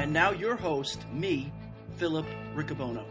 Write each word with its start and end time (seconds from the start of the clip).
And 0.00 0.12
now 0.12 0.30
your 0.30 0.56
host, 0.56 1.04
me, 1.12 1.52
Philip 1.96 2.26
Riccobono. 2.54 3.04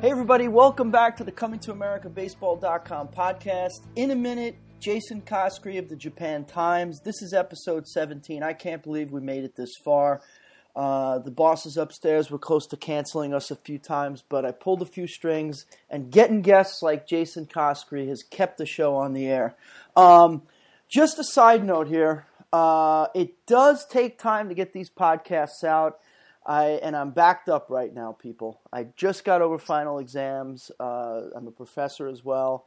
Hey, 0.00 0.10
everybody, 0.10 0.48
welcome 0.48 0.90
back 0.90 1.16
to 1.16 1.24
the 1.24 1.32
Coming 1.32 1.60
to 1.60 1.72
America 1.72 2.08
Baseball.com 2.08 3.08
podcast. 3.08 3.82
In 3.96 4.10
a 4.10 4.16
minute, 4.16 4.56
Jason 4.78 5.20
Coskrey 5.22 5.78
of 5.78 5.88
the 5.88 5.96
Japan 5.96 6.44
Times. 6.44 7.00
This 7.00 7.20
is 7.22 7.34
episode 7.34 7.86
17. 7.86 8.42
I 8.42 8.52
can't 8.52 8.82
believe 8.82 9.12
we 9.12 9.20
made 9.20 9.44
it 9.44 9.56
this 9.56 9.76
far. 9.84 10.22
Uh, 10.74 11.18
the 11.18 11.30
bosses 11.30 11.76
upstairs 11.76 12.30
were 12.30 12.38
close 12.38 12.66
to 12.68 12.76
canceling 12.76 13.34
us 13.34 13.50
a 13.50 13.56
few 13.56 13.78
times, 13.78 14.22
but 14.28 14.44
I 14.44 14.52
pulled 14.52 14.82
a 14.82 14.86
few 14.86 15.06
strings, 15.06 15.66
and 15.90 16.10
getting 16.10 16.42
guests 16.42 16.82
like 16.82 17.06
Jason 17.06 17.46
Coskrey 17.46 18.08
has 18.08 18.22
kept 18.22 18.56
the 18.56 18.66
show 18.66 18.94
on 18.94 19.12
the 19.12 19.26
air. 19.26 19.56
Um, 19.96 20.42
just 20.90 21.18
a 21.18 21.24
side 21.24 21.64
note 21.64 21.88
here 21.88 22.26
uh, 22.52 23.06
it 23.14 23.46
does 23.46 23.86
take 23.86 24.18
time 24.18 24.48
to 24.48 24.54
get 24.54 24.72
these 24.72 24.90
podcasts 24.90 25.64
out. 25.64 25.98
I, 26.46 26.80
and 26.82 26.96
I'm 26.96 27.10
backed 27.10 27.48
up 27.48 27.66
right 27.68 27.94
now, 27.94 28.12
people. 28.12 28.60
I 28.72 28.88
just 28.96 29.24
got 29.24 29.42
over 29.42 29.58
final 29.58 29.98
exams. 29.98 30.70
Uh, 30.80 31.28
I'm 31.34 31.46
a 31.46 31.52
professor 31.52 32.08
as 32.08 32.24
well. 32.24 32.66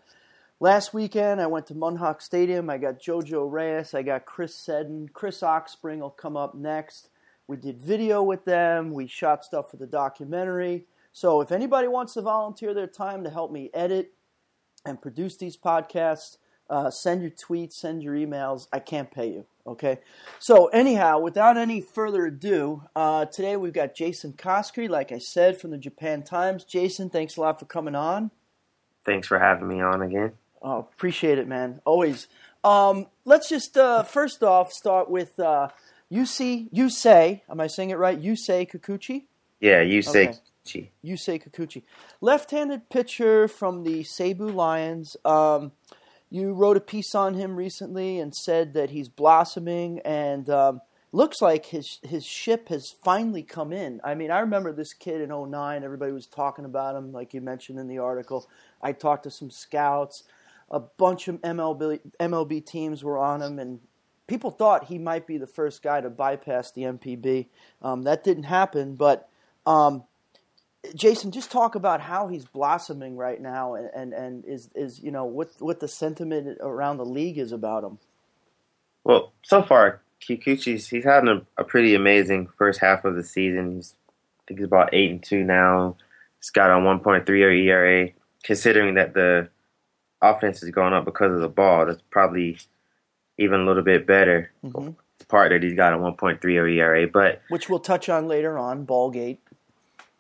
Last 0.60 0.94
weekend, 0.94 1.42
I 1.42 1.48
went 1.48 1.68
to 1.68 1.74
Munhak 1.74 2.22
Stadium. 2.22 2.70
I 2.70 2.78
got 2.78 3.02
JoJo 3.02 3.52
Reyes. 3.52 3.94
I 3.94 4.04
got 4.04 4.26
Chris 4.26 4.56
Seddon. 4.56 5.10
Chris 5.12 5.42
Oxspring 5.42 6.00
will 6.00 6.12
come 6.12 6.38
up 6.38 6.56
next. 6.56 7.10
We 7.48 7.58
did 7.58 7.82
video 7.82 8.24
with 8.24 8.46
them. 8.46 8.94
We 8.94 9.08
shot 9.08 9.44
stuff 9.44 9.72
for 9.72 9.78
the 9.78 9.88
documentary. 9.88 10.86
So 11.12 11.42
if 11.42 11.52
anybody 11.52 11.88
wants 11.88 12.14
to 12.14 12.22
volunteer 12.22 12.74
their 12.74 12.88
time 12.88 13.24
to 13.24 13.30
help 13.30 13.52
me 13.52 13.70
edit 13.74 14.14
and 14.86 15.02
produce 15.02 15.36
these 15.36 15.58
podcasts, 15.58 16.38
uh, 16.70 16.90
send 16.90 17.22
your 17.22 17.32
tweets, 17.32 17.74
send 17.74 18.04
your 18.04 18.16
emails. 18.16 18.68
I 18.72 18.80
can't 18.80 19.12
pay 19.12 19.28
you. 19.28 19.46
Okay. 19.66 20.00
So 20.40 20.68
anyhow, 20.68 21.20
without 21.20 21.58
any 21.58 21.82
further 21.82 22.26
ado, 22.26 22.84
uh, 22.96 23.26
today 23.26 23.56
we've 23.56 23.74
got 23.74 23.96
Jason 23.96 24.34
Coskrey, 24.34 24.90
like 24.90 25.12
I 25.12 25.20
said, 25.20 25.60
from 25.60 25.72
the 25.72 25.78
Japan 25.78 26.24
Times. 26.24 26.64
Jason, 26.64 27.10
thanks 27.10 27.38
a 27.38 27.42
lot 27.42 27.60
for 27.60 27.66
coming 27.66 27.96
on. 27.96 28.32
Thanks 29.06 29.28
for 29.28 29.40
having 29.40 29.68
me 29.68 29.82
on 29.82 30.02
again. 30.02 30.34
Oh, 30.62 30.80
appreciate 30.80 31.38
it, 31.38 31.48
man. 31.48 31.82
Always. 31.86 32.28
Um, 32.64 33.08
let's 33.26 33.50
just 33.50 33.78
uh, 33.78 34.04
first 34.04 34.44
off 34.44 34.72
start 34.72 35.10
with 35.10 35.38
uh, 35.40 35.70
you 36.10 36.26
see 36.26 36.70
you 36.72 36.90
say. 36.90 37.44
Am 37.50 37.60
I 37.60 37.68
saying 37.68 37.90
it 37.90 37.98
right? 37.98 38.18
You 38.18 38.36
say 38.36 38.66
Kikuchi. 38.66 39.26
Yeah, 39.60 39.82
you 39.82 40.02
say 40.02 40.30
Okay. 40.30 40.40
say 41.18 41.40
Kikuchi, 41.40 41.84
left-handed 42.22 42.90
pitcher 42.90 43.48
from 43.48 43.84
the 43.84 44.04
Seibu 44.04 44.54
Lions. 44.54 45.18
Um, 45.26 45.74
you 46.34 46.52
wrote 46.52 46.78
a 46.78 46.82
piece 46.82 47.14
on 47.14 47.36
him 47.36 47.56
recently 47.56 48.20
and 48.20 48.34
said 48.34 48.74
that 48.74 48.90
he's 48.90 49.08
blossoming 49.08 50.00
and 50.00 50.50
um, 50.50 50.82
looks 51.12 51.44
like 51.44 51.68
his 51.68 52.00
his 52.02 52.26
ship 52.26 52.70
has 52.70 52.96
finally 53.04 53.44
come 53.44 53.72
in. 53.72 54.02
I 54.04 54.16
mean, 54.16 54.32
I 54.32 54.40
remember 54.40 54.74
this 54.74 54.96
kid 54.96 55.22
in 55.22 55.30
09, 55.30 55.84
everybody 55.84 56.12
was 56.12 56.26
talking 56.26 56.66
about 56.66 56.96
him 56.96 57.12
like 57.12 57.36
you 57.36 57.42
mentioned 57.42 57.78
in 57.78 57.88
the 57.88 58.00
article. 58.00 58.50
I 58.82 58.94
talked 58.94 59.26
to 59.26 59.32
some 59.32 59.52
scouts, 59.52 60.24
a 60.72 60.80
bunch 60.80 61.28
of 61.28 61.40
MLB 61.42 62.00
MLB 62.20 62.66
teams 62.66 63.04
were 63.04 63.20
on 63.20 63.44
him 63.44 63.60
and 63.60 63.80
people 64.26 64.50
thought 64.50 64.86
he 64.86 64.98
might 64.98 65.28
be 65.28 65.38
the 65.38 65.46
first 65.46 65.84
guy 65.84 66.02
to 66.02 66.10
bypass 66.10 66.72
the 66.72 66.82
NPB. 66.82 67.50
Um, 67.84 68.02
that 68.06 68.24
didn't 68.24 68.46
happen, 68.46 68.96
but 68.96 69.30
um, 69.68 70.06
Jason, 70.96 71.32
just 71.32 71.52
talk 71.52 71.76
about 71.76 72.02
how 72.02 72.28
he's 72.28 72.46
blossoming 72.46 73.16
right 73.16 73.42
now, 73.42 73.76
and, 73.76 73.90
and, 73.96 74.14
and 74.14 74.46
is 74.46 74.70
is 74.76 75.00
you 75.02 75.12
know 75.12 75.26
what 75.26 75.50
what 75.60 75.80
the 75.80 75.88
sentiment 75.88 76.58
around 76.62 76.98
the 76.98 77.06
league 77.06 77.38
is 77.38 77.52
about 77.52 77.84
him. 77.84 78.00
Well, 79.04 79.34
so 79.44 79.64
far, 79.64 80.02
Kikuchi's 80.22 80.88
he's 80.88 81.04
had 81.04 81.28
a, 81.28 81.46
a 81.58 81.64
pretty 81.64 81.96
amazing 81.96 82.48
first 82.58 82.80
half 82.80 83.06
of 83.06 83.16
the 83.16 83.24
season. 83.24 83.76
He's, 83.76 83.96
I 84.10 84.42
think 84.48 84.60
he's 84.60 84.68
about 84.68 84.94
eight 84.94 85.12
and 85.12 85.24
two 85.24 85.44
now. 85.44 85.98
He's 86.40 86.50
got 86.50 86.70
a 86.70 86.76
1.30 86.76 87.30
ERA. 87.66 88.10
Considering 88.44 88.96
that 88.96 89.14
the 89.14 89.48
offense 90.22 90.62
is 90.64 90.70
going 90.72 90.94
up 90.94 91.06
because 91.06 91.32
of 91.32 91.40
the 91.40 91.48
ball, 91.48 91.86
that's 91.86 92.02
probably 92.10 92.58
even 93.38 93.62
a 93.62 93.66
little 93.66 93.84
bit 93.84 94.06
better. 94.06 94.52
Mhm. 94.66 94.96
The 95.20 95.26
part 95.28 95.52
that 95.52 95.64
he's 95.64 95.76
got 95.76 95.94
a 95.94 95.98
1.30 95.98 96.76
ERA, 96.76 97.08
but 97.08 97.42
which 97.50 97.70
we'll 97.70 97.80
touch 97.80 98.10
on 98.10 98.28
later 98.28 98.58
on. 98.58 98.86
Ballgate. 98.86 99.38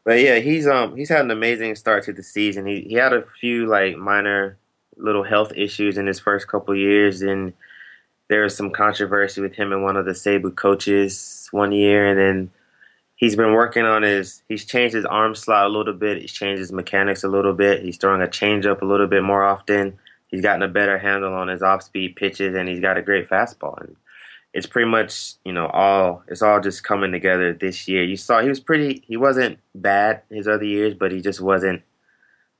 But 0.06 0.20
yeah, 0.20 0.40
he's 0.40 0.68
um 0.68 0.96
he's 0.96 1.10
had 1.10 1.22
an 1.26 1.32
amazing 1.32 1.76
start 1.76 2.04
to 2.06 2.14
the 2.14 2.24
season. 2.24 2.66
He 2.66 2.82
he 2.82 2.96
had 2.96 3.14
a 3.14 3.26
few 3.40 3.68
like 3.68 3.96
minor 3.96 4.58
little 4.98 5.24
health 5.24 5.54
issues 5.56 5.98
in 5.98 6.08
his 6.08 6.20
first 6.20 6.48
couple 6.48 6.76
years, 6.76 7.22
and 7.22 7.54
there 8.30 8.44
was 8.44 8.56
some 8.56 8.72
controversy 8.72 9.42
with 9.42 9.54
him 9.54 9.72
and 9.72 9.84
one 9.84 9.98
of 9.98 10.06
the 10.06 10.12
Seibu 10.12 10.56
coaches 10.56 11.48
one 11.52 11.72
year, 11.72 12.08
and 12.08 12.20
then 12.20 12.52
he's 13.16 13.36
been 13.36 13.54
working 13.54 13.86
on 13.86 14.04
his 14.04 14.44
he's 14.50 14.66
changed 14.66 14.96
his 14.96 15.06
arm 15.06 15.36
slot 15.36 15.66
a 15.66 15.70
little 15.70 15.94
bit, 15.94 16.22
he's 16.22 16.34
changed 16.34 16.60
his 16.60 16.72
mechanics 16.72 17.24
a 17.24 17.30
little 17.30 17.54
bit, 17.54 17.84
he's 17.84 17.98
throwing 17.98 18.22
a 18.22 18.28
changeup 18.28 18.82
a 18.82 18.86
little 18.86 19.08
bit 19.08 19.24
more 19.24 19.44
often. 19.44 19.98
He's 20.28 20.42
gotten 20.42 20.64
a 20.64 20.68
better 20.68 20.98
handle 20.98 21.34
on 21.36 21.48
his 21.48 21.62
off 21.62 21.84
speed 21.84 22.16
pitches, 22.16 22.56
and 22.56 22.68
he's 22.68 22.80
got 22.80 22.98
a 22.98 23.04
great 23.04 23.30
fastball. 23.30 23.80
And 23.80 23.96
it's 24.54 24.68
pretty 24.68 24.90
much 24.90 25.34
you 25.44 25.52
know 25.52 25.68
all 25.68 26.24
it's 26.28 26.42
all 26.42 26.62
just 26.62 26.84
coming 26.84 27.12
together 27.12 27.54
this 27.54 27.88
year. 27.88 28.04
You 28.04 28.16
saw 28.16 28.42
he 28.42 28.50
was 28.50 28.60
pretty 28.60 29.04
he 29.08 29.18
wasn't 29.18 29.60
bad 29.74 30.22
his 30.30 30.48
other 30.48 30.66
years, 30.66 30.94
but 30.94 31.12
he 31.12 31.22
just 31.22 31.42
wasn't 31.42 31.82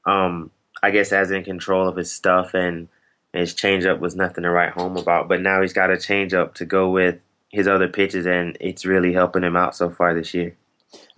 um 0.06 0.50
I 0.82 0.92
guess 0.92 1.14
as 1.14 1.32
in 1.32 1.44
control 1.44 1.88
of 1.88 1.96
his 1.96 2.12
stuff 2.12 2.54
and 2.54 2.88
his 3.32 3.54
changeup 3.54 4.00
was 4.00 4.16
nothing 4.16 4.44
to 4.44 4.50
write 4.50 4.74
home 4.74 4.98
about. 4.98 5.28
But 5.28 5.42
now 5.42 5.62
he's 5.62 5.74
got 5.74 5.92
a 5.92 5.96
changeup 5.96 6.56
to 6.56 6.66
go 6.66 6.90
with 6.90 7.20
his 7.50 7.68
other 7.68 7.88
pitches 7.88 8.26
and 8.26 8.58
it's 8.60 8.86
really 8.86 9.14
helping 9.14 9.44
him 9.44 9.56
out 9.56 9.76
so 9.76 9.90
far 9.90 10.14
this 10.14 10.34
year. 10.34 10.56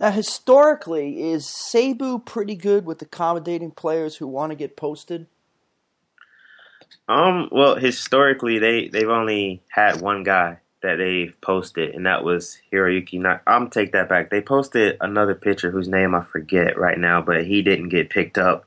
Now, 0.00 0.10
historically, 0.10 1.30
is 1.30 1.46
Seibu 1.46 2.24
pretty 2.24 2.54
good 2.54 2.86
with 2.86 3.02
accommodating 3.02 3.70
players 3.70 4.16
who 4.16 4.26
want 4.26 4.50
to 4.50 4.56
get 4.56 4.76
posted? 4.76 5.26
Um 7.08 7.48
well 7.50 7.76
historically 7.76 8.58
they 8.58 8.88
they've 8.88 9.08
only 9.08 9.62
had 9.68 10.00
one 10.00 10.22
guy 10.22 10.58
that 10.86 10.96
they've 10.96 11.34
posted 11.40 11.94
and 11.94 12.06
that 12.06 12.22
was 12.22 12.58
Hiroyuki 12.72 13.20
Nak 13.20 13.42
I'm 13.46 13.68
take 13.68 13.92
that 13.92 14.08
back. 14.08 14.30
They 14.30 14.40
posted 14.40 14.96
another 15.00 15.34
pitcher 15.34 15.70
whose 15.70 15.88
name 15.88 16.14
I 16.14 16.22
forget 16.22 16.78
right 16.78 16.98
now, 16.98 17.20
but 17.20 17.44
he 17.44 17.62
didn't 17.62 17.88
get 17.88 18.08
picked 18.08 18.38
up. 18.38 18.66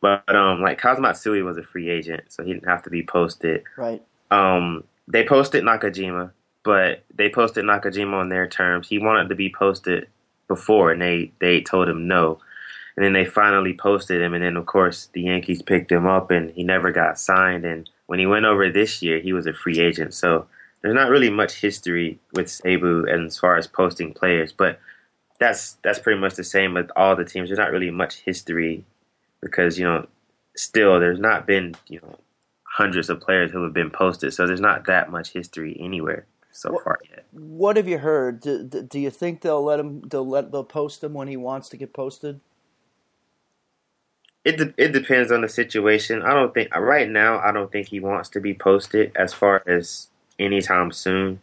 But 0.00 0.34
um 0.34 0.60
like 0.60 0.80
Kaz 0.80 0.98
Matsui 0.98 1.42
was 1.42 1.56
a 1.56 1.62
free 1.62 1.90
agent, 1.90 2.24
so 2.28 2.42
he 2.42 2.52
didn't 2.52 2.68
have 2.68 2.82
to 2.82 2.90
be 2.90 3.04
posted. 3.04 3.62
Right. 3.76 4.02
Um 4.32 4.82
they 5.06 5.24
posted 5.24 5.62
Nakajima, 5.62 6.32
but 6.64 7.04
they 7.14 7.28
posted 7.28 7.64
Nakajima 7.64 8.14
on 8.14 8.30
their 8.30 8.48
terms. 8.48 8.88
He 8.88 8.98
wanted 8.98 9.28
to 9.28 9.36
be 9.36 9.54
posted 9.56 10.08
before 10.48 10.90
and 10.90 11.00
they 11.00 11.32
they 11.38 11.60
told 11.60 11.88
him 11.88 12.08
no. 12.08 12.40
And 12.96 13.04
then 13.04 13.12
they 13.12 13.24
finally 13.24 13.74
posted 13.74 14.20
him 14.20 14.34
and 14.34 14.42
then 14.42 14.56
of 14.56 14.66
course 14.66 15.08
the 15.12 15.22
Yankees 15.22 15.62
picked 15.62 15.92
him 15.92 16.06
up 16.06 16.32
and 16.32 16.50
he 16.50 16.64
never 16.64 16.90
got 16.90 17.20
signed 17.20 17.64
and 17.64 17.88
when 18.06 18.18
he 18.18 18.26
went 18.26 18.44
over 18.44 18.68
this 18.70 19.02
year 19.02 19.20
he 19.20 19.32
was 19.32 19.46
a 19.46 19.52
free 19.52 19.78
agent. 19.78 20.14
So 20.14 20.46
there's 20.84 20.94
not 20.94 21.08
really 21.08 21.30
much 21.30 21.54
history 21.54 22.18
with 22.34 22.46
Seibu 22.46 23.08
as 23.08 23.38
far 23.38 23.56
as 23.56 23.66
posting 23.66 24.12
players, 24.12 24.52
but 24.52 24.78
that's 25.40 25.78
that's 25.82 25.98
pretty 25.98 26.20
much 26.20 26.34
the 26.34 26.44
same 26.44 26.74
with 26.74 26.90
all 26.94 27.16
the 27.16 27.24
teams. 27.24 27.48
There's 27.48 27.58
not 27.58 27.70
really 27.70 27.90
much 27.90 28.16
history 28.16 28.84
because 29.40 29.78
you 29.78 29.86
know 29.86 30.06
still 30.56 31.00
there's 31.00 31.18
not 31.18 31.46
been 31.46 31.74
you 31.88 32.00
know 32.02 32.18
hundreds 32.64 33.08
of 33.08 33.18
players 33.18 33.50
who 33.50 33.62
have 33.62 33.72
been 33.72 33.88
posted, 33.88 34.34
so 34.34 34.46
there's 34.46 34.60
not 34.60 34.84
that 34.84 35.10
much 35.10 35.30
history 35.32 35.74
anywhere 35.80 36.26
so 36.52 36.72
Well- 36.72 36.82
far 36.84 36.98
yet. 37.10 37.24
What 37.32 37.78
have 37.78 37.88
you 37.88 37.96
heard? 37.96 38.40
Do, 38.40 38.62
do, 38.62 38.82
do 38.82 39.00
you 39.00 39.08
think 39.10 39.40
they'll 39.40 39.64
let 39.64 39.80
him? 39.80 40.02
They'll 40.02 40.28
let 40.28 40.52
they'll 40.52 40.64
post 40.64 41.02
him 41.02 41.14
when 41.14 41.28
he 41.28 41.38
wants 41.38 41.70
to 41.70 41.78
get 41.78 41.94
posted? 41.94 42.40
It 44.44 44.58
de- 44.58 44.74
it 44.76 44.92
depends 44.92 45.32
on 45.32 45.40
the 45.40 45.48
situation. 45.48 46.20
I 46.20 46.34
don't 46.34 46.52
think 46.52 46.76
right 46.76 47.08
now. 47.08 47.38
I 47.38 47.52
don't 47.52 47.72
think 47.72 47.88
he 47.88 48.00
wants 48.00 48.28
to 48.30 48.40
be 48.40 48.52
posted 48.52 49.12
as 49.16 49.32
far 49.32 49.62
as 49.66 50.08
anytime 50.38 50.92
soon. 50.92 51.40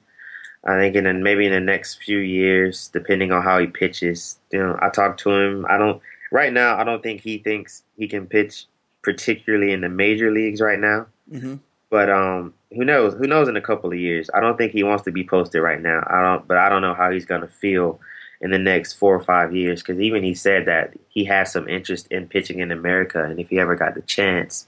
I 0.63 0.77
think 0.77 0.95
in 0.95 1.05
the, 1.05 1.13
maybe 1.13 1.45
in 1.45 1.51
the 1.51 1.59
next 1.59 2.03
few 2.03 2.19
years, 2.19 2.89
depending 2.93 3.31
on 3.31 3.41
how 3.41 3.59
he 3.59 3.67
pitches. 3.67 4.37
You 4.51 4.59
know, 4.59 4.79
I 4.81 4.89
talked 4.89 5.19
to 5.21 5.31
him. 5.31 5.65
I 5.67 5.77
don't 5.77 6.01
right 6.31 6.53
now. 6.53 6.77
I 6.77 6.83
don't 6.83 7.01
think 7.01 7.21
he 7.21 7.39
thinks 7.39 7.83
he 7.97 8.07
can 8.07 8.27
pitch 8.27 8.65
particularly 9.03 9.71
in 9.73 9.81
the 9.81 9.89
major 9.89 10.31
leagues 10.31 10.61
right 10.61 10.79
now. 10.79 11.07
Mm-hmm. 11.31 11.55
But 11.89 12.09
um, 12.09 12.53
who 12.71 12.85
knows? 12.85 13.13
Who 13.15 13.27
knows 13.27 13.47
in 13.47 13.57
a 13.57 13.61
couple 13.61 13.91
of 13.91 13.99
years? 13.99 14.29
I 14.33 14.39
don't 14.39 14.57
think 14.57 14.71
he 14.71 14.83
wants 14.83 15.03
to 15.05 15.11
be 15.11 15.25
posted 15.25 15.61
right 15.61 15.81
now. 15.81 16.03
I 16.07 16.21
don't, 16.21 16.47
but 16.47 16.57
I 16.57 16.69
don't 16.69 16.81
know 16.81 16.93
how 16.93 17.11
he's 17.11 17.25
gonna 17.25 17.47
feel 17.47 17.99
in 18.39 18.51
the 18.51 18.59
next 18.59 18.93
four 18.93 19.13
or 19.13 19.23
five 19.23 19.53
years. 19.53 19.81
Because 19.81 19.99
even 19.99 20.23
he 20.23 20.33
said 20.33 20.65
that 20.67 20.93
he 21.09 21.25
has 21.25 21.51
some 21.51 21.67
interest 21.67 22.07
in 22.09 22.27
pitching 22.27 22.59
in 22.59 22.71
America, 22.71 23.23
and 23.23 23.39
if 23.39 23.49
he 23.49 23.59
ever 23.59 23.75
got 23.75 23.95
the 23.95 24.01
chance, 24.03 24.67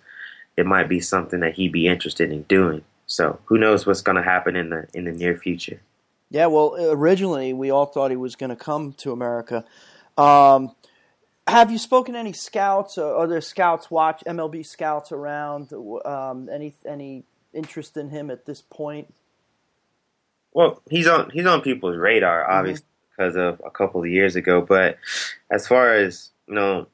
it 0.58 0.66
might 0.66 0.90
be 0.90 1.00
something 1.00 1.40
that 1.40 1.54
he'd 1.54 1.72
be 1.72 1.88
interested 1.88 2.32
in 2.32 2.44
doing. 2.44 2.84
So 3.06 3.40
who 3.46 3.58
knows 3.58 3.86
what's 3.86 4.02
gonna 4.02 4.24
happen 4.24 4.56
in 4.56 4.70
the 4.70 4.88
in 4.94 5.06
the 5.06 5.12
near 5.12 5.38
future? 5.38 5.82
Yeah, 6.34 6.48
well, 6.48 6.76
originally 6.80 7.54
we 7.54 7.70
all 7.70 7.86
thought 7.86 8.10
he 8.10 8.18
was 8.18 8.36
going 8.36 8.50
to 8.50 8.56
come 8.56 8.94
to 8.94 9.12
America. 9.12 9.64
Um, 10.18 10.76
have 11.48 11.70
you 11.70 11.78
spoken 11.78 12.16
to 12.16 12.20
any 12.20 12.34
scouts? 12.34 12.98
Or 12.98 13.16
are 13.16 13.28
there 13.28 13.40
scouts 13.40 13.92
watch 13.92 14.24
MLB 14.26 14.66
scouts 14.66 15.12
around? 15.12 15.72
Um, 16.04 16.50
any 16.52 16.74
any 16.88 17.24
interest 17.54 17.98
in 17.98 18.10
him 18.10 18.32
at 18.32 18.48
this 18.48 18.64
point? 18.64 19.14
Well, 20.54 20.82
he's 20.90 21.08
on 21.08 21.30
he's 21.30 21.46
on 21.46 21.62
people's 21.62 21.98
radar, 21.98 22.50
obviously, 22.50 22.86
mm-hmm. 22.86 23.24
because 23.24 23.36
of 23.36 23.62
a 23.64 23.70
couple 23.70 24.02
of 24.02 24.10
years 24.10 24.36
ago. 24.36 24.62
But 24.62 24.98
as 25.52 25.68
far 25.68 25.94
as 25.94 26.32
you 26.48 26.56
know, 26.56 26.88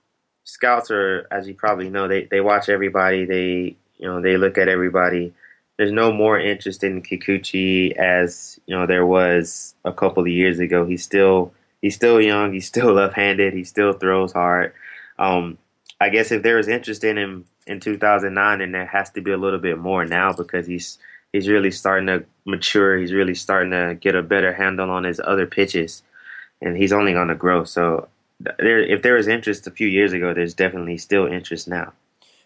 scouts 0.44 0.92
are, 0.92 1.28
as 1.32 1.48
you 1.48 1.54
probably 1.54 1.90
know, 1.90 2.10
they 2.10 2.26
they 2.26 2.42
watch 2.42 2.68
everybody. 2.68 3.24
They 3.24 3.78
you 3.98 4.08
know 4.08 4.22
they 4.22 4.36
look 4.36 4.58
at 4.58 4.68
everybody. 4.68 5.34
There's 5.80 5.94
no 5.94 6.12
more 6.12 6.38
interest 6.38 6.84
in 6.84 7.02
Kikuchi 7.02 7.96
as 7.96 8.60
you 8.66 8.76
know 8.76 8.86
there 8.86 9.06
was 9.06 9.74
a 9.86 9.94
couple 9.94 10.24
of 10.24 10.28
years 10.28 10.60
ago. 10.60 10.86
He's 10.86 11.04
still 11.04 11.54
he's 11.82 11.96
still 11.96 12.20
young. 12.20 12.52
He's 12.52 12.68
still 12.68 12.92
left-handed. 13.00 13.54
He 13.54 13.64
still 13.64 13.94
throws 13.94 14.34
hard. 14.34 14.74
Um, 15.18 15.58
I 16.02 16.10
guess 16.10 16.34
if 16.34 16.44
there 16.44 16.58
was 16.58 16.68
interest 16.68 17.06
in 17.06 17.18
him 17.18 17.46
in 17.66 17.80
2009, 17.80 18.60
then 18.60 18.74
there 18.74 18.86
has 18.88 19.10
to 19.12 19.22
be 19.22 19.32
a 19.32 19.38
little 19.38 19.58
bit 19.58 19.78
more 19.78 20.04
now 20.04 20.34
because 20.34 20.68
he's 20.68 20.98
he's 21.32 21.48
really 21.48 21.72
starting 21.72 22.08
to 22.08 22.26
mature. 22.44 22.98
He's 22.98 23.14
really 23.14 23.36
starting 23.36 23.72
to 23.72 23.98
get 24.02 24.16
a 24.16 24.22
better 24.22 24.52
handle 24.52 24.90
on 24.90 25.06
his 25.06 25.22
other 25.24 25.48
pitches, 25.48 26.04
and 26.62 26.76
he's 26.76 26.92
only 26.92 27.14
going 27.14 27.30
to 27.30 27.36
grow. 27.36 27.64
So, 27.64 28.10
there, 28.42 28.80
if 28.80 29.02
there 29.02 29.14
was 29.14 29.30
interest 29.30 29.66
a 29.66 29.72
few 29.72 29.88
years 29.88 30.12
ago, 30.12 30.34
there's 30.34 30.56
definitely 30.56 30.98
still 30.98 31.26
interest 31.26 31.70
now. 31.70 31.94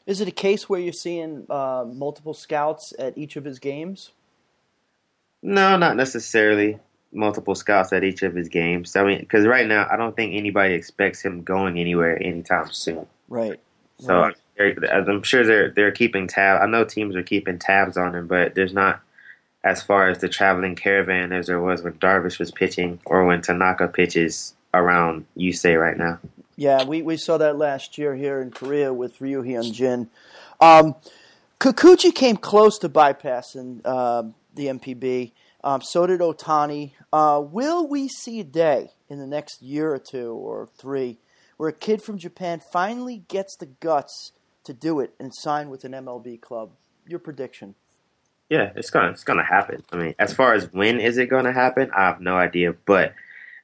Is 0.06 0.20
it 0.20 0.28
a 0.28 0.32
case 0.32 0.68
where 0.68 0.80
you're 0.80 0.94
seeing 0.94 1.46
uh, 1.50 1.86
multiple 1.88 2.34
scouts 2.34 2.94
at 3.00 3.18
each 3.18 3.36
of 3.36 3.46
his 3.46 3.60
games? 3.60 4.12
No, 5.42 5.78
not 5.78 5.96
necessarily 5.96 6.80
multiple 7.14 7.56
scouts 7.56 7.94
at 7.94 8.04
each 8.04 8.24
of 8.24 8.36
his 8.36 8.50
games. 8.50 8.96
I 8.96 9.04
mean, 9.04 9.20
because 9.20 9.46
right 9.46 9.68
now, 9.68 9.88
I 9.90 9.98
don't 9.98 10.16
think 10.16 10.34
anybody 10.34 10.74
expects 10.74 11.22
him 11.22 11.44
going 11.44 11.80
anywhere 11.80 12.22
anytime 12.22 12.72
soon. 12.72 13.06
Right. 13.30 13.60
So 14.00 14.20
right. 14.20 14.36
I'm 14.60 15.24
sure 15.24 15.46
they're 15.46 15.70
they're 15.72 15.92
keeping 15.92 16.28
tab. 16.28 16.62
I 16.62 16.66
know 16.66 16.84
teams 16.84 17.16
are 17.16 17.24
keeping 17.24 17.60
tabs 17.60 17.98
on 17.98 18.16
him, 18.16 18.28
but 18.28 18.56
there's 18.56 18.74
not 18.74 19.02
as 19.64 19.82
far 19.82 20.10
as 20.10 20.20
the 20.20 20.28
traveling 20.28 20.76
caravan 20.76 21.32
as 21.32 21.48
there 21.48 21.62
was 21.62 21.82
when 21.82 21.94
Darvish 21.94 22.40
was 22.40 22.52
pitching 22.52 23.00
or 23.06 23.24
when 23.26 23.42
Tanaka 23.42 23.88
pitches 23.88 24.54
around 24.74 25.26
you 25.36 25.54
say 25.54 25.76
right 25.76 25.98
now. 25.98 26.20
Yeah, 26.56 26.84
we, 26.84 27.02
we 27.02 27.18
saw 27.18 27.38
that 27.38 27.58
last 27.58 27.98
year 27.98 28.16
here 28.16 28.42
in 28.42 28.52
Korea 28.52 28.94
with 28.94 29.20
Ryu 29.20 29.42
Hyun 29.44 29.74
Jin. 29.74 30.10
Um, 30.60 30.96
Kikuchi 31.60 32.14
came 32.14 32.38
close 32.38 32.78
to 32.80 32.90
bypassing 32.90 33.82
uh, 33.86 34.24
the 34.54 34.68
NPB. 34.68 35.32
Um, 35.64 35.82
so 35.82 36.06
did 36.06 36.20
Otani. 36.20 36.92
Uh, 37.12 37.42
will 37.44 37.88
we 37.88 38.08
see 38.08 38.40
a 38.40 38.44
day 38.44 38.92
in 39.10 39.20
the 39.20 39.28
next 39.28 39.62
year 39.62 39.94
or 39.94 40.00
two 40.00 40.34
or 40.34 40.68
three 40.78 41.18
where 41.58 41.70
a 41.70 41.74
kid 41.74 42.02
from 42.02 42.18
Japan 42.18 42.62
finally 42.72 43.24
gets 43.28 43.56
the 43.56 43.68
guts 43.68 44.32
to 44.66 44.74
do 44.74 45.00
it 45.00 45.14
and 45.20 45.32
sign 45.34 45.70
with 45.70 45.84
an 45.84 45.92
MLB 45.94 46.42
club. 46.42 46.72
Your 47.08 47.20
prediction? 47.20 47.76
Yeah, 48.50 48.72
it's 48.76 48.90
gonna 48.90 49.12
it's 49.12 49.24
gonna 49.24 49.44
happen. 49.44 49.84
I 49.92 49.98
mean, 49.98 50.16
as 50.20 50.34
far 50.34 50.54
as 50.54 50.72
when 50.74 51.00
is 51.00 51.18
it 51.18 51.28
gonna 51.30 51.54
happen, 51.54 51.90
I 51.96 52.08
have 52.08 52.22
no 52.22 52.36
idea, 52.36 52.74
but 52.86 53.14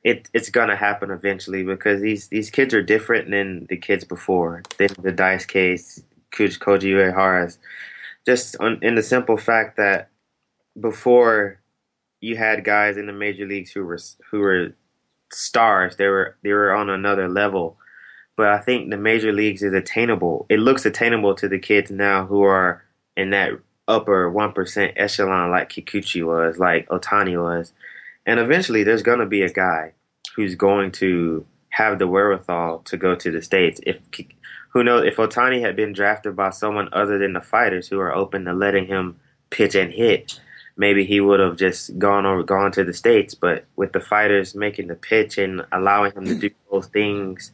it 0.03 0.29
it's 0.33 0.49
gonna 0.49 0.75
happen 0.75 1.11
eventually 1.11 1.63
because 1.63 2.01
these 2.01 2.27
these 2.27 2.49
kids 2.49 2.73
are 2.73 2.81
different 2.81 3.29
than 3.29 3.65
the 3.69 3.77
kids 3.77 4.03
before. 4.03 4.63
Than 4.77 4.89
the 5.01 5.11
Dice-Ks, 5.11 6.03
Koji 6.31 6.57
Uehara's. 6.59 7.57
Just 8.25 8.55
on, 8.59 8.79
in 8.81 8.95
the 8.95 9.03
simple 9.03 9.37
fact 9.37 9.77
that 9.77 10.09
before 10.79 11.59
you 12.21 12.35
had 12.37 12.63
guys 12.63 12.97
in 12.97 13.07
the 13.07 13.13
major 13.13 13.45
leagues 13.45 13.71
who 13.71 13.83
were 13.83 13.99
who 14.29 14.39
were 14.39 14.75
stars, 15.31 15.95
they 15.97 16.07
were 16.07 16.37
they 16.43 16.51
were 16.51 16.73
on 16.73 16.89
another 16.89 17.27
level 17.27 17.77
but 18.39 18.47
I 18.47 18.59
think 18.59 18.89
the 18.89 18.95
major 18.95 19.33
leagues 19.33 19.63
is 19.63 19.73
attainable. 19.73 20.45
It 20.47 20.61
looks 20.61 20.85
attainable 20.85 21.35
to 21.35 21.49
the 21.49 21.59
kids 21.59 21.91
now 21.91 22.25
who 22.25 22.43
are 22.43 22.81
in 23.17 23.31
that 23.31 23.51
upper 23.85 24.31
1% 24.31 24.93
echelon 24.95 25.51
like 25.51 25.69
Kikuchi 25.69 26.25
was, 26.25 26.57
like 26.57 26.87
Otani 26.87 27.37
was. 27.37 27.73
And 28.25 28.39
eventually 28.39 28.83
there's 28.83 29.03
going 29.03 29.19
to 29.19 29.25
be 29.25 29.41
a 29.41 29.49
guy 29.49 29.93
who's 30.35 30.55
going 30.55 30.91
to 30.93 31.45
have 31.69 31.99
the 31.99 32.07
wherewithal 32.07 32.79
to 32.79 32.97
go 32.97 33.15
to 33.15 33.31
the 33.31 33.41
States. 33.41 33.79
If 33.85 33.97
who 34.69 34.83
knows 34.83 35.05
if 35.05 35.17
Ohtani 35.17 35.61
had 35.61 35.75
been 35.75 35.93
drafted 35.93 36.35
by 36.35 36.51
someone 36.51 36.89
other 36.91 37.17
than 37.17 37.33
the 37.33 37.41
fighters 37.41 37.87
who 37.87 37.99
are 37.99 38.13
open 38.13 38.45
to 38.45 38.53
letting 38.53 38.87
him 38.87 39.19
pitch 39.49 39.75
and 39.75 39.91
hit, 39.91 40.39
maybe 40.77 41.05
he 41.05 41.19
would 41.19 41.39
have 41.39 41.57
just 41.57 41.97
gone 41.97 42.25
or 42.25 42.43
gone 42.43 42.71
to 42.73 42.83
the 42.83 42.93
States. 42.93 43.33
But 43.33 43.65
with 43.75 43.93
the 43.93 43.99
fighters 43.99 44.55
making 44.55 44.87
the 44.87 44.95
pitch 44.95 45.37
and 45.37 45.65
allowing 45.71 46.13
him 46.13 46.25
to 46.25 46.35
do 46.35 46.49
those 46.71 46.87
things 46.87 47.51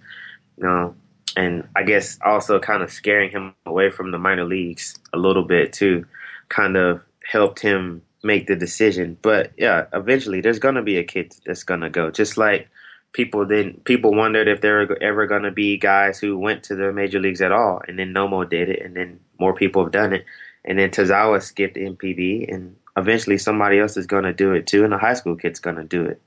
you 0.58 0.64
know, 0.64 0.96
and 1.36 1.68
I 1.76 1.84
guess 1.84 2.18
also 2.24 2.60
kind 2.60 2.82
of 2.82 2.92
scaring 2.92 3.32
him 3.32 3.54
away 3.66 3.92
from 3.92 4.12
the 4.12 4.18
minor 4.18 4.46
leagues 4.46 4.96
a 5.14 5.18
little 5.18 5.44
bit 5.44 5.74
too, 5.74 6.06
kind 6.50 6.78
of 6.78 7.02
helped 7.30 7.60
him 7.60 8.02
make 8.26 8.48
the 8.48 8.56
decision. 8.56 9.18
But 9.22 9.52
yeah, 9.58 9.86
eventually 9.94 10.42
there's 10.42 10.60
gonna 10.60 10.84
be 10.84 10.98
a 10.98 11.04
kid 11.04 11.36
that's 11.46 11.64
gonna 11.64 11.90
go. 11.90 12.12
Just 12.12 12.38
like 12.38 12.68
people 13.14 13.46
didn't, 13.46 13.86
people 13.86 14.14
wondered 14.14 14.48
if 14.48 14.62
there 14.62 14.86
were 14.86 15.02
ever 15.02 15.28
gonna 15.28 15.52
be 15.52 15.78
guys 15.78 16.20
who 16.20 16.38
went 16.38 16.64
to 16.64 16.76
the 16.76 16.92
major 16.92 17.20
leagues 17.20 17.42
at 17.42 17.52
all, 17.52 17.82
and 17.88 17.98
then 17.98 18.14
Nomo 18.14 18.50
did 18.50 18.70
it, 18.70 18.82
and 18.82 18.96
then 18.96 19.20
more 19.40 19.54
people 19.54 19.84
have 19.84 19.92
done 19.92 20.14
it, 20.14 20.26
and 20.66 20.78
then 20.80 20.90
Tazawa 20.90 21.42
skipped 21.42 21.78
NPB, 21.78 22.52
and 22.54 22.76
eventually 22.98 23.38
somebody 23.38 23.80
else 23.80 23.96
is 23.96 24.08
gonna 24.08 24.34
do 24.34 24.54
it 24.54 24.68
too, 24.68 24.84
and 24.84 24.94
a 24.94 24.98
high 24.98 25.14
school 25.14 25.36
kid's 25.36 25.60
gonna 25.60 25.86
do 25.86 26.04
it. 26.04 26.22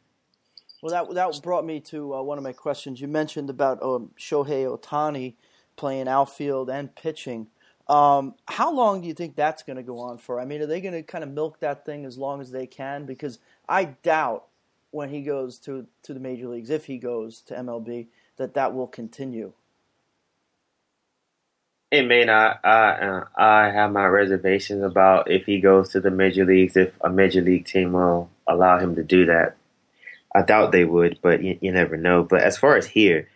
Well, 0.80 0.92
that 0.92 1.14
that 1.14 1.42
brought 1.42 1.66
me 1.66 1.80
to 1.80 2.14
uh, 2.14 2.22
one 2.22 2.38
of 2.38 2.44
my 2.44 2.52
questions. 2.52 3.00
You 3.00 3.08
mentioned 3.08 3.50
about 3.50 3.82
um, 3.82 4.12
Shohei 4.16 4.64
Ohtani 4.64 5.34
playing 5.76 6.08
outfield 6.08 6.70
and 6.70 6.94
pitching. 6.94 7.48
Um, 7.88 8.34
how 8.46 8.72
long 8.72 9.00
do 9.00 9.08
you 9.08 9.14
think 9.14 9.34
that's 9.34 9.62
going 9.62 9.78
to 9.78 9.82
go 9.82 9.98
on 9.98 10.18
for? 10.18 10.40
I 10.40 10.44
mean, 10.44 10.60
are 10.60 10.66
they 10.66 10.80
going 10.80 10.94
to 10.94 11.02
kind 11.02 11.24
of 11.24 11.30
milk 11.30 11.60
that 11.60 11.86
thing 11.86 12.04
as 12.04 12.18
long 12.18 12.40
as 12.40 12.50
they 12.50 12.66
can? 12.66 13.06
Because 13.06 13.38
I 13.68 13.84
doubt 13.84 14.44
when 14.90 15.08
he 15.08 15.22
goes 15.22 15.58
to 15.60 15.86
to 16.02 16.14
the 16.14 16.20
major 16.20 16.48
leagues, 16.48 16.70
if 16.70 16.84
he 16.84 16.98
goes 16.98 17.40
to 17.42 17.54
MLB, 17.54 18.08
that 18.36 18.54
that 18.54 18.74
will 18.74 18.86
continue. 18.86 19.52
It 21.90 22.06
may 22.06 22.24
not. 22.24 22.60
I 22.64 22.90
uh, 22.90 23.24
I 23.36 23.70
have 23.70 23.92
my 23.92 24.06
reservations 24.06 24.82
about 24.82 25.30
if 25.30 25.46
he 25.46 25.60
goes 25.60 25.90
to 25.90 26.00
the 26.00 26.10
major 26.10 26.44
leagues, 26.44 26.76
if 26.76 26.92
a 27.00 27.08
major 27.08 27.40
league 27.40 27.64
team 27.64 27.92
will 27.92 28.30
allow 28.46 28.78
him 28.78 28.96
to 28.96 29.02
do 29.02 29.26
that. 29.26 29.56
I 30.34 30.42
doubt 30.42 30.72
they 30.72 30.84
would, 30.84 31.18
but 31.22 31.42
you, 31.42 31.58
you 31.62 31.72
never 31.72 31.96
know. 31.96 32.22
But 32.22 32.42
as 32.42 32.58
far 32.58 32.76
as 32.76 32.86
here, 32.86 33.28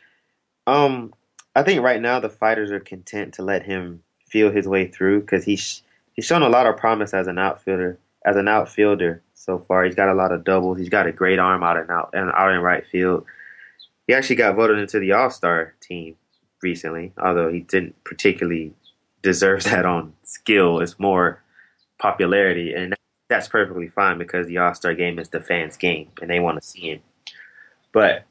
um, 0.67 1.15
I 1.55 1.63
think 1.63 1.83
right 1.83 2.01
now 2.01 2.21
the 2.21 2.29
fighters 2.29 2.71
are 2.71 2.81
content 2.81 3.35
to 3.35 3.43
let 3.43 3.65
him 3.65 4.03
feel 4.33 4.51
his 4.51 4.67
way 4.67 4.89
through 4.89 5.21
because 5.21 5.45
he's 5.45 5.83
he's 6.15 6.25
shown 6.25 6.43
a 6.43 6.49
lot 6.49 6.67
of 6.67 6.77
promise 6.77 7.13
as 7.13 7.27
an 7.27 7.39
outfielder. 7.39 7.99
As 8.25 8.37
an 8.37 8.49
outfielder 8.49 9.21
so 9.35 9.59
far, 9.67 9.85
he's 9.85 9.97
got 9.97 10.09
a 10.09 10.15
lot 10.15 10.33
of 10.33 10.45
doubles. 10.45 10.79
He's 10.79 10.89
got 10.89 11.07
a 11.09 11.13
great 11.13 11.39
arm 11.39 11.63
out 11.63 11.77
and 11.77 11.91
out 11.91 12.11
and 12.13 12.31
out 12.35 12.53
in 12.53 12.61
right 12.61 12.87
field. 12.87 13.27
He 14.07 14.15
actually 14.15 14.37
got 14.37 14.57
voted 14.57 14.79
into 14.79 14.99
the 14.99 15.13
All 15.13 15.31
Star 15.31 15.75
team 15.81 16.17
recently, 16.63 17.13
although 17.19 17.51
he 17.53 17.61
didn't 17.61 18.03
particularly 18.05 18.73
deserve 19.23 19.65
that 19.65 19.85
on 19.85 20.15
skill. 20.23 20.81
It's 20.81 20.99
more 20.99 21.43
popularity, 21.99 22.73
and 22.73 22.95
that's 23.29 23.49
perfectly 23.49 23.89
fine 23.89 24.19
because 24.19 24.47
the 24.47 24.59
All 24.59 24.75
Star 24.75 24.95
game 24.95 25.19
is 25.19 25.29
the 25.29 25.41
fans' 25.41 25.77
game 25.77 26.09
and 26.21 26.31
they 26.31 26.41
want 26.41 26.61
to 26.61 26.67
see 26.67 26.93
him. 26.93 27.01
But 27.93 28.25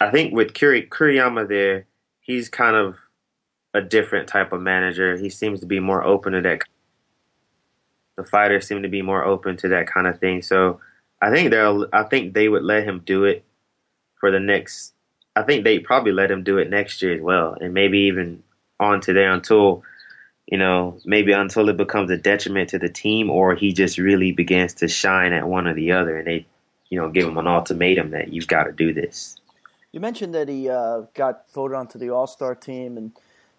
I 0.00 0.10
think 0.10 0.34
with 0.34 0.54
Kuri, 0.54 0.86
Kuriyama 0.86 1.48
there, 1.48 1.86
he's 2.20 2.48
kind 2.48 2.76
of 2.76 2.96
a 3.76 3.82
different 3.82 4.28
type 4.28 4.52
of 4.52 4.60
manager. 4.60 5.16
He 5.16 5.28
seems 5.28 5.60
to 5.60 5.66
be 5.66 5.80
more 5.80 6.02
open 6.02 6.32
to 6.32 6.40
that. 6.42 6.62
The 8.16 8.24
fighters 8.24 8.66
seem 8.66 8.82
to 8.82 8.88
be 8.88 9.02
more 9.02 9.24
open 9.24 9.56
to 9.58 9.68
that 9.68 9.86
kind 9.86 10.06
of 10.06 10.18
thing. 10.18 10.42
So 10.42 10.80
I 11.20 11.30
think 11.30 11.50
they'll. 11.50 11.86
I 11.92 12.04
think 12.04 12.34
they 12.34 12.48
would 12.48 12.62
let 12.62 12.84
him 12.84 13.02
do 13.04 13.24
it 13.24 13.44
for 14.18 14.30
the 14.30 14.40
next. 14.40 14.94
I 15.34 15.42
think 15.42 15.64
they 15.64 15.78
probably 15.78 16.12
let 16.12 16.30
him 16.30 16.42
do 16.42 16.58
it 16.58 16.70
next 16.70 17.02
year 17.02 17.14
as 17.14 17.20
well, 17.20 17.56
and 17.60 17.74
maybe 17.74 17.98
even 18.00 18.42
on 18.80 19.00
to 19.02 19.12
there 19.12 19.32
until 19.32 19.84
you 20.46 20.58
know, 20.58 20.98
maybe 21.04 21.32
until 21.32 21.68
it 21.68 21.76
becomes 21.76 22.10
a 22.10 22.16
detriment 22.16 22.70
to 22.70 22.78
the 22.78 22.88
team 22.88 23.30
or 23.30 23.54
he 23.54 23.72
just 23.72 23.98
really 23.98 24.30
begins 24.32 24.74
to 24.74 24.88
shine 24.88 25.32
at 25.32 25.46
one 25.46 25.66
or 25.66 25.74
the 25.74 25.92
other 25.92 26.16
and 26.16 26.26
they, 26.26 26.46
you 26.88 27.00
know, 27.00 27.10
give 27.10 27.26
him 27.26 27.36
an 27.36 27.48
ultimatum 27.48 28.10
that 28.10 28.32
you've 28.32 28.46
got 28.46 28.64
to 28.64 28.72
do 28.72 28.94
this. 28.94 29.40
You 29.90 29.98
mentioned 29.98 30.34
that 30.34 30.48
he 30.48 30.68
uh, 30.68 31.02
got 31.14 31.50
voted 31.52 31.76
onto 31.76 31.98
the 31.98 32.10
All 32.10 32.28
Star 32.28 32.54
team 32.54 32.96
and 32.96 33.12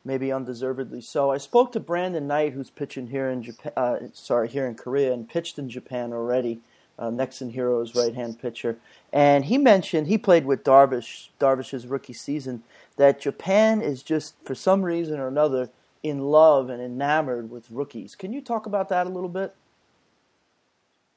maybe 0.08 0.32
undeservedly 0.32 1.02
so. 1.02 1.32
I 1.32 1.38
spoke 1.38 1.74
to 1.74 1.80
Brandon 1.80 2.26
Knight, 2.26 2.54
who's 2.54 2.70
pitching 2.70 3.08
here 3.08 3.30
in 3.30 3.44
Japan, 3.44 3.74
uh, 3.76 4.00
sorry, 4.14 4.48
here 4.48 4.66
in 4.66 4.74
Korea 4.74 5.14
and 5.14 5.30
pitched 5.30 5.60
in 5.60 5.70
Japan 5.70 6.14
already. 6.14 6.62
Uh, 7.00 7.12
Nexen 7.12 7.52
Heroes 7.52 7.94
right 7.94 8.16
hand 8.16 8.42
pitcher, 8.42 8.76
and 9.14 9.46
he 9.46 9.60
mentioned 9.60 10.08
he 10.08 10.18
played 10.18 10.48
with 10.48 10.64
Darvish, 10.64 11.28
Darvish's 11.40 11.86
rookie 11.86 12.12
season. 12.12 12.64
That 12.96 13.22
Japan 13.22 13.84
is 13.84 14.02
just 14.02 14.34
for 14.44 14.56
some 14.56 14.82
reason 14.82 15.20
or 15.20 15.28
another 15.28 15.70
in 16.02 16.22
love 16.22 16.72
and 16.72 16.82
enamored 16.82 17.52
with 17.52 17.70
rookies. 17.70 18.16
Can 18.16 18.34
you 18.34 18.42
talk 18.42 18.66
about 18.66 18.90
that 18.90 19.06
a 19.06 19.12
little 19.12 19.30
bit? 19.30 19.54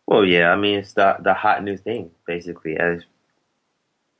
Well, 0.07 0.27
yeah, 0.27 0.51
I 0.51 0.57
mean 0.57 0.81
it's 0.81 0.93
the 0.93 1.17
the 1.21 1.33
hot 1.33 1.65
new 1.65 1.79
thing 1.79 2.11
basically. 2.27 2.77
As 2.77 3.05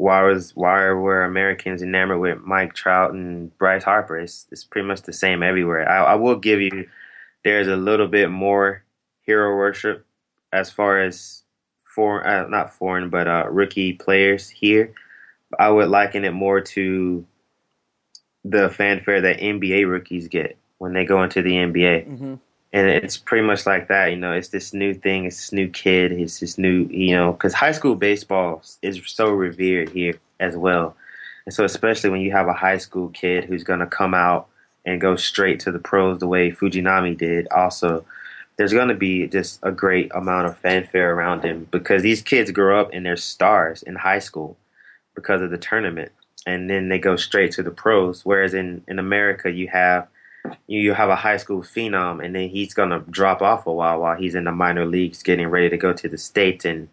why 0.01 0.23
was 0.23 0.57
why 0.57 0.89
were 0.93 1.25
Americans 1.25 1.83
enamored 1.83 2.21
with 2.21 2.39
Mike 2.41 2.73
Trout 2.73 3.13
and 3.13 3.57
Bryce 3.59 3.85
Harper? 3.85 4.19
It's 4.19 4.47
it's 4.51 4.65
pretty 4.65 4.89
much 4.89 5.03
the 5.03 5.13
same 5.13 5.43
everywhere. 5.43 5.87
I, 5.87 6.13
I 6.13 6.15
will 6.15 6.37
give 6.37 6.59
you 6.59 6.89
there's 7.45 7.69
a 7.69 7.77
little 7.77 8.09
bit 8.09 8.31
more 8.31 8.83
hero 9.21 9.55
worship 9.57 10.07
as 10.55 10.71
far 10.71 11.03
as 11.03 11.43
foreign, 11.85 12.27
uh, 12.27 12.49
not 12.49 12.73
foreign, 12.73 13.11
but 13.11 13.29
uh, 13.29 13.45
rookie 13.51 13.93
players 13.93 14.49
here. 14.49 14.95
I 15.59 15.69
would 15.69 15.89
liken 15.89 16.25
it 16.25 16.33
more 16.33 16.63
to 16.63 17.27
the 18.43 18.71
fanfare 18.71 19.21
that 19.21 19.41
NBA 19.41 19.87
rookies 19.87 20.29
get 20.29 20.57
when 20.79 20.95
they 20.95 21.05
go 21.05 21.23
into 21.23 21.43
the 21.43 21.53
NBA. 21.53 22.09
Mm-hmm. 22.09 22.35
And 22.73 22.89
it's 22.89 23.17
pretty 23.17 23.45
much 23.45 23.67
like 23.67 23.89
that, 23.89 24.11
you 24.11 24.17
know. 24.17 24.33
It's 24.33 24.49
this 24.49 24.73
new 24.73 24.95
thing. 24.95 25.25
It's 25.25 25.37
this 25.37 25.53
new 25.53 25.69
kid. 25.69 26.13
It's 26.13 26.39
this 26.39 26.57
new, 26.57 26.87
you 26.91 27.17
know, 27.17 27.33
because 27.33 27.53
high 27.53 27.73
school 27.73 27.97
baseball 27.97 28.63
is 28.83 29.01
so 29.07 29.31
revered 29.31 29.89
here 29.89 30.15
as 30.39 30.57
well. 30.57 30.95
And 31.47 31.55
so, 31.55 31.65
especially 31.65 32.11
when 32.11 32.21
you 32.21 32.31
have 32.31 32.47
a 32.47 32.53
high 32.53 32.79
school 32.79 33.09
kid 33.09 33.45
who's 33.45 33.65
going 33.65 33.81
to 33.81 33.87
come 33.87 34.15
out 34.15 34.47
and 34.85 35.01
go 35.01 35.17
straight 35.17 35.61
to 35.61 35.73
the 35.73 35.79
pros 35.79 36.21
the 36.21 36.29
way 36.29 36.53
Fujinami 36.53 37.19
did, 37.19 37.49
also, 37.49 38.05
there's 38.57 38.73
going 38.73 38.89
to 38.89 38.95
be 38.95 39.27
just 39.27 39.59
a 39.63 39.73
great 39.73 40.11
amount 40.15 40.47
of 40.47 40.57
fanfare 40.59 41.15
around 41.15 41.43
him 41.43 41.67
because 41.71 42.03
these 42.03 42.23
kids 42.23 42.51
grow 42.51 42.81
up 42.81 42.91
and 42.93 43.05
they're 43.05 43.17
stars 43.17 43.83
in 43.83 43.97
high 43.97 44.19
school 44.19 44.57
because 45.15 45.43
of 45.43 45.51
the 45.51 45.59
tournament, 45.59 46.13
and 46.47 46.71
then 46.71 46.89
they 46.89 46.99
go 46.99 47.17
straight 47.17 47.53
to 47.53 47.63
the 47.63 47.71
pros. 47.71 48.25
Whereas 48.25 48.55
in 48.55 48.85
in 48.87 48.99
America, 48.99 49.51
you 49.51 49.67
have 49.69 50.07
you 50.67 50.95
have 50.95 51.11
a 51.11 51.17
high 51.17 51.37
school 51.37 51.63
phenom, 51.63 52.25
and 52.25 52.35
then 52.35 52.49
he's 52.49 52.75
gonna 52.75 53.01
drop 53.11 53.43
off 53.43 53.67
a 53.67 53.73
while 53.73 54.01
while 54.01 54.17
he's 54.17 54.35
in 54.35 54.45
the 54.45 54.53
minor 54.53 54.87
leagues, 54.87 55.23
getting 55.23 55.49
ready 55.49 55.69
to 55.71 55.77
go 55.77 55.93
to 55.93 56.09
the 56.09 56.19
states, 56.19 56.65
and 56.65 56.89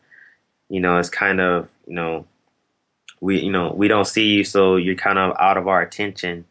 you 0.69 0.79
know 0.79 0.97
it's 0.97 1.09
kind 1.09 1.39
of 1.39 1.69
you 1.87 1.93
know 1.93 2.25
we 3.21 3.39
you 3.39 3.51
know 3.51 3.71
we 3.73 3.87
don't 3.87 4.07
see 4.07 4.27
you, 4.27 4.43
so 4.43 4.75
you're 4.75 4.95
kind 4.95 5.19
of 5.19 5.35
out 5.39 5.57
of 5.57 5.67
our 5.67 5.81
attention, 5.81 6.45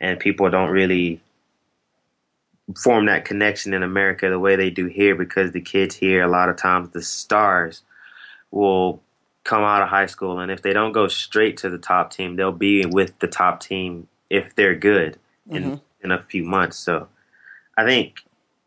and 0.00 0.20
people 0.20 0.50
don't 0.50 0.70
really 0.70 1.20
form 2.74 3.06
that 3.06 3.24
connection 3.24 3.72
in 3.74 3.82
America 3.82 4.28
the 4.28 4.38
way 4.38 4.56
they 4.56 4.70
do 4.70 4.86
here 4.86 5.14
because 5.14 5.52
the 5.52 5.60
kids 5.60 5.94
here 5.94 6.22
a 6.22 6.28
lot 6.28 6.48
of 6.48 6.56
times 6.56 6.90
the 6.90 7.02
stars 7.02 7.82
will 8.50 9.00
come 9.44 9.62
out 9.62 9.82
of 9.82 9.88
high 9.88 10.06
school. 10.06 10.40
And 10.40 10.50
if 10.50 10.62
they 10.62 10.72
don't 10.72 10.92
go 10.92 11.06
straight 11.06 11.58
to 11.58 11.70
the 11.70 11.78
top 11.78 12.10
team 12.10 12.34
they'll 12.36 12.52
be 12.52 12.84
with 12.84 13.18
the 13.20 13.28
top 13.28 13.60
team 13.60 14.08
if 14.30 14.54
they're 14.56 14.74
good. 14.74 15.18
In 15.50 15.62
Mm-hmm. 15.62 15.74
In 16.06 16.12
a 16.12 16.22
few 16.22 16.44
months 16.44 16.78
so 16.78 17.08
I 17.76 17.84
think 17.84 18.20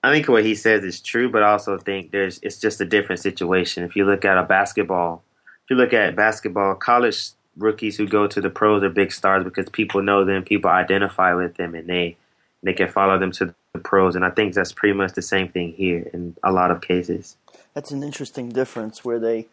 I 0.04 0.12
think 0.12 0.28
what 0.28 0.46
he 0.46 0.56
says 0.56 0.84
is 0.84 1.02
true 1.02 1.30
but 1.30 1.44
I 1.44 1.52
also 1.52 1.78
think 1.78 2.12
there's 2.12 2.40
it's 2.44 2.60
just 2.60 2.82
a 2.82 2.86
different 2.86 3.22
situation 3.22 3.84
if 3.84 3.96
you 3.96 4.06
look 4.06 4.26
at 4.26 4.38
a 4.38 4.44
basketball 4.44 5.24
if 5.64 5.70
you 5.72 5.76
look 5.76 5.94
at 5.94 6.16
basketball 6.16 6.76
college 6.76 7.30
rookies 7.58 7.98
who 7.98 8.08
go 8.08 8.28
to 8.28 8.40
the 8.40 8.50
pros 8.50 8.84
are 8.84 8.90
big 8.90 9.12
stars 9.12 9.44
because 9.44 9.68
people 9.70 10.02
know 10.02 10.24
them 10.24 10.44
people 10.44 10.70
identify 10.70 11.34
with 11.34 11.56
them 11.56 11.74
and 11.74 11.88
they 11.88 12.16
they 12.62 12.74
can 12.74 12.90
follow 12.90 13.18
them 13.18 13.32
to 13.32 13.54
the 13.74 13.80
pros 13.80 14.16
and 14.16 14.24
I 14.24 14.30
think 14.30 14.54
that's 14.54 14.72
pretty 14.72 14.94
much 14.94 15.14
the 15.14 15.22
same 15.22 15.50
thing 15.50 15.74
here 15.74 16.10
in 16.14 16.36
a 16.44 16.52
lot 16.52 16.72
of 16.72 16.82
cases 16.82 17.36
That's 17.74 17.92
an 17.92 18.04
interesting 18.04 18.50
difference 18.50 19.06
where 19.06 19.20
they 19.20 19.48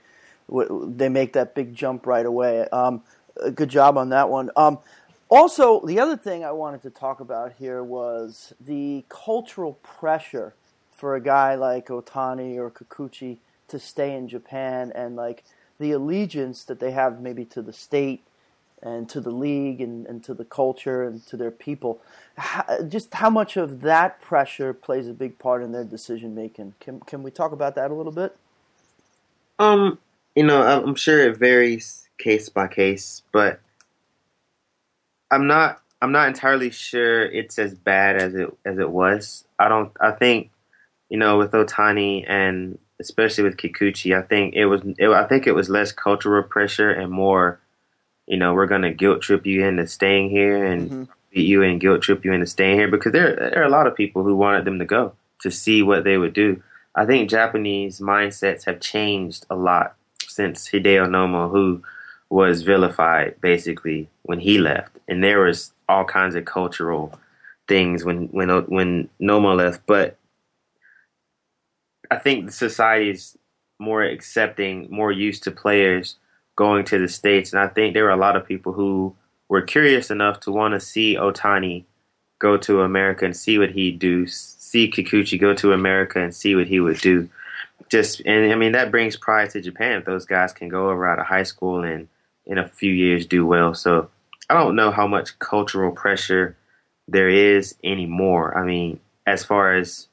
they 0.49 1.09
make 1.09 1.33
that 1.33 1.55
big 1.55 1.75
jump 1.75 2.07
right 2.07 2.25
away. 2.25 2.69
Um, 2.69 3.03
good 3.55 3.69
job 3.69 3.99
on 3.99 4.11
that 4.11 4.29
one. 4.29 4.51
Um, 4.57 4.79
also, 5.29 5.85
the 5.85 5.99
other 5.99 6.17
thing 6.17 6.45
I 6.45 6.53
wanted 6.53 6.83
to 6.83 6.91
talk 6.91 7.21
about 7.21 7.55
here 7.59 7.83
was 7.83 8.53
the 8.61 9.05
cultural 9.09 9.75
pressure 9.83 10.55
for 10.93 11.15
a 11.15 11.21
guy 11.21 11.55
like 11.55 11.89
Otani 11.89 12.57
or 12.57 12.71
Kikuchi 12.71 13.39
to 13.69 13.79
stay 13.79 14.15
in 14.15 14.29
Japan 14.29 14.93
and 14.95 15.17
like 15.17 15.45
the 15.79 15.93
allegiance 15.93 16.65
that 16.65 16.81
they 16.81 16.93
have 16.93 17.21
maybe 17.21 17.45
to 17.47 17.61
the 17.61 17.73
state 17.73 18.23
and 18.83 19.09
to 19.09 19.21
the 19.21 19.31
league 19.31 19.81
and, 19.81 20.07
and 20.07 20.23
to 20.25 20.35
the 20.35 20.45
culture 20.45 21.03
and 21.03 21.27
to 21.27 21.37
their 21.37 21.51
people. 21.51 22.01
How, 22.37 22.83
just 22.83 23.15
how 23.15 23.31
much 23.31 23.57
of 23.57 23.81
that 23.81 24.21
pressure 24.21 24.73
plays 24.73 25.09
a 25.09 25.13
big 25.13 25.39
part 25.39 25.63
in 25.63 25.73
their 25.73 25.85
decision 25.85 26.35
making. 26.35 26.75
Can 26.81 27.01
can 27.01 27.23
we 27.23 27.31
talk 27.31 27.53
about 27.53 27.75
that 27.75 27.91
a 27.91 27.95
little 27.95 28.13
bit? 28.13 28.37
Um, 29.59 29.99
you 30.35 30.45
know, 30.45 30.63
I'm 30.63 30.95
sure 30.95 31.19
it 31.21 31.37
varies 31.37 32.09
case 32.19 32.49
by 32.49 32.69
case, 32.69 33.23
but 33.33 33.61
I'm 35.31 35.47
not 35.47 35.81
I'm 36.03 36.13
not 36.13 36.29
entirely 36.29 36.71
sure 36.71 37.25
it's 37.25 37.59
as 37.59 37.75
bad 37.75 38.17
as 38.17 38.35
it 38.35 38.57
as 38.65 38.79
it 38.79 38.91
was. 38.91 39.45
I 39.59 39.69
don't 39.69 39.93
I 40.01 40.13
think 40.13 40.51
you 41.09 41.19
know 41.19 41.39
with 41.39 41.53
Otani 41.53 42.25
and 42.29 42.79
especially 43.01 43.45
with 43.45 43.57
Kikuchi, 43.59 44.17
I 44.17 44.23
think 44.23 44.55
it 44.55 44.67
was 44.67 44.83
it, 44.99 45.09
I 45.11 45.25
think 45.27 45.47
it 45.47 45.53
was 45.55 45.69
less 45.69 45.93
cultural 45.93 46.43
pressure 46.43 46.91
and 46.91 47.11
more 47.11 47.59
you 48.27 48.37
know, 48.37 48.55
we're 48.55 48.67
going 48.67 48.83
to 48.83 48.93
guilt 48.93 49.23
trip 49.23 49.47
you 49.47 49.65
into 49.65 49.87
staying 49.87 50.31
here 50.31 50.65
and 50.65 50.91
Mhm. 50.91 51.09
beat 51.33 51.47
you 51.47 51.63
and 51.63 51.81
guilt 51.81 52.03
trip 52.03 52.25
you 52.25 52.33
into 52.33 52.47
staying 52.47 52.77
here 52.79 52.89
because 52.89 53.13
there 53.13 53.37
there 53.37 53.61
are 53.61 53.67
a 53.67 53.71
lot 53.71 53.87
of 53.87 53.95
people 53.95 54.23
who 54.25 54.35
wanted 54.37 54.65
them 54.65 54.79
to 54.81 54.85
go 54.85 55.13
to 55.43 55.51
see 55.51 55.83
what 55.83 56.05
they 56.05 56.19
would 56.19 56.33
do. 56.33 56.63
I 56.95 57.07
think 57.07 57.31
Japanese 57.31 58.01
mindsets 58.01 58.65
have 58.65 58.81
changed 58.81 59.47
a 59.51 59.55
lot 59.57 59.95
since 60.27 60.69
Hideo 60.69 61.07
Nomo, 61.09 61.51
who 61.51 61.83
was 62.31 62.63
vilified 62.63 63.41
basically 63.41 64.09
when 64.23 64.41
he 64.41 64.59
left, 64.59 64.97
and 65.09 65.23
there 65.23 65.41
was 65.41 65.73
all 65.89 66.05
kinds 66.05 66.35
of 66.35 66.45
cultural 66.45 67.19
things 67.69 68.05
when 68.05 68.27
when 68.29 68.51
uh, 68.51 68.63
when 68.63 69.09
Nomo 69.21 69.57
left. 69.57 69.83
But 69.87 70.17
I 72.11 72.17
think 72.17 72.51
society 72.51 73.11
is 73.11 73.37
more 73.79 74.03
accepting, 74.03 74.89
more 74.91 75.13
used 75.13 75.43
to 75.45 75.51
players 75.51 76.17
going 76.57 76.85
to 76.87 76.99
the 76.99 77.09
states, 77.09 77.53
and 77.53 77.61
I 77.61 77.69
think 77.69 77.95
there 77.95 78.05
were 78.05 78.11
a 78.11 78.17
lot 78.17 78.37
of 78.37 78.47
people 78.47 78.73
who 78.73 79.15
were 79.49 79.63
curious 79.63 80.11
enough 80.11 80.41
to 80.41 80.51
want 80.51 80.75
to 80.75 80.81
see 80.81 81.17
Otani 81.17 81.85
go 82.39 82.57
to 82.57 82.83
America 82.83 83.25
and 83.25 83.37
see 83.37 83.59
what 83.59 83.71
he'd 83.71 83.99
do, 83.99 84.27
see 84.27 84.91
Kikuchi 84.91 85.41
go 85.41 85.55
to 85.55 85.73
America 85.73 86.21
and 86.21 86.35
see 86.35 86.55
what 86.55 86.67
he 86.67 86.81
would 86.81 86.99
do. 86.99 87.29
Just 87.89 88.21
and 88.27 88.53
I 88.53 88.57
mean 88.57 88.73
that 88.73 88.91
brings 88.91 89.17
pride 89.17 89.51
to 89.51 89.61
Japan 89.61 89.99
if 89.99 90.05
those 90.05 90.27
guys 90.27 90.53
can 90.53 90.69
go 90.69 90.91
over 90.91 91.07
out 91.07 91.19
of 91.19 91.27
high 91.27 91.45
school 91.45 91.85
and 91.85 92.09
in 92.47 92.59
a 92.59 92.69
few 92.69 92.93
years 92.93 93.27
do 93.27 93.47
well. 93.47 93.75
So 93.75 94.09
I 94.49 94.55
don't 94.55 94.77
know 94.77 94.91
how 94.91 95.07
much 95.07 95.39
cultural 95.39 95.93
pressure 95.93 96.57
there 97.09 97.29
is 97.29 97.75
anymore. 97.83 98.57
I 98.57 98.65
mean, 98.65 99.01
as 99.27 99.45
far 99.45 99.75
as 99.75 100.09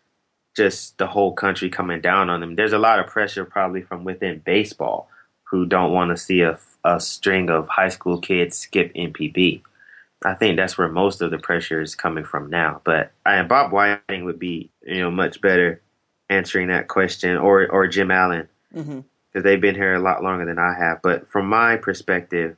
just 0.56 0.98
the 0.98 1.08
whole 1.08 1.34
country 1.34 1.70
coming 1.70 2.02
down 2.02 2.30
on 2.30 2.40
them, 2.40 2.56
there's 2.56 2.74
a 2.74 2.80
lot 2.80 3.00
of 3.00 3.08
pressure 3.08 3.46
probably 3.46 3.82
from 3.82 4.04
within 4.04 4.40
baseball 4.40 5.10
who 5.44 5.66
don't 5.66 5.94
want 5.94 6.10
to 6.10 6.18
see 6.18 6.42
a, 6.42 6.60
a 6.84 7.00
string 7.00 7.50
of 7.50 7.68
high 7.68 7.90
school 7.90 8.20
kids 8.20 8.58
skip 8.58 8.94
NPB. 8.94 9.62
I 10.26 10.34
think 10.36 10.58
that's 10.58 10.78
where 10.78 10.90
most 10.90 11.22
of 11.22 11.32
the 11.32 11.38
pressure 11.38 11.82
is 11.82 11.96
coming 11.96 12.24
from 12.24 12.50
now. 12.50 12.82
But 12.84 13.12
I, 13.26 13.42
Bob 13.44 13.72
Whiting 13.72 14.24
would 14.24 14.40
be, 14.40 14.70
you 14.82 15.02
know, 15.02 15.12
much 15.12 15.42
better 15.42 15.82
answering 16.30 16.70
that 16.70 16.88
question, 16.88 17.36
or 17.36 17.70
or 17.70 17.88
Jim 17.88 18.10
Allen, 18.10 18.48
Mm-hmm. 18.76 19.00
Because 19.34 19.44
they've 19.44 19.60
been 19.60 19.76
here 19.76 19.96
a 19.96 20.00
lot 20.00 20.24
longer 20.24 20.46
than 20.46 20.60
I 20.60 20.76
have. 20.78 21.02
But 21.02 21.30
from 21.32 21.48
my 21.48 21.78
perspective, 21.78 22.56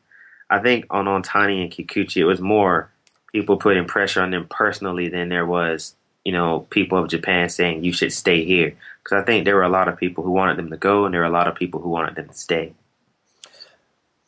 I 0.49 0.59
think 0.59 0.85
on 0.89 1.05
Ohtani 1.05 1.63
and 1.63 1.71
Kikuchi, 1.71 2.17
it 2.17 2.25
was 2.25 2.41
more 2.41 2.91
people 3.31 3.57
putting 3.57 3.85
pressure 3.85 4.21
on 4.21 4.31
them 4.31 4.47
personally 4.49 5.07
than 5.09 5.29
there 5.29 5.45
was, 5.45 5.95
you 6.23 6.31
know, 6.31 6.67
people 6.69 6.97
of 6.97 7.09
Japan 7.09 7.49
saying 7.49 7.83
you 7.83 7.93
should 7.93 8.11
stay 8.11 8.43
here. 8.45 8.75
Because 9.03 9.21
I 9.21 9.25
think 9.25 9.45
there 9.45 9.55
were 9.55 9.63
a 9.63 9.69
lot 9.69 9.87
of 9.87 9.97
people 9.97 10.23
who 10.23 10.31
wanted 10.31 10.57
them 10.57 10.69
to 10.69 10.77
go, 10.77 11.05
and 11.05 11.13
there 11.13 11.21
were 11.21 11.27
a 11.27 11.31
lot 11.31 11.47
of 11.47 11.55
people 11.55 11.79
who 11.79 11.89
wanted 11.89 12.15
them 12.15 12.27
to 12.27 12.33
stay. 12.33 12.73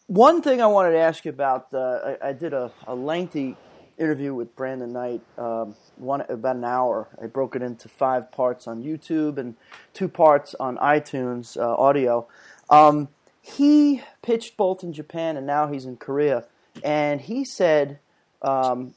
One 0.07 0.41
thing 0.41 0.61
I 0.61 0.67
wanted 0.67 0.91
to 0.91 0.99
ask 0.99 1.25
you 1.25 1.31
about, 1.31 1.73
uh, 1.73 2.15
I, 2.21 2.29
I 2.29 2.33
did 2.33 2.53
a, 2.53 2.71
a 2.87 2.95
lengthy 2.95 3.57
interview 3.97 4.33
with 4.33 4.55
Brandon 4.55 4.93
Knight, 4.93 5.21
um, 5.37 5.75
one 5.95 6.21
about 6.21 6.55
an 6.55 6.63
hour. 6.63 7.07
I 7.21 7.27
broke 7.27 7.55
it 7.55 7.61
into 7.61 7.89
five 7.89 8.31
parts 8.31 8.67
on 8.67 8.83
YouTube 8.83 9.37
and 9.37 9.55
two 9.93 10.07
parts 10.07 10.55
on 10.59 10.77
iTunes 10.77 11.57
uh, 11.57 11.75
audio. 11.75 12.27
Um, 12.69 13.09
he 13.41 14.01
pitched 14.21 14.57
both 14.57 14.83
in 14.83 14.93
Japan 14.93 15.37
and 15.37 15.47
now 15.47 15.67
he's 15.67 15.85
in 15.85 15.97
Korea, 15.97 16.45
and 16.83 17.21
he 17.21 17.45
said 17.45 17.99
um, 18.41 18.93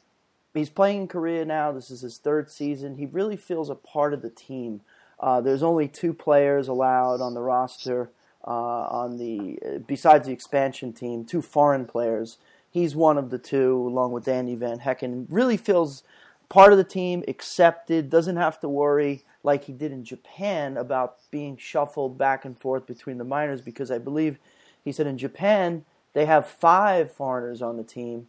he's 0.54 0.70
playing 0.70 1.02
in 1.02 1.08
Korea 1.08 1.44
now. 1.44 1.72
This 1.72 1.90
is 1.90 2.00
his 2.00 2.18
third 2.18 2.50
season. 2.50 2.96
He 2.96 3.06
really 3.06 3.36
feels 3.36 3.70
a 3.70 3.74
part 3.74 4.12
of 4.12 4.22
the 4.22 4.30
team. 4.30 4.80
Uh, 5.18 5.40
there's 5.40 5.62
only 5.62 5.86
two 5.86 6.12
players 6.12 6.68
allowed 6.68 7.20
on 7.20 7.34
the 7.34 7.42
roster 7.42 8.10
uh, 8.46 8.50
on 8.50 9.18
the 9.18 9.80
besides 9.86 10.26
the 10.26 10.32
expansion 10.32 10.92
team, 10.92 11.24
two 11.24 11.42
foreign 11.42 11.86
players. 11.86 12.38
He's 12.70 12.94
one 12.94 13.18
of 13.18 13.30
the 13.30 13.38
two, 13.38 13.76
along 13.86 14.12
with 14.12 14.24
Danny 14.24 14.54
Van 14.54 14.78
Hekken. 14.78 15.26
Really 15.28 15.56
feels 15.56 16.02
part 16.48 16.72
of 16.72 16.78
the 16.78 16.84
team, 16.84 17.24
accepted, 17.26 18.10
doesn't 18.10 18.36
have 18.36 18.60
to 18.60 18.68
worry 18.68 19.24
like 19.42 19.64
he 19.64 19.72
did 19.72 19.92
in 19.92 20.04
Japan 20.04 20.76
about 20.76 21.16
being 21.30 21.56
shuffled 21.56 22.18
back 22.18 22.44
and 22.44 22.58
forth 22.58 22.86
between 22.86 23.18
the 23.18 23.24
minors 23.24 23.60
because 23.60 23.90
I 23.90 23.98
believe 23.98 24.38
he 24.84 24.92
said 24.92 25.06
in 25.06 25.18
Japan 25.18 25.84
they 26.12 26.26
have 26.26 26.46
five 26.46 27.12
foreigners 27.12 27.62
on 27.62 27.76
the 27.76 27.84
team. 27.84 28.28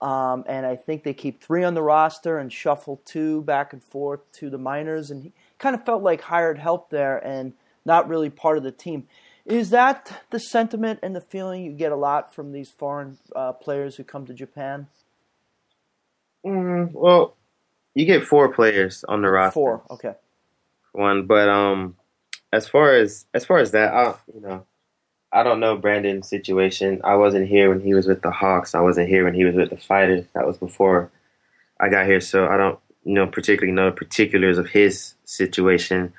Um, 0.00 0.44
and 0.48 0.66
I 0.66 0.74
think 0.74 1.04
they 1.04 1.14
keep 1.14 1.42
three 1.42 1.62
on 1.62 1.74
the 1.74 1.82
roster 1.82 2.38
and 2.38 2.52
shuffle 2.52 3.00
two 3.04 3.42
back 3.42 3.72
and 3.72 3.82
forth 3.82 4.20
to 4.32 4.50
the 4.50 4.58
minors. 4.58 5.10
And 5.10 5.22
he 5.22 5.32
kind 5.58 5.74
of 5.74 5.84
felt 5.84 6.02
like 6.02 6.22
hired 6.22 6.58
help 6.58 6.90
there 6.90 7.18
and 7.24 7.52
not 7.84 8.08
really 8.08 8.28
part 8.28 8.58
of 8.58 8.64
the 8.64 8.72
team. 8.72 9.06
Is 9.44 9.70
that 9.70 10.22
the 10.30 10.38
sentiment 10.38 11.00
and 11.02 11.16
the 11.16 11.20
feeling 11.20 11.64
you 11.64 11.72
get 11.72 11.90
a 11.90 11.96
lot 11.96 12.34
from 12.34 12.52
these 12.52 12.70
foreign 12.70 13.18
uh, 13.34 13.52
players 13.52 13.96
who 13.96 14.04
come 14.04 14.26
to 14.26 14.34
Japan? 14.34 14.86
Mm, 16.46 16.92
well, 16.92 17.36
you 17.94 18.06
get 18.06 18.24
four 18.24 18.52
players 18.52 19.04
on 19.08 19.22
the 19.22 19.28
roster. 19.28 19.54
Four, 19.54 19.82
okay. 19.90 20.14
one. 20.92 21.26
But 21.26 21.48
um, 21.48 21.96
as 22.52 22.68
far 22.68 22.94
as 22.94 23.26
as 23.34 23.44
far 23.44 23.58
as 23.58 23.72
that, 23.72 23.92
I, 23.92 24.14
you 24.32 24.40
know, 24.40 24.64
I 25.32 25.42
don't 25.42 25.60
know 25.60 25.76
Brandon's 25.76 26.28
situation. 26.28 27.00
I 27.04 27.16
wasn't 27.16 27.48
here 27.48 27.68
when 27.68 27.80
he 27.80 27.94
was 27.94 28.06
with 28.06 28.22
the 28.22 28.30
Hawks. 28.30 28.74
I 28.74 28.80
wasn't 28.80 29.08
here 29.08 29.24
when 29.24 29.34
he 29.34 29.44
was 29.44 29.54
with 29.54 29.70
the 29.70 29.76
Fighters. 29.76 30.24
That 30.34 30.46
was 30.46 30.58
before 30.58 31.10
I 31.80 31.88
got 31.88 32.06
here, 32.06 32.20
so 32.20 32.46
I 32.46 32.56
don't 32.56 32.78
you 33.04 33.14
know 33.14 33.26
particularly 33.26 33.72
know 33.72 33.86
the 33.86 33.96
particulars 33.96 34.58
of 34.58 34.68
his 34.68 35.14
situation. 35.24 36.12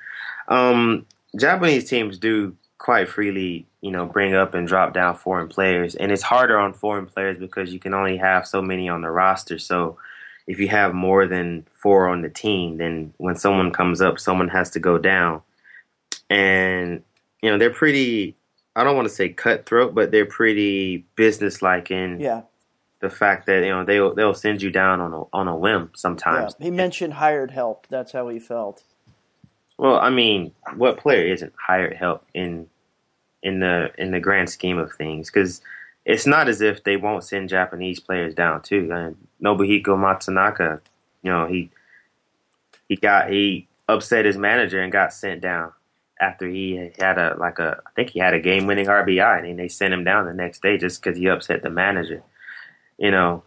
Um, 0.48 1.06
Japanese 1.38 1.88
teams 1.88 2.18
do 2.18 2.54
quite 2.84 3.08
freely, 3.08 3.66
you 3.80 3.90
know, 3.90 4.04
bring 4.04 4.34
up 4.34 4.52
and 4.52 4.68
drop 4.68 4.92
down 4.92 5.16
foreign 5.16 5.48
players, 5.48 5.94
and 5.94 6.12
it's 6.12 6.22
harder 6.22 6.58
on 6.58 6.74
foreign 6.74 7.06
players 7.06 7.38
because 7.38 7.72
you 7.72 7.78
can 7.78 7.94
only 7.94 8.18
have 8.18 8.46
so 8.46 8.60
many 8.60 8.90
on 8.90 9.00
the 9.00 9.08
roster. 9.08 9.58
So 9.58 9.96
if 10.46 10.58
you 10.58 10.68
have 10.68 10.92
more 10.92 11.26
than 11.26 11.66
four 11.72 12.08
on 12.08 12.20
the 12.20 12.28
team, 12.28 12.76
then 12.76 13.14
when 13.16 13.36
someone 13.36 13.72
comes 13.72 14.02
up, 14.02 14.20
someone 14.20 14.48
has 14.48 14.68
to 14.72 14.80
go 14.80 14.98
down, 14.98 15.40
and 16.28 17.02
you 17.40 17.50
know 17.50 17.56
they're 17.56 17.72
pretty. 17.72 18.36
I 18.76 18.84
don't 18.84 18.96
want 18.96 19.08
to 19.08 19.14
say 19.14 19.30
cutthroat, 19.30 19.94
but 19.94 20.10
they're 20.10 20.26
pretty 20.26 21.06
businesslike 21.16 21.90
in 21.90 22.20
Yeah, 22.20 22.42
the 23.00 23.08
fact 23.08 23.46
that 23.46 23.64
you 23.64 23.70
know 23.70 23.86
they'll 23.86 24.14
they'll 24.14 24.34
send 24.34 24.60
you 24.60 24.70
down 24.70 25.00
on 25.00 25.14
a 25.14 25.22
on 25.32 25.48
a 25.48 25.56
whim 25.56 25.84
yeah. 25.84 25.96
sometimes. 25.96 26.54
He 26.60 26.70
mentioned 26.70 27.14
hired 27.14 27.50
help. 27.50 27.86
That's 27.88 28.12
how 28.12 28.28
he 28.28 28.38
felt. 28.38 28.82
Well, 29.78 29.98
I 29.98 30.10
mean, 30.10 30.52
what 30.76 30.98
player 30.98 31.32
isn't 31.32 31.54
hired 31.58 31.96
help 31.96 32.24
in 32.34 32.68
in 33.44 33.60
the 33.60 33.92
in 33.96 34.10
the 34.10 34.18
grand 34.18 34.50
scheme 34.50 34.78
of 34.78 34.92
things? 34.92 35.30
Because 35.30 35.60
it's 36.04 36.26
not 36.26 36.48
as 36.48 36.60
if 36.60 36.82
they 36.82 36.96
won't 36.96 37.22
send 37.22 37.48
Japanese 37.48 38.00
players 38.00 38.34
down 38.34 38.62
too. 38.62 38.90
And 38.90 39.16
Nobuhiko 39.42 39.96
Matsunaka, 39.96 40.80
you 41.22 41.30
know, 41.30 41.46
he 41.46 41.70
he 42.88 42.96
got 42.96 43.30
he 43.30 43.68
upset 43.88 44.24
his 44.24 44.36
manager 44.36 44.82
and 44.82 44.90
got 44.90 45.12
sent 45.12 45.40
down 45.40 45.72
after 46.20 46.48
he 46.48 46.90
had 46.98 47.18
a 47.18 47.36
like 47.38 47.58
a 47.58 47.80
I 47.86 47.90
think 47.94 48.10
he 48.10 48.18
had 48.18 48.34
a 48.34 48.40
game 48.40 48.66
winning 48.66 48.86
RBI 48.86 49.48
and 49.48 49.58
they 49.58 49.68
sent 49.68 49.94
him 49.94 50.04
down 50.04 50.26
the 50.26 50.34
next 50.34 50.62
day 50.62 50.78
just 50.78 51.02
because 51.02 51.18
he 51.18 51.28
upset 51.28 51.62
the 51.62 51.70
manager. 51.70 52.22
You 52.98 53.10
know, 53.10 53.42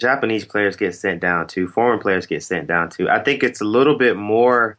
Japanese 0.00 0.44
players 0.44 0.76
get 0.76 0.94
sent 0.94 1.20
down 1.20 1.46
too. 1.46 1.66
Foreign 1.68 2.00
players 2.00 2.26
get 2.26 2.42
sent 2.42 2.66
down 2.66 2.90
too. 2.90 3.08
I 3.08 3.22
think 3.22 3.42
it's 3.42 3.60
a 3.60 3.64
little 3.64 3.96
bit 3.96 4.16
more. 4.16 4.78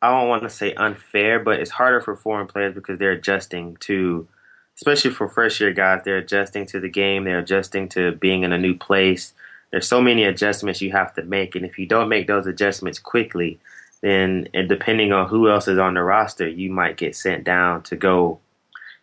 I 0.00 0.10
don't 0.10 0.28
want 0.28 0.44
to 0.44 0.50
say 0.50 0.74
unfair, 0.74 1.40
but 1.40 1.60
it's 1.60 1.70
harder 1.70 2.00
for 2.00 2.14
foreign 2.14 2.46
players 2.46 2.74
because 2.74 2.98
they're 2.98 3.12
adjusting 3.12 3.76
to, 3.80 4.28
especially 4.76 5.10
for 5.10 5.28
first 5.28 5.60
year 5.60 5.72
guys, 5.72 6.02
they're 6.04 6.18
adjusting 6.18 6.66
to 6.66 6.80
the 6.80 6.88
game. 6.88 7.24
They're 7.24 7.40
adjusting 7.40 7.88
to 7.90 8.12
being 8.12 8.44
in 8.44 8.52
a 8.52 8.58
new 8.58 8.76
place. 8.76 9.34
There's 9.70 9.88
so 9.88 10.00
many 10.00 10.24
adjustments 10.24 10.80
you 10.80 10.92
have 10.92 11.14
to 11.14 11.22
make, 11.24 11.54
and 11.54 11.66
if 11.66 11.78
you 11.78 11.86
don't 11.86 12.08
make 12.08 12.26
those 12.26 12.46
adjustments 12.46 12.98
quickly, 12.98 13.58
then 14.00 14.48
depending 14.68 15.12
on 15.12 15.28
who 15.28 15.50
else 15.50 15.66
is 15.68 15.78
on 15.78 15.94
the 15.94 16.02
roster, 16.02 16.48
you 16.48 16.70
might 16.70 16.96
get 16.96 17.16
sent 17.16 17.44
down 17.44 17.82
to 17.82 17.96
go, 17.96 18.38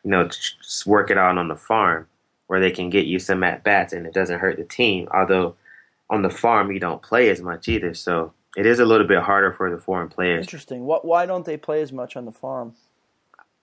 you 0.04 0.12
know, 0.12 0.30
work 0.86 1.12
it 1.12 1.18
out 1.18 1.38
on 1.38 1.50
the 1.50 1.56
farm 1.56 2.08
where 2.48 2.60
they 2.60 2.72
can 2.72 2.90
get 2.90 3.06
you 3.06 3.20
some 3.20 3.44
at 3.44 3.64
bats 3.64 3.92
and 3.92 4.06
it 4.06 4.14
doesn't 4.14 4.40
hurt 4.40 4.56
the 4.58 4.64
team. 4.64 5.08
Although 5.14 5.56
on 6.10 6.22
the 6.22 6.30
farm 6.30 6.72
you 6.72 6.80
don't 6.80 7.02
play 7.02 7.30
as 7.30 7.42
much 7.42 7.68
either, 7.68 7.94
so 7.94 8.32
it 8.56 8.66
is 8.66 8.80
a 8.80 8.86
little 8.86 9.08
bit 9.08 9.20
harder 9.20 9.54
for 9.54 9.70
the 9.70 9.78
foreign 9.78 10.10
players. 10.10 10.42
Interesting. 10.46 10.86
What? 10.86 11.06
Why 11.06 11.26
don't 11.26 11.46
they 11.46 11.58
play 11.58 11.82
as 11.82 11.92
much 11.92 12.16
on 12.16 12.26
the 12.26 12.32
farm? 12.32 12.74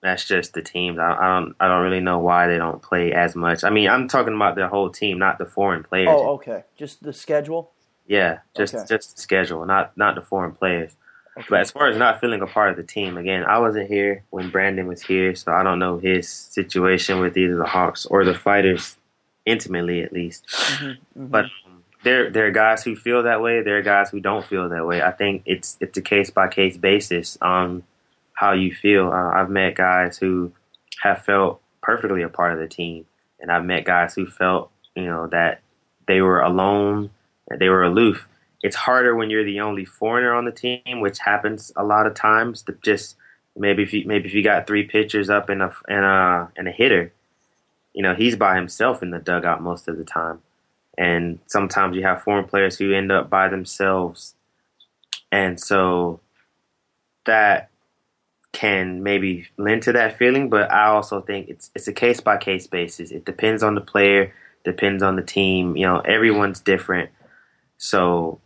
That's 0.03 0.25
just 0.27 0.53
the 0.53 0.63
teams. 0.63 0.99
I, 0.99 1.13
I 1.13 1.39
don't 1.41 1.55
I 1.61 1.69
don't 1.69 1.83
really 1.83 2.01
know 2.01 2.19
why 2.19 2.49
they 2.49 2.59
don't 2.59 2.83
play 2.83 3.13
as 3.13 3.37
much. 3.37 3.63
I 3.65 3.71
mean, 3.71 3.89
I'm 3.89 4.09
talking 4.09 4.35
about 4.35 4.57
the 4.57 4.67
whole 4.69 4.91
team, 4.91 5.19
not 5.19 5.39
the 5.39 5.47
foreign 5.47 5.85
players. 5.85 6.09
Oh, 6.11 6.31
okay. 6.35 6.65
Just 6.77 7.03
the 7.03 7.13
schedule. 7.13 7.71
Yeah, 8.09 8.39
just 8.57 8.75
Okay. 8.75 8.85
just 8.89 9.15
the 9.17 9.23
schedule, 9.23 9.65
not 9.65 9.97
not 9.97 10.17
the 10.17 10.23
foreign 10.23 10.53
players. 10.53 10.97
Okay. 11.39 11.47
But 11.49 11.61
as 11.61 11.71
far 11.71 11.89
as 11.89 11.97
not 11.97 12.21
feeling 12.21 12.43
a 12.43 12.47
part 12.47 12.71
of 12.71 12.77
the 12.77 12.83
team, 12.83 13.17
again, 13.17 13.45
I 13.45 13.59
wasn't 13.59 13.89
here 13.89 14.25
when 14.31 14.51
Brandon 14.51 14.87
was 14.87 15.01
here, 15.01 15.35
so 15.37 15.53
I 15.53 15.63
don't 15.63 15.79
know 15.79 15.99
his 15.99 16.29
situation 16.29 17.21
with 17.21 17.37
either 17.39 17.57
the 17.57 17.65
Hawks 17.65 18.05
or 18.05 18.25
the 18.25 18.35
Fighters 18.35 18.97
intimately, 19.47 20.03
at 20.03 20.13
least. 20.13 20.47
Mhm, 20.49 20.99
mhm. 21.19 21.31
But 21.31 21.47
there 22.03 22.31
there 22.31 22.47
are 22.47 22.51
guys 22.51 22.83
who 22.83 22.97
feel 22.97 23.23
that 23.25 23.41
way. 23.41 23.63
There 23.63 23.79
are 23.79 23.83
guys 23.83 24.11
who 24.11 24.21
don't 24.21 24.45
feel 24.45 24.69
that 24.69 24.87
way. 24.87 25.03
I 25.03 25.13
think 25.13 25.43
it's 25.47 25.77
it's 25.81 25.97
a 25.97 26.03
case 26.03 26.31
by 26.31 26.49
case 26.49 26.77
basis 26.77 27.39
on 27.41 27.85
how 28.35 28.53
you 28.53 28.75
feel. 28.75 29.09
Uh, 29.09 29.31
I've 29.31 29.51
met 29.51 29.77
guys 29.77 30.19
who 30.19 30.53
have 31.03 31.25
felt 31.25 31.61
perfectly 31.81 32.23
a 32.23 32.29
part 32.29 32.53
of 32.53 32.59
the 32.59 32.69
team, 32.69 33.07
and 33.41 33.51
I've 33.51 33.65
met 33.65 33.85
guys 33.85 34.15
who 34.15 34.27
felt 34.27 34.71
you 34.97 35.07
know 35.07 35.29
that 35.29 35.61
they 36.07 36.21
were 36.21 36.41
alone, 36.41 37.11
that 37.49 37.59
they 37.59 37.69
were 37.69 37.85
aloof. 37.85 38.27
It's 38.63 38.77
harder 38.77 39.15
when 39.15 39.31
you're 39.31 39.45
the 39.45 39.61
only 39.61 39.85
foreigner 39.85 40.35
on 40.35 40.45
the 40.45 40.53
team, 40.53 41.01
which 41.01 41.19
happens 41.19 41.73
a 41.77 41.85
lot 41.85 42.07
of 42.07 42.15
times. 42.15 42.63
To 42.63 42.77
just 42.83 43.17
maybe 43.57 43.85
if 43.85 43.93
you 43.93 44.05
maybe 44.07 44.29
if 44.29 44.35
you 44.35 44.43
got 44.43 44.67
three 44.67 44.85
pitchers 44.85 45.31
up 45.31 45.49
and 45.49 45.63
a 45.63 45.73
and 45.89 46.05
a 46.05 46.51
and 46.57 46.67
a 46.67 46.73
hitter, 46.73 47.13
you 47.93 48.03
know 48.03 48.15
he's 48.17 48.35
by 48.35 48.57
himself 48.57 49.05
in 49.05 49.11
the 49.11 49.21
dugout 49.21 49.63
most 49.63 49.87
of 49.87 49.99
the 49.99 50.05
time 50.05 50.41
and 50.99 51.39
sometimes 51.47 51.97
you 51.97 52.03
have 52.03 52.23
foreign 52.23 52.47
players 52.47 52.77
who 52.77 52.93
end 52.93 53.11
up 53.11 53.31
by 53.31 53.49
themselves. 53.49 54.35
And 55.31 55.59
so 55.59 56.21
that 57.25 57.71
can 58.53 59.03
maybe 59.03 59.47
lend 59.57 59.83
to 59.83 59.93
that 59.93 60.19
feeling 60.19 60.51
but 60.51 60.71
i 60.71 60.85
also 60.85 61.23
think 61.23 61.49
it's 61.49 61.71
it's 61.75 61.89
a 61.89 61.93
case 61.93 62.21
by 62.21 62.37
case 62.37 62.67
basis. 62.67 63.11
It 63.11 63.25
depends 63.25 63.63
on 63.63 63.75
the 63.75 63.81
player 63.81 64.33
depends 64.65 65.03
on 65.03 65.17
the 65.17 65.23
team 65.23 65.77
you 65.77 65.87
know 65.87 66.01
everyone's 66.01 66.61
different. 66.61 67.11
So 67.79 68.41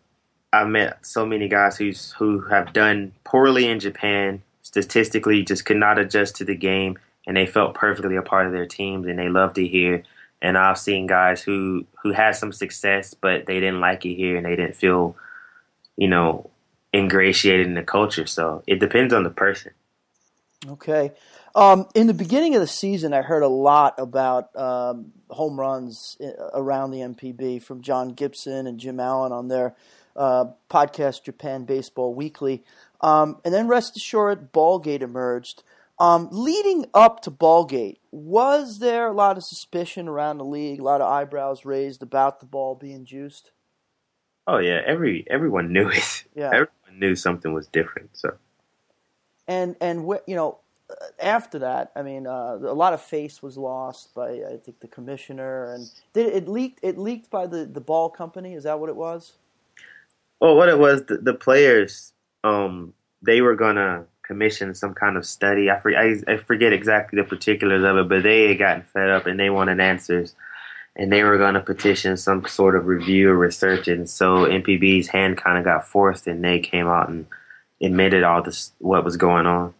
i've 0.52 0.68
met 0.68 1.04
so 1.04 1.26
many 1.26 1.48
guys 1.48 1.76
who's 1.76 2.12
who 2.12 2.40
have 2.42 2.72
done 2.72 3.12
poorly 3.24 3.66
in 3.66 3.80
japan 3.80 4.40
statistically 4.62 5.42
just 5.42 5.64
could 5.64 5.76
not 5.76 5.98
adjust 5.98 6.37
to 6.37 6.44
the 6.44 6.54
game 6.54 6.96
and 7.26 7.37
they 7.37 7.46
felt 7.46 7.74
perfectly 7.74 8.14
a 8.14 8.22
part 8.22 8.46
of 8.46 8.52
their 8.52 8.66
teams 8.66 9.09
and 9.09 9.18
they 9.18 9.28
loved 9.28 9.59
it 9.59 9.66
here 9.68 10.04
and 10.42 10.57
I've 10.59 10.79
seen 10.79 11.07
guys 11.07 11.42
who 11.42 11.87
who 12.03 12.12
had 12.12 12.33
some 12.33 12.53
success, 12.53 13.14
but 13.14 13.46
they 13.46 13.61
didn't 13.61 13.81
like 13.81 14.05
it 14.05 14.14
here, 14.14 14.37
and 14.37 14.46
they 14.46 14.57
didn't 14.57 14.77
feel, 14.77 15.16
you 15.96 16.09
know, 16.09 16.51
ingratiated 16.94 17.66
in 17.66 17.75
the 17.75 17.83
culture. 17.83 18.27
So 18.27 18.62
it 18.66 18.81
depends 18.81 19.12
on 19.12 19.25
the 19.25 19.31
person. 19.31 19.72
Okay. 20.68 21.12
Um, 21.55 21.88
in 21.94 22.07
the 22.07 22.14
beginning 22.14 22.55
of 22.55 22.61
the 22.61 22.66
season, 22.66 23.14
I 23.14 23.22
heard 23.22 23.42
a 23.42 23.49
lot 23.49 23.94
about 23.99 24.55
um, 24.57 25.12
home 25.31 25.59
runs 25.59 26.18
around 26.53 26.90
the 26.90 26.99
NPB 26.99 27.62
from 27.62 27.81
John 27.81 28.11
Gibson 28.11 28.66
and 28.66 28.79
Jim 28.79 29.01
Allen 29.01 29.33
on 29.33 29.49
their 29.49 29.75
uh, 30.14 30.46
podcast, 30.68 31.25
Japan 31.25 31.64
Baseball 31.64 32.14
Weekly. 32.14 32.62
Um, 33.01 33.38
and 33.44 33.55
then 33.55 33.68
rest 33.68 33.96
assured, 33.96 34.53
Ballgate 34.53 35.03
emerged. 35.03 35.62
Um, 35.98 36.28
leading 36.30 36.87
up 36.92 37.20
to 37.22 37.30
Ballgate, 37.30 37.98
was 38.11 38.80
there 38.80 39.09
a 39.09 39.14
lot 39.14 39.38
of 39.38 39.44
suspicion 39.44 40.09
around 40.09 40.38
the 40.38 40.44
league, 40.44 40.80
a 40.80 40.85
lot 40.85 41.00
of 41.00 41.11
eyebrows 41.11 41.64
raised 41.64 42.02
about 42.02 42.40
the 42.40 42.46
ball 42.46 42.74
being 42.74 43.04
juiced? 43.04 43.52
Oh 44.46 44.59
yeah, 44.59 44.80
every 44.87 45.26
everyone 45.30 45.72
knew 45.72 45.88
it. 45.88 46.24
Yeah. 46.35 46.46
Everyone 46.52 46.98
knew 46.98 47.16
something 47.16 47.52
was 47.52 47.66
different. 47.68 48.11
So 48.12 48.37
and 49.48 49.76
and 49.80 50.06
wh- 50.06 50.28
you 50.28 50.37
know 50.37 50.59
uh, 50.90 50.94
after 51.20 51.59
that 51.59 51.92
i 51.96 52.02
mean 52.02 52.26
uh, 52.26 52.59
a 52.62 52.74
lot 52.74 52.92
of 52.92 53.00
face 53.00 53.42
was 53.42 53.56
lost 53.56 54.14
by 54.14 54.28
i 54.30 54.56
think 54.64 54.78
the 54.80 54.88
commissioner 54.88 55.72
and 55.72 55.90
did 56.12 56.26
it 56.26 56.48
leaked 56.48 56.80
it 56.82 56.98
leaked 56.98 57.30
by 57.30 57.46
the 57.46 57.64
the 57.64 57.80
ball 57.80 58.09
company 58.09 58.54
is 58.54 58.64
that 58.64 58.78
what 58.78 58.88
it 58.88 58.96
was 58.96 59.35
Well, 60.40 60.56
what 60.56 60.68
it 60.68 60.78
was, 60.78 61.04
the, 61.06 61.16
the 61.16 61.35
players, 61.35 62.12
um, 62.44 62.92
they 63.22 63.40
were 63.40 63.56
gonna 63.56 64.04
commission 64.26 64.74
some 64.74 64.94
kind 64.94 65.16
of 65.16 65.26
study. 65.26 65.70
I, 65.70 65.80
for, 65.80 65.96
I, 65.96 66.16
I 66.28 66.36
forget 66.38 66.72
exactly 66.72 67.20
the 67.20 67.28
particulars 67.28 67.84
of 67.84 67.96
it, 67.98 68.08
but 68.08 68.22
they 68.22 68.48
had 68.48 68.58
gotten 68.58 68.82
fed 68.82 69.10
up 69.10 69.26
and 69.26 69.38
they 69.38 69.50
wanted 69.50 69.80
answers, 69.80 70.34
and 70.96 71.12
they 71.12 71.22
were 71.24 71.38
gonna 71.38 71.60
petition 71.60 72.16
some 72.16 72.46
sort 72.46 72.76
of 72.76 72.86
review 72.86 73.30
or 73.30 73.36
research. 73.36 73.88
And 73.88 74.08
so 74.08 74.46
NPB's 74.46 75.08
hand 75.08 75.38
kind 75.38 75.58
of 75.58 75.64
got 75.64 75.88
forced, 75.88 76.26
and 76.26 76.44
they 76.44 76.60
came 76.60 76.86
out 76.86 77.08
and 77.08 77.26
admitted 77.82 78.24
all 78.24 78.42
this 78.42 78.72
what 78.78 79.04
was 79.04 79.16
going 79.16 79.46
on. 79.46 79.74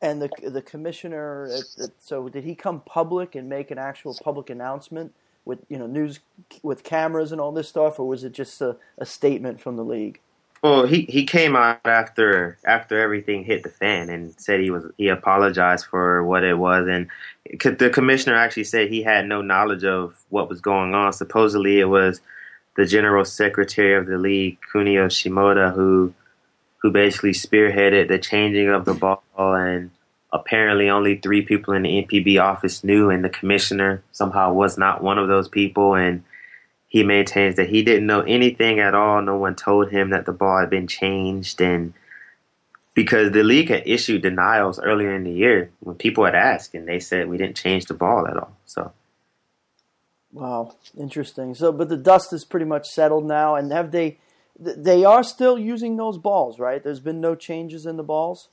and 0.00 0.22
the 0.22 0.30
the 0.50 0.62
commissioner 0.62 1.46
it, 1.46 1.64
it, 1.78 1.90
so 2.00 2.28
did 2.28 2.44
he 2.44 2.54
come 2.54 2.80
public 2.80 3.34
and 3.34 3.48
make 3.48 3.70
an 3.70 3.78
actual 3.78 4.16
public 4.22 4.50
announcement 4.50 5.14
with 5.44 5.60
you 5.68 5.78
know 5.78 5.86
news 5.86 6.20
with 6.62 6.84
cameras 6.84 7.32
and 7.32 7.40
all 7.40 7.52
this 7.52 7.68
stuff 7.68 7.98
or 7.98 8.06
was 8.08 8.24
it 8.24 8.32
just 8.32 8.60
a, 8.60 8.76
a 8.98 9.06
statement 9.06 9.60
from 9.60 9.76
the 9.76 9.84
league 9.84 10.20
Well, 10.64 10.86
he, 10.86 11.02
he 11.02 11.26
came 11.26 11.56
out 11.56 11.80
after 11.84 12.56
after 12.64 12.98
everything 12.98 13.44
hit 13.44 13.64
the 13.64 13.68
fan 13.68 14.08
and 14.08 14.32
said 14.40 14.60
he 14.60 14.70
was 14.70 14.86
he 14.96 15.08
apologized 15.08 15.84
for 15.84 16.24
what 16.24 16.42
it 16.42 16.56
was. 16.56 16.88
And 16.88 17.08
the 17.78 17.90
commissioner 17.90 18.34
actually 18.34 18.64
said 18.64 18.88
he 18.88 19.02
had 19.02 19.26
no 19.26 19.42
knowledge 19.42 19.84
of 19.84 20.16
what 20.30 20.48
was 20.48 20.62
going 20.62 20.94
on. 20.94 21.12
Supposedly, 21.12 21.80
it 21.80 21.84
was 21.84 22.22
the 22.78 22.86
general 22.86 23.26
secretary 23.26 23.94
of 23.94 24.06
the 24.06 24.16
league, 24.16 24.56
Kunio 24.72 25.08
Shimoda, 25.08 25.74
who 25.74 26.14
who 26.78 26.90
basically 26.90 27.32
spearheaded 27.32 28.08
the 28.08 28.18
changing 28.18 28.70
of 28.70 28.86
the 28.86 28.94
ball. 28.94 29.22
And 29.36 29.90
apparently 30.32 30.88
only 30.88 31.18
three 31.18 31.42
people 31.42 31.74
in 31.74 31.82
the 31.82 32.06
NPB 32.06 32.42
office 32.42 32.82
knew 32.82 33.10
and 33.10 33.22
the 33.22 33.28
commissioner 33.28 34.02
somehow 34.12 34.54
was 34.54 34.78
not 34.78 35.02
one 35.02 35.18
of 35.18 35.28
those 35.28 35.48
people. 35.48 35.94
And 35.94 36.24
he 36.94 37.02
maintains 37.02 37.56
that 37.56 37.68
he 37.68 37.82
didn't 37.82 38.06
know 38.06 38.20
anything 38.20 38.78
at 38.78 38.94
all. 38.94 39.20
No 39.20 39.36
one 39.36 39.56
told 39.56 39.90
him 39.90 40.10
that 40.10 40.26
the 40.26 40.32
ball 40.32 40.60
had 40.60 40.70
been 40.70 40.86
changed, 40.86 41.60
and 41.60 41.92
because 42.94 43.32
the 43.32 43.42
league 43.42 43.68
had 43.68 43.82
issued 43.84 44.22
denials 44.22 44.78
earlier 44.78 45.12
in 45.12 45.24
the 45.24 45.32
year 45.32 45.72
when 45.80 45.96
people 45.96 46.24
had 46.24 46.36
asked, 46.36 46.72
and 46.72 46.86
they 46.86 47.00
said 47.00 47.28
we 47.28 47.36
didn't 47.36 47.56
change 47.56 47.86
the 47.86 47.94
ball 47.94 48.28
at 48.28 48.36
all. 48.36 48.56
So, 48.64 48.92
wow, 50.32 50.76
interesting. 50.96 51.56
So, 51.56 51.72
but 51.72 51.88
the 51.88 51.96
dust 51.96 52.32
is 52.32 52.44
pretty 52.44 52.66
much 52.66 52.88
settled 52.88 53.24
now, 53.24 53.56
and 53.56 53.72
have 53.72 53.90
they? 53.90 54.18
They 54.56 55.04
are 55.04 55.24
still 55.24 55.58
using 55.58 55.96
those 55.96 56.16
balls, 56.16 56.60
right? 56.60 56.80
There's 56.80 57.00
been 57.00 57.20
no 57.20 57.34
changes 57.34 57.86
in 57.86 57.96
the 57.96 58.04
balls. 58.04 58.50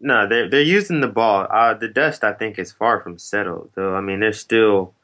No, 0.00 0.26
they're 0.26 0.48
they're 0.48 0.62
using 0.62 1.02
the 1.02 1.08
ball. 1.08 1.46
Uh, 1.50 1.74
the 1.74 1.88
dust, 1.88 2.24
I 2.24 2.32
think, 2.32 2.58
is 2.58 2.72
far 2.72 3.02
from 3.02 3.18
settled. 3.18 3.72
Though, 3.74 3.94
I 3.94 4.00
mean, 4.00 4.20
there's 4.20 4.40
still, 4.40 4.94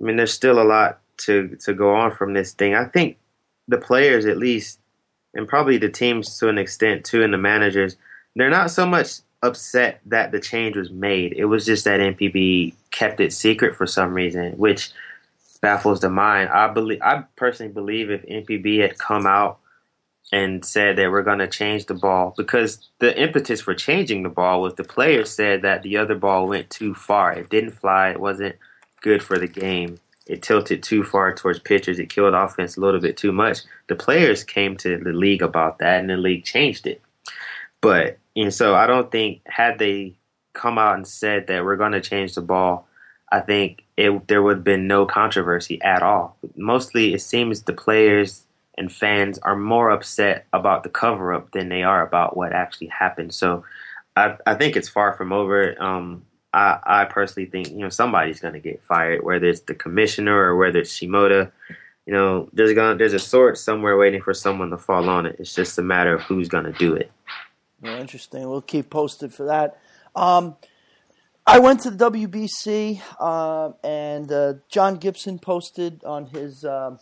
I 0.00 0.04
mean, 0.04 0.16
there's 0.16 0.32
still 0.32 0.58
a 0.58 0.64
lot 0.64 1.00
to 1.18 1.56
to 1.64 1.74
go 1.74 1.94
on 1.94 2.12
from 2.12 2.34
this 2.34 2.52
thing. 2.52 2.74
I 2.74 2.84
think 2.84 3.16
the 3.68 3.78
players, 3.78 4.26
at 4.26 4.38
least, 4.38 4.78
and 5.34 5.48
probably 5.48 5.78
the 5.78 5.88
teams 5.88 6.38
to 6.38 6.48
an 6.48 6.58
extent 6.58 7.04
too, 7.04 7.22
and 7.22 7.32
the 7.32 7.38
managers, 7.38 7.96
they're 8.36 8.50
not 8.50 8.70
so 8.70 8.86
much 8.86 9.20
upset 9.42 10.00
that 10.06 10.32
the 10.32 10.40
change 10.40 10.76
was 10.76 10.90
made. 10.90 11.34
It 11.34 11.44
was 11.44 11.66
just 11.66 11.84
that 11.84 12.00
NPB 12.00 12.74
kept 12.90 13.20
it 13.20 13.32
secret 13.32 13.76
for 13.76 13.86
some 13.86 14.14
reason, 14.14 14.52
which 14.52 14.90
baffles 15.60 16.00
the 16.00 16.10
mind. 16.10 16.50
I 16.50 16.68
believe, 16.68 17.00
I 17.02 17.24
personally 17.36 17.72
believe, 17.72 18.10
if 18.10 18.22
NPB 18.22 18.80
had 18.80 18.98
come 18.98 19.26
out 19.26 19.58
and 20.32 20.64
said 20.64 20.96
that 20.96 21.10
we're 21.10 21.22
going 21.22 21.38
to 21.38 21.46
change 21.46 21.86
the 21.86 21.94
ball, 21.94 22.34
because 22.36 22.78
the 22.98 23.16
impetus 23.20 23.60
for 23.60 23.74
changing 23.74 24.22
the 24.22 24.28
ball 24.28 24.62
was 24.62 24.74
the 24.74 24.84
players 24.84 25.30
said 25.30 25.62
that 25.62 25.82
the 25.82 25.96
other 25.96 26.14
ball 26.14 26.48
went 26.48 26.70
too 26.70 26.94
far. 26.94 27.32
It 27.32 27.50
didn't 27.50 27.72
fly. 27.72 28.10
It 28.10 28.20
wasn't 28.20 28.56
good 29.02 29.22
for 29.22 29.38
the 29.38 29.46
game 29.46 29.98
it 30.26 30.42
tilted 30.42 30.82
too 30.82 31.04
far 31.04 31.34
towards 31.34 31.58
pitchers. 31.58 31.98
It 31.98 32.08
killed 32.08 32.34
offense 32.34 32.76
a 32.76 32.80
little 32.80 33.00
bit 33.00 33.16
too 33.16 33.32
much. 33.32 33.58
The 33.88 33.94
players 33.94 34.42
came 34.42 34.76
to 34.78 34.98
the 34.98 35.12
league 35.12 35.42
about 35.42 35.78
that, 35.78 36.00
and 36.00 36.08
the 36.08 36.16
league 36.16 36.44
changed 36.44 36.86
it. 36.86 37.02
But 37.80 38.18
and 38.34 38.52
so 38.52 38.74
I 38.74 38.86
don't 38.86 39.10
think 39.10 39.42
had 39.46 39.78
they 39.78 40.14
come 40.54 40.78
out 40.78 40.96
and 40.96 41.06
said 41.06 41.48
that 41.48 41.64
we're 41.64 41.76
going 41.76 41.92
to 41.92 42.00
change 42.00 42.34
the 42.34 42.40
ball, 42.40 42.88
I 43.30 43.40
think 43.40 43.84
it, 43.96 44.26
there 44.28 44.42
would 44.42 44.58
have 44.58 44.64
been 44.64 44.86
no 44.86 45.06
controversy 45.06 45.80
at 45.82 46.02
all. 46.02 46.36
Mostly, 46.56 47.12
it 47.12 47.20
seems 47.20 47.62
the 47.62 47.72
players 47.72 48.44
and 48.76 48.90
fans 48.90 49.38
are 49.38 49.56
more 49.56 49.90
upset 49.90 50.46
about 50.52 50.82
the 50.82 50.88
cover 50.88 51.32
up 51.32 51.50
than 51.52 51.68
they 51.68 51.82
are 51.82 52.04
about 52.04 52.36
what 52.36 52.52
actually 52.52 52.88
happened. 52.88 53.34
So 53.34 53.64
I, 54.16 54.36
I 54.46 54.54
think 54.54 54.76
it's 54.76 54.88
far 54.88 55.12
from 55.14 55.32
over. 55.32 55.80
Um, 55.80 56.24
I, 56.54 56.78
I 56.86 57.04
personally 57.06 57.48
think 57.50 57.70
you 57.70 57.78
know 57.78 57.88
somebody's 57.88 58.40
going 58.40 58.54
to 58.54 58.60
get 58.60 58.82
fired, 58.84 59.24
whether 59.24 59.46
it's 59.46 59.60
the 59.60 59.74
commissioner 59.74 60.36
or 60.36 60.56
whether 60.56 60.78
it's 60.78 60.96
Shimoda. 60.96 61.50
You 62.06 62.12
know, 62.12 62.48
there's 62.52 62.72
going 62.74 62.96
there's 62.96 63.12
a 63.12 63.18
sword 63.18 63.58
somewhere 63.58 63.96
waiting 63.96 64.22
for 64.22 64.32
someone 64.32 64.70
to 64.70 64.78
fall 64.78 65.08
on 65.08 65.26
it. 65.26 65.36
It's 65.40 65.54
just 65.54 65.78
a 65.78 65.82
matter 65.82 66.14
of 66.14 66.22
who's 66.22 66.48
going 66.48 66.64
to 66.64 66.72
do 66.72 66.94
it. 66.94 67.10
Well, 67.82 68.00
interesting. 68.00 68.48
We'll 68.48 68.62
keep 68.62 68.88
posted 68.88 69.34
for 69.34 69.46
that. 69.46 69.78
Um, 70.14 70.56
I 71.46 71.58
went 71.58 71.80
to 71.80 71.90
the 71.90 72.10
WBC, 72.10 73.02
uh, 73.18 73.72
and 73.82 74.30
uh, 74.30 74.54
John 74.68 74.96
Gibson 74.96 75.38
posted 75.40 76.04
on 76.04 76.26
his 76.26 76.64
uh, 76.64 76.96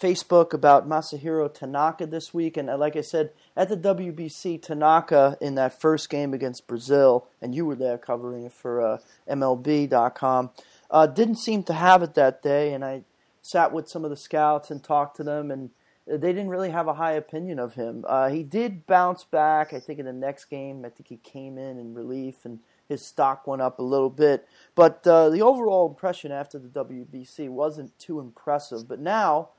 Facebook 0.00 0.54
about 0.54 0.88
Masahiro 0.88 1.52
Tanaka 1.52 2.06
this 2.06 2.32
week, 2.32 2.56
and 2.56 2.70
uh, 2.70 2.78
like 2.78 2.96
I 2.96 3.02
said, 3.02 3.30
at 3.56 3.68
the 3.68 3.76
WBC, 3.76 4.62
Tanaka 4.62 5.36
in 5.40 5.54
that 5.56 5.78
first 5.78 6.08
game 6.08 6.32
against 6.32 6.66
Brazil, 6.66 7.26
and 7.42 7.54
you 7.54 7.66
were 7.66 7.76
there 7.76 7.98
covering 7.98 8.44
it 8.44 8.52
for 8.52 8.80
uh, 8.80 8.98
MLB.com, 9.28 10.50
uh, 10.90 11.06
didn't 11.06 11.36
seem 11.36 11.62
to 11.64 11.74
have 11.74 12.02
it 12.02 12.14
that 12.14 12.42
day, 12.42 12.72
and 12.72 12.84
I 12.84 13.02
sat 13.42 13.72
with 13.72 13.88
some 13.88 14.04
of 14.04 14.10
the 14.10 14.16
scouts 14.16 14.70
and 14.70 14.82
talked 14.82 15.16
to 15.16 15.24
them, 15.24 15.50
and 15.50 15.70
they 16.06 16.32
didn't 16.32 16.48
really 16.48 16.70
have 16.70 16.88
a 16.88 16.94
high 16.94 17.12
opinion 17.12 17.58
of 17.58 17.74
him. 17.74 18.04
Uh, 18.08 18.30
he 18.30 18.42
did 18.42 18.86
bounce 18.86 19.24
back, 19.24 19.72
I 19.72 19.80
think, 19.80 19.98
in 19.98 20.06
the 20.06 20.12
next 20.12 20.46
game. 20.46 20.84
I 20.84 20.88
think 20.88 21.08
he 21.08 21.16
came 21.18 21.58
in 21.58 21.78
in 21.78 21.94
relief, 21.94 22.44
and 22.44 22.60
his 22.88 23.06
stock 23.06 23.46
went 23.46 23.62
up 23.62 23.78
a 23.78 23.82
little 23.82 24.10
bit. 24.10 24.48
But 24.74 25.06
uh, 25.06 25.28
the 25.28 25.42
overall 25.42 25.88
impression 25.88 26.32
after 26.32 26.58
the 26.58 26.68
WBC 26.68 27.48
wasn't 27.48 27.96
too 27.98 28.18
impressive. 28.18 28.88
But 28.88 28.98
now 28.98 29.50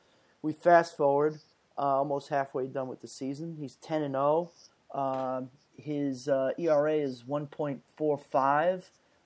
we 0.41 0.53
fast 0.53 0.97
forward, 0.97 1.39
uh, 1.77 1.97
almost 1.97 2.29
halfway 2.29 2.67
done 2.67 2.87
with 2.87 3.01
the 3.01 3.07
season. 3.07 3.57
He's 3.59 3.75
10 3.75 4.03
and 4.03 4.13
0. 4.13 4.51
Uh, 4.93 5.41
his 5.77 6.27
uh, 6.27 6.51
ERA 6.57 6.93
is 6.93 7.23
1.45. 7.23 8.83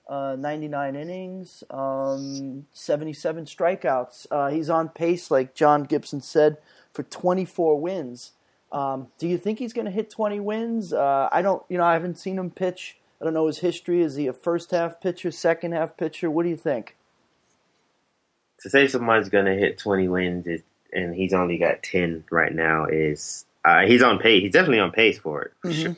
Uh, 0.08 0.36
99 0.38 0.94
innings, 0.94 1.64
um, 1.68 2.64
77 2.72 3.44
strikeouts. 3.44 4.28
Uh, 4.30 4.50
he's 4.50 4.70
on 4.70 4.88
pace, 4.88 5.32
like 5.32 5.52
John 5.52 5.82
Gibson 5.82 6.20
said, 6.20 6.58
for 6.92 7.02
24 7.02 7.80
wins. 7.80 8.30
Um, 8.70 9.08
do 9.18 9.26
you 9.26 9.36
think 9.36 9.58
he's 9.58 9.72
going 9.72 9.86
to 9.86 9.90
hit 9.90 10.08
20 10.08 10.38
wins? 10.38 10.92
Uh, 10.92 11.28
I 11.32 11.42
don't, 11.42 11.60
you 11.68 11.76
know, 11.76 11.82
I 11.82 11.94
haven't 11.94 12.18
seen 12.18 12.38
him 12.38 12.50
pitch. 12.50 12.98
I 13.20 13.24
don't 13.24 13.34
know 13.34 13.48
his 13.48 13.58
history. 13.58 14.00
Is 14.00 14.14
he 14.14 14.28
a 14.28 14.32
first 14.32 14.70
half 14.70 15.00
pitcher, 15.00 15.32
second 15.32 15.72
half 15.72 15.96
pitcher? 15.96 16.30
What 16.30 16.44
do 16.44 16.50
you 16.50 16.56
think? 16.56 16.94
To 18.60 18.70
say 18.70 18.86
somebody's 18.86 19.28
going 19.28 19.46
to 19.46 19.54
hit 19.54 19.76
20 19.78 20.06
wins 20.06 20.46
and 20.96 21.14
he's 21.14 21.32
only 21.32 21.58
got 21.58 21.82
ten 21.82 22.24
right 22.30 22.52
now. 22.52 22.86
Is 22.86 23.44
uh, 23.64 23.82
he's 23.86 24.02
on 24.02 24.18
pace? 24.18 24.42
He's 24.42 24.52
definitely 24.52 24.80
on 24.80 24.90
pace 24.90 25.18
for 25.18 25.42
it. 25.42 25.52
For 25.60 25.68
mm-hmm. 25.68 25.82
sure. 25.82 25.96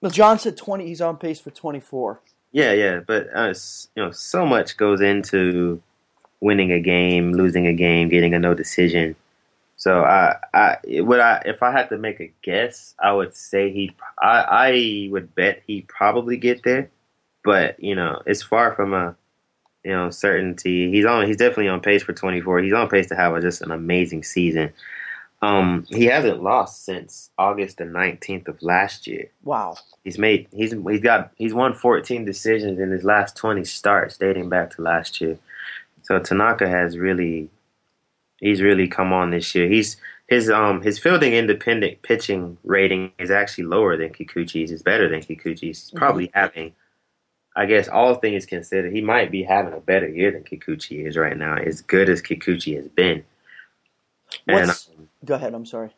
Well, 0.00 0.10
John 0.10 0.38
said 0.38 0.56
twenty. 0.56 0.86
He's 0.86 1.00
on 1.00 1.16
pace 1.16 1.40
for 1.40 1.50
twenty 1.50 1.80
four. 1.80 2.20
Yeah, 2.52 2.72
yeah, 2.72 3.00
but 3.06 3.28
uh, 3.34 3.54
you 3.94 4.02
know, 4.02 4.10
so 4.10 4.44
much 4.44 4.76
goes 4.76 5.00
into 5.00 5.80
winning 6.40 6.72
a 6.72 6.80
game, 6.80 7.32
losing 7.32 7.66
a 7.66 7.72
game, 7.72 8.08
getting 8.08 8.34
a 8.34 8.38
no 8.38 8.54
decision. 8.54 9.16
So 9.76 10.02
I, 10.02 10.36
I 10.52 10.76
would 10.86 11.20
I 11.20 11.42
if 11.46 11.62
I 11.62 11.70
had 11.70 11.88
to 11.90 11.98
make 11.98 12.20
a 12.20 12.32
guess, 12.42 12.94
I 12.98 13.12
would 13.12 13.34
say 13.34 13.70
he. 13.70 13.94
I, 14.20 14.40
I 14.40 15.08
would 15.12 15.34
bet 15.34 15.62
he 15.66 15.82
probably 15.82 16.36
get 16.36 16.64
there, 16.64 16.90
but 17.44 17.78
you 17.82 17.94
know, 17.94 18.22
it's 18.26 18.42
far 18.42 18.74
from 18.74 18.92
a 18.92 19.14
you 19.88 19.94
know, 19.94 20.10
certainty. 20.10 20.90
He's 20.90 21.06
on. 21.06 21.26
He's 21.26 21.38
definitely 21.38 21.68
on 21.68 21.80
pace 21.80 22.02
for 22.02 22.12
24. 22.12 22.60
He's 22.60 22.74
on 22.74 22.90
pace 22.90 23.06
to 23.06 23.16
have 23.16 23.34
a, 23.34 23.40
just 23.40 23.62
an 23.62 23.70
amazing 23.70 24.22
season. 24.22 24.70
Um, 25.40 25.86
he 25.88 26.04
hasn't 26.04 26.42
lost 26.42 26.84
since 26.84 27.30
August 27.38 27.78
the 27.78 27.84
19th 27.84 28.48
of 28.48 28.62
last 28.62 29.06
year. 29.06 29.30
Wow. 29.44 29.76
He's 30.04 30.18
made. 30.18 30.46
He's 30.52 30.72
he's 30.72 31.00
got. 31.00 31.32
He's 31.36 31.54
won 31.54 31.72
14 31.72 32.26
decisions 32.26 32.78
in 32.78 32.90
his 32.90 33.02
last 33.02 33.34
20 33.36 33.64
starts, 33.64 34.18
dating 34.18 34.50
back 34.50 34.72
to 34.72 34.82
last 34.82 35.22
year. 35.22 35.38
So 36.02 36.18
Tanaka 36.18 36.68
has 36.68 36.98
really. 36.98 37.48
He's 38.40 38.60
really 38.60 38.88
come 38.88 39.14
on 39.14 39.30
this 39.30 39.54
year. 39.54 39.70
He's 39.70 39.96
his 40.26 40.50
um 40.50 40.82
his 40.82 40.98
fielding 40.98 41.32
independent 41.32 42.02
pitching 42.02 42.58
rating 42.62 43.10
is 43.18 43.30
actually 43.30 43.64
lower 43.64 43.96
than 43.96 44.10
Kikuchi's. 44.10 44.70
It's 44.70 44.82
better 44.82 45.08
than 45.08 45.20
Kikuchi's. 45.20 45.60
He's 45.60 45.92
probably 45.94 46.28
mm-hmm. 46.28 46.38
having 46.38 46.74
I 47.58 47.66
guess 47.66 47.88
all 47.88 48.14
things 48.14 48.46
considered, 48.46 48.92
he 48.92 49.00
might 49.00 49.32
be 49.32 49.42
having 49.42 49.72
a 49.74 49.80
better 49.80 50.08
year 50.08 50.30
than 50.30 50.44
Kikuchi 50.44 51.04
is 51.04 51.16
right 51.16 51.36
now, 51.36 51.56
as 51.56 51.80
good 51.80 52.08
as 52.08 52.22
Kikuchi 52.22 52.76
has 52.76 52.86
been. 52.86 53.24
And, 54.46 54.70
um, 54.70 54.76
go 55.24 55.34
ahead. 55.34 55.54
I'm 55.54 55.66
sorry. 55.66 55.90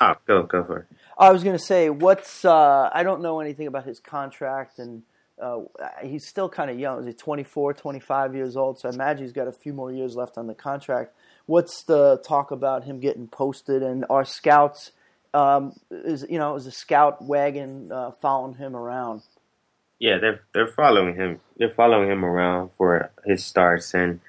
Oh, 0.00 0.14
go 0.26 0.42
go 0.42 0.64
for 0.64 0.78
it. 0.78 0.86
I 1.16 1.30
was 1.30 1.44
going 1.44 1.56
to 1.56 1.64
say, 1.64 1.88
what's 1.88 2.44
uh, 2.44 2.90
I 2.92 3.04
don't 3.04 3.22
know 3.22 3.38
anything 3.38 3.68
about 3.68 3.84
his 3.84 4.00
contract, 4.00 4.80
and 4.80 5.04
uh, 5.40 5.60
he's 6.02 6.26
still 6.26 6.48
kind 6.48 6.68
of 6.68 6.80
young. 6.80 6.98
Is 6.98 7.06
he 7.06 7.12
24, 7.12 7.74
25 7.74 8.34
years 8.34 8.56
old? 8.56 8.80
So 8.80 8.88
I 8.88 8.92
imagine 8.92 9.22
he's 9.22 9.32
got 9.32 9.46
a 9.46 9.52
few 9.52 9.72
more 9.72 9.92
years 9.92 10.16
left 10.16 10.36
on 10.36 10.48
the 10.48 10.54
contract. 10.54 11.14
What's 11.46 11.84
the 11.84 12.20
talk 12.26 12.50
about 12.50 12.82
him 12.82 12.98
getting 12.98 13.28
posted? 13.28 13.84
And 13.84 14.04
our 14.10 14.24
scouts, 14.24 14.90
um, 15.32 15.74
is 15.92 16.26
you 16.28 16.38
know, 16.38 16.56
is 16.56 16.66
a 16.66 16.72
scout 16.72 17.22
wagon 17.22 17.92
uh, 17.92 18.10
following 18.20 18.54
him 18.54 18.74
around? 18.74 19.22
Yeah, 19.98 20.18
they're 20.18 20.40
they're 20.52 20.68
following 20.68 21.14
him. 21.14 21.40
They're 21.56 21.74
following 21.74 22.10
him 22.10 22.24
around 22.24 22.70
for 22.76 23.10
his 23.24 23.44
starts, 23.44 23.94
and 23.94 24.20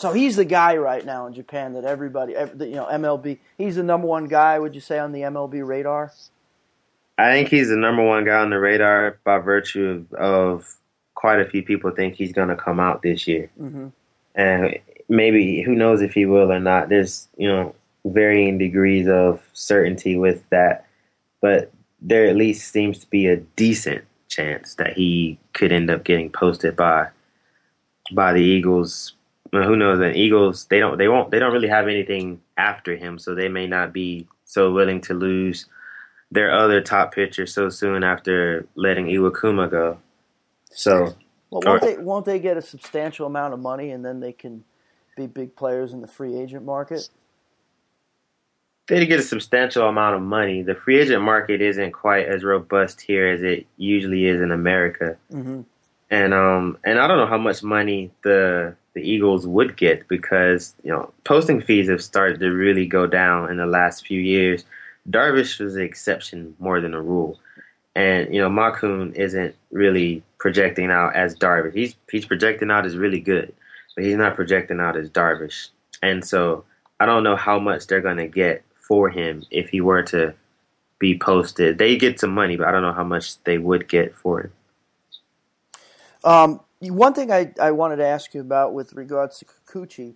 so 0.00 0.12
he's 0.12 0.36
the 0.36 0.44
guy 0.44 0.76
right 0.76 1.04
now 1.04 1.26
in 1.26 1.34
Japan 1.34 1.74
that 1.74 1.84
everybody, 1.84 2.32
you 2.32 2.74
know, 2.74 2.86
MLB. 2.86 3.38
He's 3.58 3.76
the 3.76 3.82
number 3.82 4.06
one 4.06 4.26
guy. 4.26 4.58
Would 4.58 4.74
you 4.74 4.80
say 4.80 4.98
on 4.98 5.12
the 5.12 5.20
MLB 5.20 5.66
radar? 5.66 6.12
I 7.18 7.32
think 7.32 7.48
he's 7.48 7.68
the 7.68 7.76
number 7.76 8.02
one 8.02 8.24
guy 8.24 8.38
on 8.38 8.48
the 8.48 8.58
radar 8.58 9.18
by 9.24 9.38
virtue 9.38 10.06
of, 10.10 10.14
of 10.14 10.76
quite 11.14 11.38
a 11.38 11.44
few 11.44 11.62
people 11.62 11.90
think 11.90 12.14
he's 12.14 12.32
going 12.32 12.48
to 12.48 12.56
come 12.56 12.80
out 12.80 13.02
this 13.02 13.26
year, 13.26 13.50
mm-hmm. 13.60 13.88
and 14.34 14.78
maybe 15.08 15.60
who 15.60 15.74
knows 15.74 16.00
if 16.00 16.14
he 16.14 16.24
will 16.24 16.50
or 16.50 16.60
not. 16.60 16.88
There's 16.88 17.28
you 17.36 17.48
know 17.48 17.74
varying 18.06 18.56
degrees 18.56 19.06
of 19.06 19.42
certainty 19.52 20.16
with 20.16 20.48
that, 20.48 20.86
but 21.42 21.70
there 22.00 22.26
at 22.26 22.36
least 22.36 22.72
seems 22.72 22.98
to 23.00 23.06
be 23.10 23.26
a 23.26 23.36
decent 23.36 24.04
chance 24.30 24.74
that 24.76 24.94
he 24.94 25.38
could 25.52 25.72
end 25.72 25.90
up 25.90 26.04
getting 26.04 26.30
posted 26.30 26.76
by 26.76 27.08
by 28.12 28.32
the 28.32 28.40
Eagles. 28.40 29.14
Well, 29.52 29.64
who 29.64 29.76
knows? 29.76 29.98
The 29.98 30.16
Eagles 30.16 30.66
they 30.66 30.78
don't 30.78 30.96
they 30.96 31.08
won't 31.08 31.30
they 31.30 31.38
don't 31.38 31.52
really 31.52 31.68
have 31.68 31.88
anything 31.88 32.40
after 32.56 32.96
him, 32.96 33.18
so 33.18 33.34
they 33.34 33.48
may 33.48 33.66
not 33.66 33.92
be 33.92 34.26
so 34.44 34.72
willing 34.72 35.00
to 35.02 35.14
lose 35.14 35.66
their 36.30 36.52
other 36.52 36.80
top 36.80 37.12
pitcher 37.14 37.46
so 37.46 37.68
soon 37.68 38.04
after 38.04 38.66
letting 38.76 39.06
Iwakuma 39.06 39.70
go. 39.70 39.98
So, 40.70 41.14
well, 41.50 41.62
won't 41.64 41.82
they 41.82 41.96
won't 41.98 42.24
they 42.24 42.38
get 42.38 42.56
a 42.56 42.62
substantial 42.62 43.26
amount 43.26 43.52
of 43.54 43.60
money 43.60 43.90
and 43.90 44.04
then 44.04 44.20
they 44.20 44.32
can 44.32 44.64
be 45.16 45.26
big 45.26 45.54
players 45.56 45.92
in 45.92 46.00
the 46.00 46.06
free 46.06 46.36
agent 46.36 46.64
market? 46.64 47.08
They 48.90 49.06
get 49.06 49.20
a 49.20 49.22
substantial 49.22 49.86
amount 49.86 50.16
of 50.16 50.22
money. 50.22 50.62
The 50.62 50.74
free 50.74 50.98
agent 50.98 51.22
market 51.22 51.62
isn't 51.62 51.92
quite 51.92 52.26
as 52.26 52.42
robust 52.42 53.00
here 53.00 53.28
as 53.28 53.40
it 53.40 53.64
usually 53.76 54.26
is 54.26 54.40
in 54.40 54.50
America. 54.50 55.16
Mm-hmm. 55.32 55.60
And 56.10 56.34
um 56.34 56.76
and 56.82 56.98
I 56.98 57.06
don't 57.06 57.18
know 57.18 57.26
how 57.26 57.38
much 57.38 57.62
money 57.62 58.10
the 58.24 58.74
the 58.94 59.00
Eagles 59.00 59.46
would 59.46 59.76
get 59.76 60.08
because 60.08 60.74
you 60.82 60.90
know 60.90 61.12
posting 61.22 61.60
fees 61.60 61.88
have 61.88 62.02
started 62.02 62.40
to 62.40 62.50
really 62.50 62.84
go 62.84 63.06
down 63.06 63.48
in 63.48 63.58
the 63.58 63.66
last 63.66 64.04
few 64.04 64.20
years. 64.20 64.64
Darvish 65.08 65.60
was 65.60 65.74
the 65.74 65.82
exception 65.82 66.56
more 66.58 66.80
than 66.80 66.92
a 66.92 67.00
rule, 67.00 67.38
and 67.94 68.34
you 68.34 68.40
know 68.40 68.48
Ma-kun 68.48 69.12
isn't 69.14 69.54
really 69.70 70.24
projecting 70.38 70.90
out 70.90 71.14
as 71.14 71.36
Darvish. 71.36 71.74
He's 71.74 71.94
he's 72.10 72.26
projecting 72.26 72.72
out 72.72 72.86
as 72.86 72.96
really 72.96 73.20
good, 73.20 73.54
but 73.94 74.02
he's 74.02 74.16
not 74.16 74.34
projecting 74.34 74.80
out 74.80 74.96
as 74.96 75.08
Darvish. 75.08 75.68
And 76.02 76.24
so 76.24 76.64
I 76.98 77.06
don't 77.06 77.22
know 77.22 77.36
how 77.36 77.60
much 77.60 77.86
they're 77.86 78.00
gonna 78.00 78.26
get 78.26 78.64
for 78.90 79.08
him 79.08 79.44
if 79.52 79.68
he 79.68 79.80
were 79.80 80.02
to 80.02 80.34
be 80.98 81.16
posted. 81.16 81.78
They 81.78 81.96
get 81.96 82.18
some 82.18 82.30
money, 82.30 82.56
but 82.56 82.66
I 82.66 82.72
don't 82.72 82.82
know 82.82 82.92
how 82.92 83.04
much 83.04 83.40
they 83.44 83.56
would 83.56 83.88
get 83.88 84.16
for 84.16 84.40
it. 84.40 84.50
Um, 86.24 86.58
one 86.80 87.14
thing 87.14 87.30
I, 87.30 87.52
I 87.60 87.70
wanted 87.70 87.96
to 87.96 88.06
ask 88.06 88.34
you 88.34 88.40
about 88.40 88.74
with 88.74 88.92
regards 88.94 89.38
to 89.38 89.44
Kikuchi, 89.44 90.14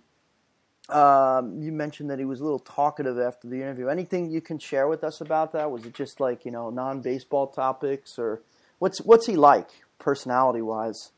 um, 0.89 1.57
you 1.61 1.71
mentioned 1.71 2.09
that 2.09 2.19
he 2.19 2.25
was 2.25 2.41
a 2.41 2.43
little 2.43 2.59
talkative 2.59 3.17
after 3.17 3.47
the 3.47 3.55
interview. 3.55 3.87
Anything 3.87 4.29
you 4.29 4.41
can 4.41 4.59
share 4.59 4.89
with 4.89 5.05
us 5.05 5.21
about 5.21 5.53
that? 5.53 5.71
Was 5.71 5.85
it 5.85 5.93
just 5.93 6.19
like 6.19 6.43
you 6.43 6.51
know 6.51 6.69
non 6.69 6.99
baseball 6.99 7.47
topics, 7.47 8.19
or 8.19 8.41
what's 8.79 8.99
what's 8.99 9.25
he 9.25 9.37
like 9.37 9.69
personality 9.99 10.61
wise? 10.61 11.11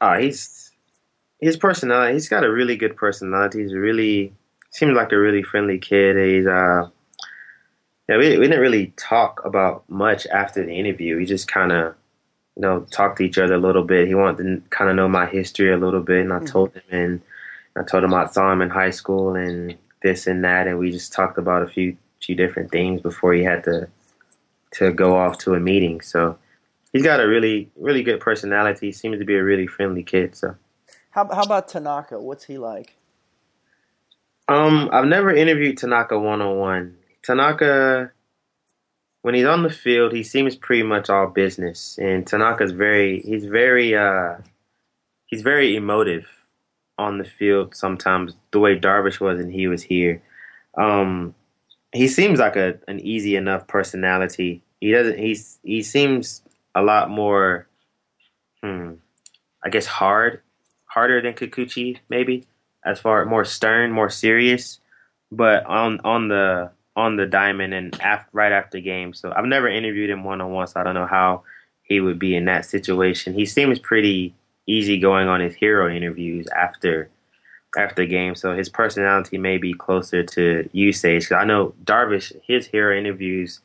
Uh, 0.00 0.18
he's 0.18 0.72
his 1.40 1.56
personality. 1.56 2.14
He's 2.14 2.28
got 2.28 2.42
a 2.42 2.50
really 2.50 2.76
good 2.76 2.96
personality. 2.96 3.62
He's 3.62 3.74
really 3.74 4.34
seems 4.70 4.94
like 4.94 5.12
a 5.12 5.18
really 5.18 5.42
friendly 5.42 5.78
kid. 5.78 6.16
He's 6.16 6.46
uh, 6.46 6.88
yeah. 8.08 8.16
We 8.16 8.38
we 8.38 8.46
didn't 8.46 8.60
really 8.60 8.92
talk 8.96 9.44
about 9.44 9.88
much 9.88 10.26
after 10.26 10.64
the 10.64 10.72
interview. 10.72 11.16
We 11.16 11.26
just 11.26 11.48
kind 11.48 11.72
of 11.72 11.94
you 12.58 12.62
know, 12.62 12.80
talked 12.90 13.18
to 13.18 13.24
each 13.24 13.38
other 13.38 13.54
a 13.54 13.58
little 13.58 13.84
bit. 13.84 14.08
He 14.08 14.16
wanted 14.16 14.42
to 14.42 14.68
kind 14.70 14.90
of 14.90 14.96
know 14.96 15.08
my 15.08 15.26
history 15.26 15.72
a 15.72 15.76
little 15.76 16.00
bit, 16.00 16.22
and 16.22 16.32
I 16.32 16.38
mm-hmm. 16.38 16.46
told 16.46 16.74
him, 16.74 16.82
and 16.90 17.22
I 17.76 17.84
told 17.84 18.02
him 18.02 18.12
I 18.12 18.26
saw 18.26 18.52
him 18.52 18.62
in 18.62 18.68
high 18.68 18.90
school 18.90 19.36
and 19.36 19.76
this 20.02 20.26
and 20.26 20.42
that, 20.44 20.66
and 20.66 20.76
we 20.76 20.90
just 20.90 21.12
talked 21.12 21.38
about 21.38 21.62
a 21.62 21.68
few 21.68 21.96
few 22.20 22.34
different 22.34 22.72
things 22.72 23.00
before 23.00 23.32
he 23.32 23.44
had 23.44 23.62
to 23.64 23.88
to 24.72 24.92
go 24.92 25.16
off 25.16 25.38
to 25.38 25.54
a 25.54 25.60
meeting. 25.60 26.00
So 26.00 26.36
he's 26.92 27.04
got 27.04 27.20
a 27.20 27.28
really 27.28 27.70
really 27.76 28.02
good 28.02 28.18
personality. 28.18 28.86
He 28.86 28.92
seems 28.92 29.20
to 29.20 29.24
be 29.24 29.36
a 29.36 29.44
really 29.44 29.68
friendly 29.68 30.02
kid. 30.02 30.34
So 30.34 30.56
how 31.10 31.32
how 31.32 31.42
about 31.42 31.68
Tanaka? 31.68 32.18
What's 32.18 32.42
he 32.42 32.58
like? 32.58 32.96
Um, 34.48 34.88
I've 34.92 35.04
never 35.06 35.30
interviewed 35.34 35.78
Tanaka 35.78 36.18
one 36.18 36.40
on 36.40 36.56
one. 36.56 36.96
Tanaka 37.22 38.12
when 39.22 39.34
he's 39.34 39.44
on 39.44 39.62
the 39.62 39.70
field, 39.70 40.12
he 40.12 40.22
seems 40.22 40.56
pretty 40.56 40.82
much 40.82 41.10
all 41.10 41.26
business. 41.26 41.98
And 42.00 42.26
Tanaka's 42.26 42.72
very 42.72 43.20
he's 43.20 43.44
very 43.44 43.94
uh 43.94 44.36
he's 45.26 45.42
very 45.42 45.76
emotive 45.76 46.26
on 46.96 47.18
the 47.18 47.24
field 47.24 47.74
sometimes 47.76 48.34
the 48.50 48.58
way 48.58 48.78
Darvish 48.78 49.20
was 49.20 49.38
and 49.38 49.52
he 49.52 49.66
was 49.68 49.82
here. 49.82 50.22
Um 50.76 51.34
he 51.92 52.08
seems 52.08 52.38
like 52.38 52.56
a 52.56 52.78
an 52.88 53.00
easy 53.00 53.36
enough 53.36 53.66
personality. 53.66 54.62
He 54.80 54.92
doesn't 54.92 55.18
he's 55.18 55.58
he 55.62 55.82
seems 55.82 56.42
a 56.74 56.82
lot 56.82 57.10
more 57.10 57.66
hmm 58.62 58.94
I 59.62 59.68
guess 59.70 59.86
hard 59.86 60.40
harder 60.86 61.20
than 61.20 61.34
Kikuchi 61.34 61.98
maybe 62.08 62.46
as 62.84 63.00
far 63.00 63.24
more 63.24 63.44
stern, 63.44 63.92
more 63.92 64.10
serious. 64.10 64.80
But 65.30 65.66
on 65.66 66.00
on 66.04 66.28
the 66.28 66.70
on 66.96 67.16
the 67.16 67.26
diamond 67.26 67.72
and 67.72 67.98
after, 68.00 68.28
right 68.32 68.50
after 68.50 68.80
game. 68.80 69.14
So 69.14 69.32
I've 69.34 69.44
never 69.44 69.68
interviewed 69.68 70.10
him 70.10 70.24
one 70.24 70.40
on 70.40 70.50
one, 70.50 70.66
so 70.66 70.80
I 70.80 70.82
don't 70.82 70.94
know 70.94 71.06
how 71.06 71.44
he 71.84 72.00
would 72.00 72.18
be 72.18 72.34
in 72.34 72.46
that 72.46 72.64
situation. 72.64 73.34
He 73.34 73.46
seems 73.46 73.78
pretty 73.78 74.34
easy 74.66 74.98
going 74.98 75.28
on 75.28 75.40
his 75.40 75.54
hero 75.54 75.94
interviews 75.94 76.46
after 76.48 77.08
after 77.76 78.04
game, 78.06 78.34
so 78.34 78.56
his 78.56 78.68
personality 78.68 79.38
may 79.38 79.58
be 79.58 79.74
closer 79.74 80.22
to 80.22 80.68
usage. 80.72 81.28
Cause 81.28 81.36
I 81.36 81.44
know 81.44 81.74
Darvish, 81.84 82.32
his 82.46 82.66
hero 82.66 82.96
interviews, 82.96 83.60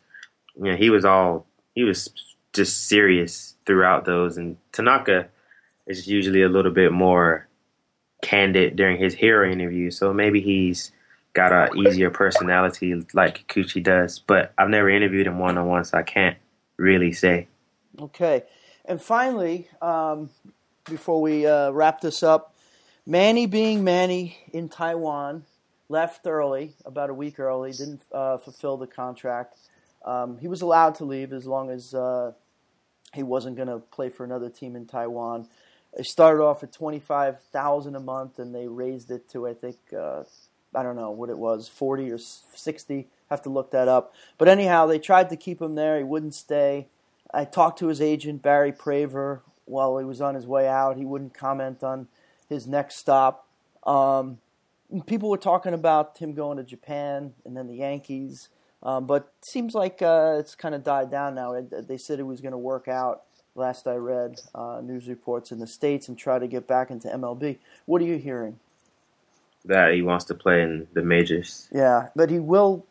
you 0.56 0.66
know, 0.66 0.76
he 0.76 0.90
was 0.90 1.06
all 1.06 1.46
he 1.74 1.84
was 1.84 2.10
just 2.54 2.88
serious 2.88 3.56
throughout 3.66 4.06
those, 4.06 4.38
and 4.38 4.58
Tanaka 4.74 5.28
is 5.88 6.08
usually 6.08 6.44
a 6.44 6.50
little 6.50 6.72
bit 6.72 6.92
more 6.92 7.48
candid 8.24 8.76
during 8.76 8.98
his 8.98 9.14
hero 9.14 9.52
interview. 9.52 9.92
So 9.92 10.12
maybe 10.12 10.42
he's 10.42 10.92
got 11.34 11.52
a 11.52 11.74
easier 11.76 12.10
personality 12.10 13.06
like 13.14 13.48
Kikuchi 13.48 13.84
does, 13.84 14.20
but 14.20 14.54
I've 14.58 14.70
never 14.70 14.90
interviewed 14.90 15.28
him 15.28 15.38
one 15.38 15.58
on 15.58 15.68
one, 15.68 15.84
so 15.84 15.98
I 15.98 16.04
can't 16.04 16.38
really 16.78 17.12
say. 17.12 17.48
Okay, 18.00 18.44
and 18.86 19.00
finally, 19.02 19.68
um, 19.82 20.30
before 20.86 21.22
we 21.22 21.46
uh, 21.46 21.70
wrap 21.72 22.02
this 22.02 22.24
up, 22.24 22.56
Manny 23.06 23.46
being 23.46 23.84
Manny 23.84 24.38
in 24.52 24.70
Taiwan 24.70 25.44
left 25.90 26.26
early, 26.26 26.74
about 26.86 27.10
a 27.10 27.14
week 27.14 27.40
early, 27.40 27.72
didn't 27.72 28.02
uh, 28.12 28.38
fulfill 28.38 28.78
the 28.78 28.88
contract. 28.88 29.58
Um, 30.06 30.38
he 30.38 30.48
was 30.48 30.62
allowed 30.62 30.96
to 30.96 31.06
leave 31.06 31.34
as 31.34 31.46
long 31.46 31.70
as 31.70 31.94
uh, 31.94 32.32
he 33.14 33.24
wasn't 33.24 33.56
going 33.56 33.68
to 33.68 33.80
play 33.80 34.10
for 34.10 34.24
another 34.24 34.50
team 34.50 34.76
in 34.76 34.86
Taiwan. 34.86 35.48
They 35.96 36.04
started 36.04 36.44
off 36.44 36.64
at 36.64 36.72
twenty 36.72 37.00
five 37.00 37.42
thousand 37.52 37.96
a 37.96 38.00
month, 38.00 38.40
and 38.40 38.54
they 38.54 38.68
raised 38.68 39.12
it 39.12 39.30
to 39.30 39.48
I 39.48 39.54
think 39.54 39.78
uh, 39.98 40.24
I 40.76 40.84
don't 40.84 40.96
know 40.96 41.12
what 41.12 41.30
it 41.30 41.38
was, 41.38 41.68
40 41.68 42.12
or 42.12 42.18
60. 42.18 43.08
Have 43.30 43.42
to 43.44 43.50
look 43.50 43.72
that 43.72 43.88
up. 43.88 44.14
But 44.38 44.48
anyhow, 44.48 44.86
they 44.86 45.00
tried 45.00 45.30
to 45.30 45.36
keep 45.36 45.62
him 45.62 45.76
there. 45.76 45.98
He 45.98 46.04
wouldn't 46.04 46.34
stay. 46.36 46.88
I 47.34 47.46
talked 47.46 47.80
to 47.80 47.88
his 47.88 48.02
agent, 48.02 48.42
Barry 48.42 48.72
Praver, 48.72 49.42
while 49.66 49.98
he 49.98 50.06
was 50.06 50.22
on 50.22 50.36
his 50.36 50.46
way 50.46 50.68
out. 50.68 50.98
He 50.98 51.06
wouldn't 51.06 51.34
comment 51.34 51.84
on 51.84 52.08
his 52.48 52.68
next 52.68 52.98
stop. 52.98 53.48
Um, 53.86 54.40
people 55.06 55.30
were 55.30 55.38
talking 55.38 55.74
about 55.74 56.18
him 56.18 56.34
going 56.34 56.58
to 56.58 56.64
Japan 56.64 57.34
and 57.46 57.58
then 57.58 57.68
the 57.68 57.76
Yankees. 57.76 58.50
Um, 58.84 59.08
but 59.08 59.32
seems 59.42 59.74
like 59.74 60.02
uh, 60.02 60.36
it's 60.40 60.56
kind 60.56 60.76
of 60.76 60.84
died 60.84 61.10
down 61.10 61.36
now. 61.36 61.60
They 61.62 61.98
said 61.98 62.20
it 62.20 62.24
was 62.24 62.42
going 62.42 62.52
to 62.52 62.58
work 62.58 62.88
out. 62.88 63.24
Last 63.56 63.88
I 63.88 63.96
read 63.96 64.42
uh, 64.56 64.82
news 64.84 65.08
reports 65.08 65.52
in 65.52 65.60
the 65.60 65.68
states 65.68 66.08
and 66.08 66.18
try 66.18 66.40
to 66.40 66.48
get 66.48 66.68
back 66.68 66.90
into 66.90 67.08
MLB. 67.08 67.58
What 67.86 68.02
are 68.02 68.06
you 68.06 68.18
hearing? 68.18 68.60
that 69.66 69.94
he 69.94 70.02
wants 70.02 70.26
to 70.26 70.36
play 70.36 70.62
in 70.62 70.88
the 70.94 71.02
majors. 71.02 71.70
Yeah, 71.72 72.10
but 72.16 72.30
he 72.30 72.40
will 72.40 72.86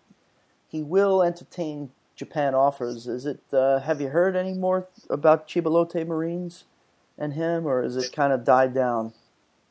he 0.68 0.82
will 0.82 1.22
entertain 1.22 1.90
Japan 2.16 2.54
offers. 2.54 3.06
Is 3.06 3.26
it? 3.26 3.40
Uh, 3.52 3.80
have 3.80 4.00
you 4.00 4.08
heard 4.08 4.36
any 4.36 4.54
more 4.54 4.86
about 5.10 5.48
Chiba 5.48 5.70
Lotte 5.70 6.06
Marines 6.06 6.64
and 7.18 7.34
him, 7.34 7.66
or 7.66 7.82
is 7.82 7.96
it 7.96 8.12
kind 8.12 8.32
of 8.32 8.44
died 8.44 8.74
down? 8.74 9.12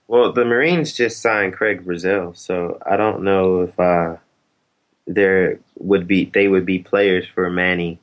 Well, 0.07 0.33
the 0.33 0.45
Marines 0.45 0.93
just 0.93 1.21
signed 1.21 1.53
Craig 1.53 1.85
Brazell, 1.85 2.35
so 2.35 2.77
I 2.85 2.97
don't 2.97 3.23
know 3.23 3.61
if 3.61 3.79
uh, 3.79 4.17
there 5.07 5.59
would 5.79 6.07
be 6.07 6.25
they 6.25 6.47
would 6.47 6.65
be 6.65 6.79
players 6.79 7.25
for 7.33 7.49
Manny 7.49 7.99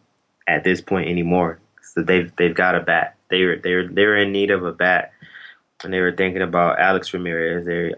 at 0.46 0.64
this 0.64 0.80
point 0.80 1.08
anymore. 1.08 1.60
So 1.98 2.04
they've 2.04 2.30
they've 2.36 2.54
got 2.54 2.76
a 2.76 2.80
bat. 2.80 3.16
They 3.28 3.42
were 3.42 3.56
they 3.56 3.74
were 3.74 3.88
they 3.88 4.04
were 4.04 4.16
in 4.16 4.30
need 4.30 4.52
of 4.52 4.64
a 4.64 4.70
bat, 4.70 5.10
and 5.82 5.92
they 5.92 5.98
were 5.98 6.12
thinking 6.12 6.42
about 6.42 6.78
Alex 6.78 7.12
Ramirez. 7.12 7.66
They 7.66 7.92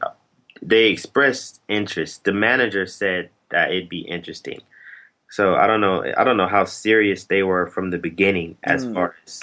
they 0.63 0.87
expressed 0.87 1.61
interest. 1.69 2.25
The 2.25 2.33
manager 2.33 2.87
said 2.87 3.29
that 3.51 3.73
it'd 3.73 3.91
be 3.91 4.01
interesting. 4.01 4.63
So 5.29 5.55
I 5.55 5.67
don't 5.67 5.83
know. 5.83 6.03
I 6.17 6.25
don't 6.25 6.39
know 6.39 6.47
how 6.47 6.65
serious 6.65 7.25
they 7.25 7.43
were 7.43 7.67
from 7.67 7.91
the 7.91 7.99
beginning 7.99 8.57
as 8.65 8.87
mm. 8.87 8.95
far 8.95 9.17
as 9.27 9.43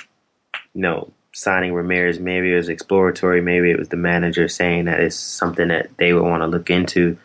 you 0.73 0.81
know 0.81 1.11
signing 1.33 1.75
Ramirez. 1.75 2.19
Maybe 2.19 2.51
it 2.51 2.57
was 2.57 2.69
exploratory. 2.69 3.41
Maybe 3.41 3.69
it 3.69 3.77
was 3.77 3.89
the 3.89 3.95
manager 3.95 4.47
saying 4.47 4.85
that 4.85 5.01
it's 5.01 5.15
something 5.15 5.67
that 5.67 5.95
they 5.97 6.13
would 6.13 6.23
want 6.23 6.41
to 6.41 6.47
look 6.47 6.71
into. 6.71 7.15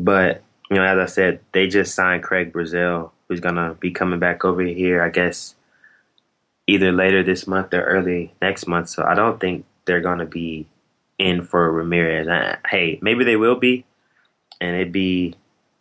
But 0.00 0.42
you 0.68 0.78
know, 0.78 0.82
as 0.82 0.98
I 0.98 1.06
said, 1.06 1.38
they 1.52 1.68
just 1.68 1.94
signed 1.94 2.24
Craig 2.24 2.52
Brazell, 2.52 3.12
who's 3.28 3.38
gonna 3.38 3.74
be 3.74 3.92
coming 3.92 4.18
back 4.18 4.44
over 4.44 4.62
here. 4.62 5.00
I 5.00 5.08
guess 5.08 5.54
either 6.66 6.92
later 6.92 7.22
this 7.22 7.46
month 7.46 7.74
or 7.74 7.82
early 7.82 8.32
next 8.40 8.66
month. 8.66 8.88
So 8.88 9.04
I 9.04 9.14
don't 9.14 9.40
think 9.40 9.64
they're 9.84 10.00
gonna 10.00 10.26
be 10.26 10.66
in 11.18 11.44
for 11.44 11.70
Ramirez. 11.70 12.28
I, 12.28 12.58
hey, 12.68 12.98
maybe 13.02 13.24
they 13.24 13.36
will 13.36 13.56
be, 13.56 13.84
and 14.60 14.76
it'd 14.76 14.92
be, 14.92 15.34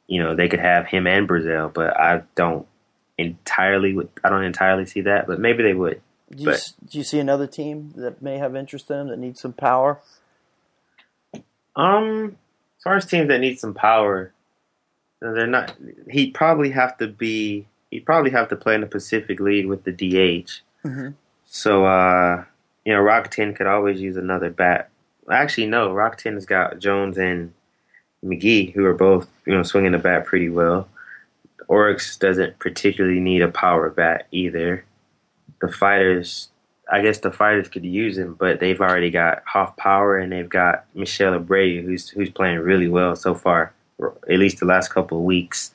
you 0.07 0.21
know, 0.21 0.35
they 0.35 0.47
could 0.47 0.59
have 0.59 0.87
him 0.87 1.07
and 1.07 1.27
Brazell, 1.27 1.73
but 1.73 1.97
I 1.97 2.23
don't 2.35 2.67
entirely. 3.17 3.97
I 4.23 4.29
don't 4.29 4.43
entirely 4.43 4.85
see 4.85 5.01
that, 5.01 5.27
but 5.27 5.39
maybe 5.39 5.63
they 5.63 5.73
would. 5.73 6.01
Do 6.31 6.43
you, 6.43 6.45
but, 6.45 6.71
do 6.89 6.97
you 6.97 7.03
see 7.03 7.19
another 7.19 7.47
team 7.47 7.93
that 7.97 8.21
may 8.21 8.37
have 8.37 8.55
interest 8.55 8.89
in 8.89 8.99
him 8.99 9.07
that 9.09 9.19
needs 9.19 9.41
some 9.41 9.53
power? 9.53 9.99
Um, 11.75 12.37
as 12.77 12.83
far 12.83 12.95
as 12.95 13.05
teams 13.05 13.27
that 13.27 13.39
need 13.39 13.59
some 13.59 13.73
power, 13.73 14.33
they're 15.19 15.47
not. 15.47 15.75
He'd 16.09 16.33
probably 16.33 16.71
have 16.71 16.97
to 16.97 17.07
be. 17.07 17.67
He'd 17.89 18.05
probably 18.05 18.31
have 18.31 18.49
to 18.49 18.55
play 18.55 18.75
in 18.75 18.81
the 18.81 18.87
Pacific 18.87 19.39
League 19.39 19.67
with 19.67 19.83
the 19.83 19.91
DH. 19.91 20.61
Mm-hmm. 20.85 21.09
So, 21.45 21.85
uh, 21.85 22.43
you 22.85 22.93
know, 22.93 23.01
Rakuten 23.01 23.55
could 23.55 23.67
always 23.67 23.99
use 23.99 24.17
another 24.17 24.49
bat 24.49 24.91
actually 25.31 25.67
no, 25.67 25.89
Rakuten 25.89 26.33
has 26.33 26.45
got 26.45 26.79
Jones 26.79 27.17
and 27.17 27.53
McGehee, 28.23 28.73
who 28.73 28.85
are 28.85 28.93
both 28.93 29.27
you 29.45 29.53
know 29.53 29.63
swinging 29.63 29.91
the 29.91 29.97
bat 29.97 30.25
pretty 30.25 30.49
well. 30.49 30.87
Orix 31.67 32.19
doesn't 32.19 32.59
particularly 32.59 33.19
need 33.19 33.41
a 33.41 33.47
power 33.47 33.89
bat 33.89 34.27
either. 34.31 34.83
The 35.61 35.71
fighters, 35.71 36.49
I 36.91 37.01
guess 37.01 37.19
the 37.19 37.31
fighters 37.31 37.69
could 37.69 37.85
use 37.85 38.17
him, 38.17 38.33
but 38.33 38.59
they've 38.59 38.81
already 38.81 39.09
got 39.09 39.43
Hoffpauir 39.45 40.21
and 40.21 40.31
they've 40.31 40.49
got 40.49 40.85
Michel 40.93 41.39
Abreu, 41.39 41.83
who's 41.83 42.09
who's 42.09 42.29
playing 42.29 42.59
really 42.59 42.89
well 42.89 43.15
so 43.15 43.33
far, 43.33 43.73
at 44.01 44.39
least 44.39 44.59
the 44.59 44.65
last 44.65 44.89
couple 44.89 45.17
of 45.17 45.23
weeks. 45.23 45.73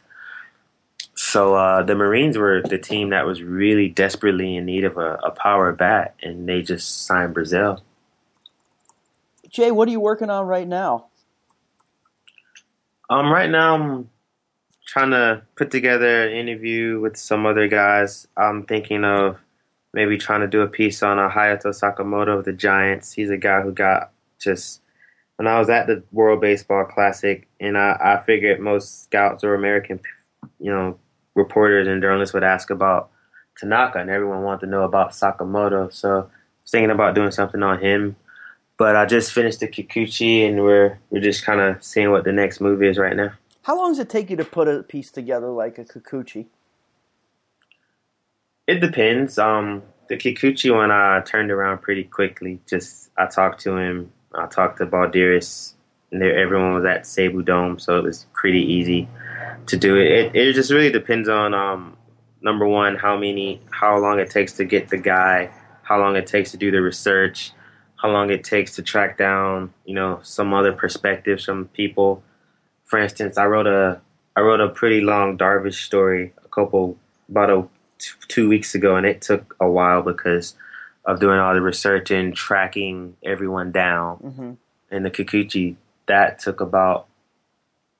So 1.29 1.57
uh, 1.57 1.83
the 1.83 1.97
Marines 1.97 2.39
were 2.39 2.62
the 2.62 2.79
team 2.79 3.11
that 3.11 3.27
was 3.27 3.43
really 3.43 3.89
desperately 3.89 4.55
in 4.55 4.65
need 4.65 4.85
of 4.85 4.97
a, 4.97 5.15
a 5.25 5.33
power 5.33 5.73
bat, 5.73 6.15
and 6.23 6.49
they 6.49 6.62
just 6.62 7.05
signed 7.05 7.35
Brazell. 7.35 7.81
Jay, 9.49 9.73
what 9.73 9.89
are 9.89 9.91
you 9.91 9.99
working 9.99 10.31
on 10.31 10.47
right 10.47 10.69
now? 10.69 11.07
Um, 13.11 13.33
right 13.33 13.51
now 13.51 13.75
I'm 13.75 14.11
trying 14.87 15.11
to 15.11 15.43
put 15.57 15.73
together 15.73 16.29
an 16.29 16.33
interview 16.33 17.01
with 17.01 17.17
some 17.17 17.45
other 17.45 17.67
guys. 17.67 18.29
I'm 18.37 18.62
thinking 18.62 19.05
of 19.05 19.37
maybe 19.95 20.19
trying 20.19 20.43
to 20.43 20.47
do 20.47 20.61
a 20.61 20.69
piece 20.69 21.03
on 21.03 21.19
uh, 21.19 21.29
Hayato 21.29 21.75
Sakamoto 21.75 22.39
of 22.39 22.45
the 22.45 22.53
Giants. 22.53 23.12
He's 23.12 23.31
a 23.31 23.37
guy 23.37 23.62
who 23.62 23.73
got 23.73 24.12
just 24.39 24.81
when 25.39 25.49
I 25.49 25.59
was 25.59 25.71
at 25.71 25.89
the 25.89 26.05
World 26.12 26.41
Baseball 26.41 26.85
Classic, 26.85 27.49
and 27.59 27.77
I, 27.77 27.97
I 28.01 28.23
figured 28.25 28.61
most 28.61 29.03
scouts 29.03 29.43
or 29.43 29.57
American, 29.57 29.99
you 30.61 30.71
know, 30.71 30.97
reporters 31.37 31.87
and 31.87 32.03
journalists 32.03 32.35
would 32.35 32.42
ask 32.42 32.70
about 32.70 33.11
Tanaka, 33.57 34.01
and 34.01 34.11
everyone 34.11 34.42
wanted 34.42 34.62
to 34.62 34.66
know 34.66 34.83
about 34.83 35.12
Sakamoto. 35.12 35.92
So 35.92 36.11
I 36.11 36.20
was 36.22 36.70
thinking 36.70 36.90
about 36.90 37.14
doing 37.14 37.31
something 37.31 37.62
on 37.62 37.81
him. 37.81 38.16
But 38.79 38.96
I 38.96 39.07
just 39.07 39.33
finished 39.33 39.61
the 39.61 39.68
Kikuchi, 39.68 40.46
and 40.46 40.62
we're 40.62 40.99
we're 41.11 41.22
just 41.22 41.44
kind 41.44 41.61
of 41.61 41.83
seeing 41.83 42.11
what 42.11 42.25
the 42.25 42.33
next 42.33 42.61
move 42.61 42.83
is 42.83 42.99
right 42.99 43.16
now. 43.16 43.33
How 43.62 43.77
long 43.77 43.92
does 43.92 44.01
it 44.01 44.11
take 44.11 44.29
you 44.29 44.37
to 44.37 44.44
put 44.44 44.68
a 44.68 44.83
piece 44.83 45.11
together 45.11 45.49
like 45.49 45.79
a 45.79 45.85
Kikuchi? 45.85 46.46
It 48.66 48.81
depends. 48.81 49.38
Um, 49.38 49.83
the 50.09 50.16
Kikuchi 50.16 50.75
one 50.75 50.90
I 50.90 51.20
turned 51.22 51.51
around 51.51 51.79
pretty 51.83 52.05
quickly. 52.05 52.61
Just 52.66 53.11
I 53.16 53.27
talked 53.27 53.61
to 53.62 53.77
him. 53.77 54.12
I 54.35 54.46
talked 54.46 54.79
to 54.79 55.11
there, 55.12 55.40
everyone 56.23 56.75
was 56.75 56.85
at 56.85 57.03
Seibu 57.03 57.45
Dome, 57.45 57.79
so 57.79 57.99
it 57.99 58.05
was 58.05 58.27
pretty 58.33 58.61
easy 58.61 59.09
to 59.67 59.77
do 59.77 59.97
it. 59.97 60.11
It, 60.11 60.37
it 60.37 60.53
just 60.55 60.71
really 60.71 60.91
depends 60.91 61.29
on 61.29 61.55
um, 61.55 61.97
number 62.41 62.67
one 62.67 62.97
how 62.97 63.17
many 63.17 63.61
how 63.71 63.99
long 63.99 64.19
it 64.19 64.31
takes 64.31 64.55
to 64.55 64.65
get 64.65 64.89
the 64.89 64.99
guy, 64.99 65.51
how 65.83 65.99
long 65.99 66.17
it 66.17 66.27
takes 66.27 66.51
to 66.53 66.57
do 66.57 66.71
the 66.71 66.81
research, 66.81 67.53
how 67.97 68.11
long 68.11 68.31
it 68.31 68.45
takes 68.45 68.75
to 68.77 68.83
track 68.83 69.19
down 69.19 69.73
you 69.85 69.95
know 69.95 70.21
some 70.23 70.55
other 70.55 70.73
perspectives 70.73 71.45
from 71.45 71.69
people. 71.69 72.23
For 72.85 72.99
instance, 72.99 73.37
I 73.37 73.47
wrote 73.47 73.67
a 73.67 74.01
I 74.37 74.41
wrote 74.41 74.61
a 74.61 74.69
pretty 74.69 75.01
long 75.01 75.39
Darvish 75.39 75.85
story 75.85 76.33
a 76.45 76.49
couple 76.49 76.97
about 77.29 77.51
a, 77.51 77.67
two 78.29 78.49
weeks 78.49 78.75
ago, 78.75 78.97
and 78.97 79.07
it 79.07 79.23
took 79.23 79.57
a 79.61 79.69
while 79.69 80.03
because 80.03 80.55
of 81.07 81.21
doing 81.21 81.39
all 81.39 81.55
the 81.55 81.63
research 81.63 82.11
and 82.11 82.35
tracking 82.35 83.17
everyone 83.25 83.73
down. 83.73 84.19
Mm-hmm. 84.19 84.53
And 84.91 85.05
the 85.05 85.11
Kikuchi 85.11 85.77
that 86.07 86.38
took 86.38 86.61
about 86.61 87.07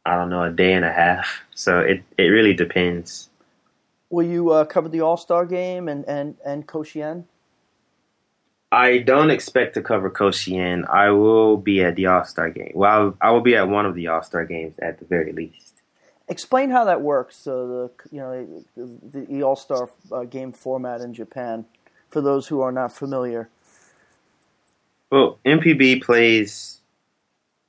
I 0.07 0.15
don't 0.17 0.31
know 0.31 0.45
a 0.45 0.51
day 0.51 0.73
and 0.73 0.85
a 0.85 0.93
half. 0.93 1.41
So 1.55 1.81
it 1.81 2.03
it 2.17 2.29
really 2.29 2.55
depends. 2.55 3.29
Will 4.11 4.27
you 4.27 4.51
uh, 4.51 4.65
cover 4.65 4.89
the 4.89 5.01
All 5.01 5.17
Star 5.17 5.45
game 5.45 5.89
and 5.89 6.05
and 6.07 6.37
and 6.45 6.67
Koshien? 6.67 7.25
I 8.71 8.99
don't 8.99 9.31
expect 9.31 9.75
to 9.75 9.83
cover 9.83 10.11
Koshien. 10.11 10.89
I 10.89 11.11
will 11.11 11.57
be 11.57 11.83
at 11.83 11.97
the 11.97 12.07
All 12.07 12.25
Star 12.25 12.51
game. 12.51 12.73
Well, 12.75 13.17
I 13.21 13.31
will 13.31 13.41
be 13.41 13.57
at 13.57 13.69
one 13.69 13.85
of 13.85 13.95
the 13.95 14.07
All 14.07 14.23
Star 14.23 14.45
games 14.45 14.79
at 14.81 14.99
the 14.99 15.05
very 15.05 15.33
least. 15.33 15.75
Explain 16.29 16.71
how 16.71 16.85
that 16.85 17.03
works. 17.03 17.37
So 17.37 17.67
the 17.67 18.11
you 18.13 18.21
know 18.21 18.65
the, 18.77 19.27
the 19.27 19.43
All 19.43 19.57
Star 19.57 19.91
uh, 20.13 20.23
game 20.23 20.53
format 20.53 21.01
in 21.01 21.15
Japan 21.15 21.65
for 22.11 22.21
those 22.21 22.47
who 22.47 22.61
are 22.61 22.73
not 22.73 22.93
familiar. 22.93 23.49
Well, 25.11 25.39
NPB 25.45 26.03
plays 26.03 26.81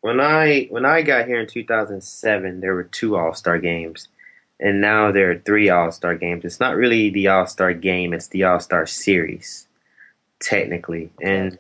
when 0.02 0.20
I 0.20 0.68
when 0.70 0.86
I 0.86 1.02
got 1.02 1.28
here 1.28 1.40
in 1.40 1.48
2007. 1.48 2.60
There 2.60 2.74
were 2.74 2.84
two 2.84 3.18
All 3.18 3.34
Star 3.34 3.60
games, 3.60 4.08
and 4.60 4.82
now 4.82 5.12
there 5.12 5.32
are 5.32 5.40
three 5.40 5.70
All 5.70 5.92
Star 5.92 6.16
games. 6.16 6.46
It's 6.46 6.60
not 6.60 6.76
really 6.76 7.10
the 7.10 7.28
All 7.28 7.48
Star 7.48 7.74
game; 7.74 8.14
it's 8.14 8.28
the 8.28 8.44
All 8.44 8.60
Star 8.60 8.86
Series, 8.86 9.68
technically, 10.40 11.10
and 11.22 11.58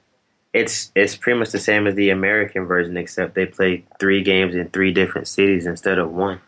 it's 0.53 0.91
it's 0.95 1.15
pretty 1.15 1.39
much 1.39 1.51
the 1.51 1.59
same 1.59 1.87
as 1.87 1.95
the 1.95 2.09
American 2.09 2.65
version, 2.65 2.97
except 2.97 3.35
they 3.35 3.45
play 3.45 3.85
three 3.99 4.23
games 4.23 4.55
in 4.55 4.69
three 4.69 4.91
different 4.91 5.27
cities 5.27 5.65
instead 5.65 5.99
of 5.99 6.11
one. 6.11 6.41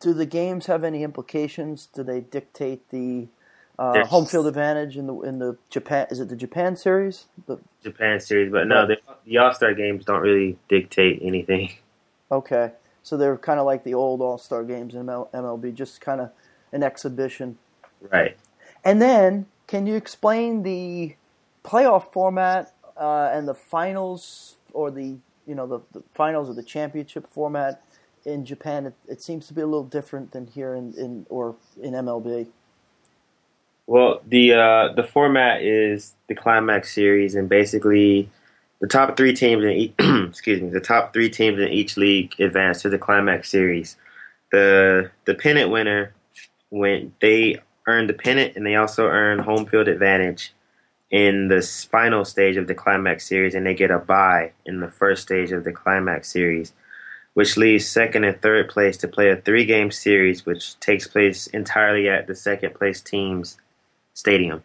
Do 0.00 0.12
the 0.12 0.26
games 0.26 0.66
have 0.66 0.82
any 0.82 1.04
implications? 1.04 1.86
Do 1.86 2.02
they 2.02 2.20
dictate 2.20 2.88
the 2.90 3.28
uh, 3.82 4.06
home 4.06 4.26
field 4.26 4.46
advantage 4.46 4.96
in 4.96 5.06
the 5.06 5.20
in 5.22 5.38
the 5.38 5.56
Japan? 5.68 6.06
Is 6.10 6.20
it 6.20 6.28
the 6.28 6.36
Japan 6.36 6.76
series? 6.76 7.26
The, 7.46 7.58
Japan 7.82 8.20
series, 8.20 8.52
but 8.52 8.68
no, 8.68 8.86
the, 8.86 8.96
the 9.26 9.38
All 9.38 9.52
Star 9.52 9.74
games 9.74 10.04
don't 10.04 10.20
really 10.20 10.56
dictate 10.68 11.20
anything. 11.22 11.72
okay, 12.32 12.72
so 13.02 13.16
they're 13.16 13.36
kind 13.36 13.58
of 13.58 13.66
like 13.66 13.82
the 13.82 13.94
old 13.94 14.20
All 14.20 14.38
Star 14.38 14.62
games 14.62 14.94
in 14.94 15.06
MLB, 15.06 15.74
just 15.74 16.00
kind 16.00 16.20
of 16.20 16.30
an 16.70 16.82
exhibition. 16.82 17.58
Right. 18.00 18.36
And 18.84 19.02
then, 19.02 19.46
can 19.66 19.86
you 19.86 19.96
explain 19.96 20.62
the 20.62 21.16
playoff 21.64 22.12
format 22.12 22.74
uh, 22.96 23.30
and 23.32 23.48
the 23.48 23.54
finals, 23.54 24.56
or 24.72 24.92
the 24.92 25.16
you 25.46 25.54
know 25.56 25.66
the, 25.66 25.80
the 25.92 26.04
finals 26.14 26.48
or 26.48 26.54
the 26.54 26.62
championship 26.62 27.26
format 27.26 27.82
in 28.24 28.44
Japan? 28.44 28.86
It, 28.86 28.94
it 29.08 29.22
seems 29.22 29.48
to 29.48 29.54
be 29.54 29.60
a 29.60 29.66
little 29.66 29.84
different 29.84 30.30
than 30.30 30.46
here 30.46 30.76
in, 30.76 30.94
in 30.94 31.26
or 31.28 31.56
in 31.80 31.94
MLB. 31.94 32.46
Well, 33.86 34.22
the 34.26 34.54
uh, 34.54 34.92
the 34.94 35.02
format 35.02 35.62
is 35.62 36.14
the 36.28 36.34
climax 36.34 36.94
series, 36.94 37.34
and 37.34 37.48
basically 37.48 38.30
the 38.80 38.86
top 38.86 39.16
three 39.16 39.34
teams 39.34 39.64
in 39.64 39.70
each, 39.70 39.94
excuse 40.28 40.60
me, 40.60 40.70
the 40.70 40.80
top 40.80 41.12
three 41.12 41.28
teams 41.28 41.58
in 41.58 41.68
each 41.68 41.96
league 41.96 42.34
advance 42.40 42.82
to 42.82 42.88
the 42.88 42.98
climax 42.98 43.50
series. 43.50 43.96
The 44.52 45.10
the 45.24 45.34
pennant 45.34 45.70
winner 45.70 46.14
went. 46.70 47.18
They 47.20 47.60
earn 47.86 48.06
the 48.06 48.14
pennant, 48.14 48.56
and 48.56 48.64
they 48.64 48.76
also 48.76 49.06
earn 49.06 49.40
home 49.40 49.66
field 49.66 49.88
advantage 49.88 50.52
in 51.10 51.48
the 51.48 51.60
final 51.90 52.24
stage 52.24 52.56
of 52.56 52.68
the 52.68 52.74
climax 52.74 53.26
series, 53.26 53.54
and 53.54 53.66
they 53.66 53.74
get 53.74 53.90
a 53.90 53.98
bye 53.98 54.52
in 54.64 54.80
the 54.80 54.90
first 54.90 55.22
stage 55.22 55.50
of 55.50 55.64
the 55.64 55.72
climax 55.72 56.28
series, 56.28 56.72
which 57.34 57.56
leaves 57.56 57.86
second 57.86 58.24
and 58.24 58.40
third 58.40 58.68
place 58.68 58.96
to 58.98 59.08
play 59.08 59.30
a 59.30 59.36
three 59.36 59.64
game 59.64 59.90
series, 59.90 60.46
which 60.46 60.78
takes 60.78 61.08
place 61.08 61.48
entirely 61.48 62.08
at 62.08 62.28
the 62.28 62.34
second 62.34 62.74
place 62.74 63.00
team's 63.00 63.58
stadium. 64.14 64.62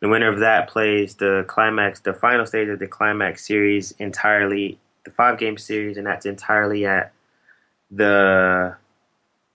The 0.00 0.08
winner 0.08 0.28
of 0.28 0.40
that 0.40 0.68
plays 0.68 1.14
the 1.14 1.44
climax, 1.48 2.00
the 2.00 2.12
final 2.12 2.46
stage 2.46 2.68
of 2.68 2.78
the 2.78 2.86
climax 2.86 3.46
series 3.46 3.92
entirely, 3.92 4.78
the 5.04 5.10
five 5.10 5.38
game 5.38 5.56
series, 5.56 5.96
and 5.96 6.06
that's 6.06 6.26
entirely 6.26 6.84
at 6.86 7.12
the 7.90 8.76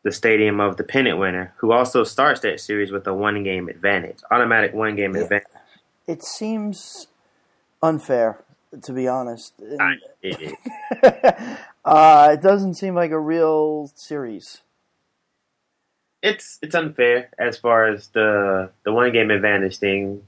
the 0.03 0.11
stadium 0.13 0.61
of 0.61 0.77
the 0.77 0.83
pennant 0.83 1.19
winner, 1.19 1.53
who 1.57 1.71
also 1.73 2.05
starts 2.05 2.39
that 2.39 2.59
series 2.59 2.89
with 2.89 3.05
a 3.05 3.13
one 3.13 3.43
game 3.43 3.67
advantage, 3.67 4.19
automatic 4.31 4.73
one 4.73 4.95
game 4.95 5.13
Yeah. 5.15 5.23
advantage. 5.23 5.47
It 6.07 6.23
seems 6.23 7.07
unfair, 7.83 8.41
to 8.81 8.93
be 8.93 9.07
honest. 9.07 9.53
I- 9.79 9.95
it 10.21 10.57
uh, 11.85 12.29
it 12.33 12.41
doesn't 12.41 12.75
seem 12.75 12.95
like 12.95 13.11
a 13.11 13.19
real 13.19 13.91
series. 13.95 14.61
It's 16.21 16.59
it's 16.61 16.75
unfair 16.75 17.29
as 17.37 17.57
far 17.57 17.87
as 17.87 18.07
the 18.09 18.71
the 18.83 18.91
one 18.91 19.11
game 19.11 19.31
advantage 19.31 19.77
thing. 19.77 20.23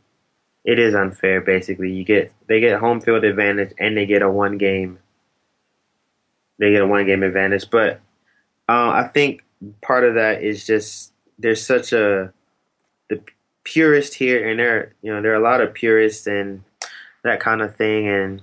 It 0.64 0.78
is 0.78 0.94
unfair. 0.94 1.42
Basically, 1.42 1.92
you 1.92 2.04
get 2.04 2.32
they 2.48 2.60
get 2.60 2.80
home 2.80 3.02
field 3.02 3.24
advantage 3.24 3.74
and 3.80 3.98
they 3.98 4.06
get 4.06 4.22
a 4.22 4.30
one 4.30 4.58
game. 4.58 5.00
They 6.60 6.72
get 6.72 6.84
a 6.84 6.88
one 6.88 7.06
game 7.06 7.24
advantage, 7.24 7.70
but 7.70 8.00
uh, 8.70 8.92
I 8.92 9.10
think 9.12 9.44
part 9.82 10.04
of 10.04 10.16
that 10.16 10.44
is 10.44 10.66
just 10.66 11.12
there's 11.40 11.66
such 11.66 11.94
a 11.94 12.32
the 13.10 13.22
purist 13.64 14.14
here, 14.14 14.48
and 14.48 14.60
there 14.60 14.94
you 15.02 15.12
know 15.12 15.22
there 15.22 15.32
are 15.32 15.42
a 15.42 15.44
lot 15.44 15.62
of 15.62 15.74
purists 15.74 16.28
and 16.28 16.64
that 17.24 17.40
kind 17.40 17.62
of 17.62 17.76
thing, 17.76 18.08
and 18.08 18.42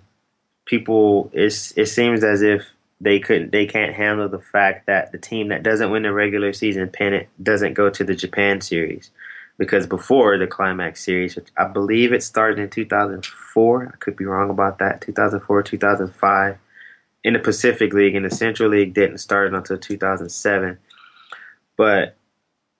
people 0.65 1.31
it's 1.33 1.73
it 1.77 1.87
seems 1.87 2.25
as 2.25 2.43
if 2.43 2.63
they 3.01 3.21
couldn't 3.21 3.53
they 3.53 3.67
can't 3.67 3.95
handle 3.95 4.29
the 4.29 4.39
fact 4.39 4.87
that 4.87 5.13
the 5.13 5.19
team 5.19 5.49
that 5.49 5.63
doesn't 5.63 5.91
win 5.91 6.03
the 6.03 6.13
regular 6.13 6.53
season 6.53 6.89
pennant 6.89 7.29
doesn't 7.43 7.75
go 7.75 7.91
to 7.91 8.05
the 8.05 8.15
Japan 8.15 8.61
series. 8.61 9.11
Because 9.57 9.89
before 9.89 10.39
the 10.39 10.47
climax 10.47 11.05
series 11.05 11.35
which 11.35 11.49
I 11.57 11.65
believe 11.65 12.13
it 12.13 12.23
started 12.23 12.59
in 12.59 12.71
2004 12.71 13.91
I 13.93 13.97
could 13.97 14.17
be 14.17 14.25
wrong 14.25 14.51
about 14.51 14.79
that 14.79 15.01
2004 15.01 15.63
2005 15.63 16.59
in 17.25 17.33
the 17.33 17.39
Pacific 17.41 17.93
League 17.93 18.15
and 18.15 18.25
the 18.25 18.31
Central 18.31 18.71
League 18.71 18.95
didn't 18.95 19.19
start 19.19 19.53
until 19.53 19.79
2007 19.79 20.79
but 21.77 22.17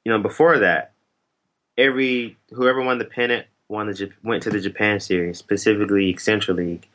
you 0.05 0.13
know 0.13 0.21
before 0.21 0.61
that 0.61 0.93
every 1.79 2.37
whoever 2.51 2.83
won 2.83 2.99
the 2.99 3.05
pennant 3.05 3.47
won 3.69 3.87
the 3.87 4.11
went 4.23 4.43
to 4.43 4.51
the 4.51 4.61
Japan 4.61 5.01
series 5.01 5.39
specifically 5.39 6.17
Central 6.17 6.57
League. 6.57 6.87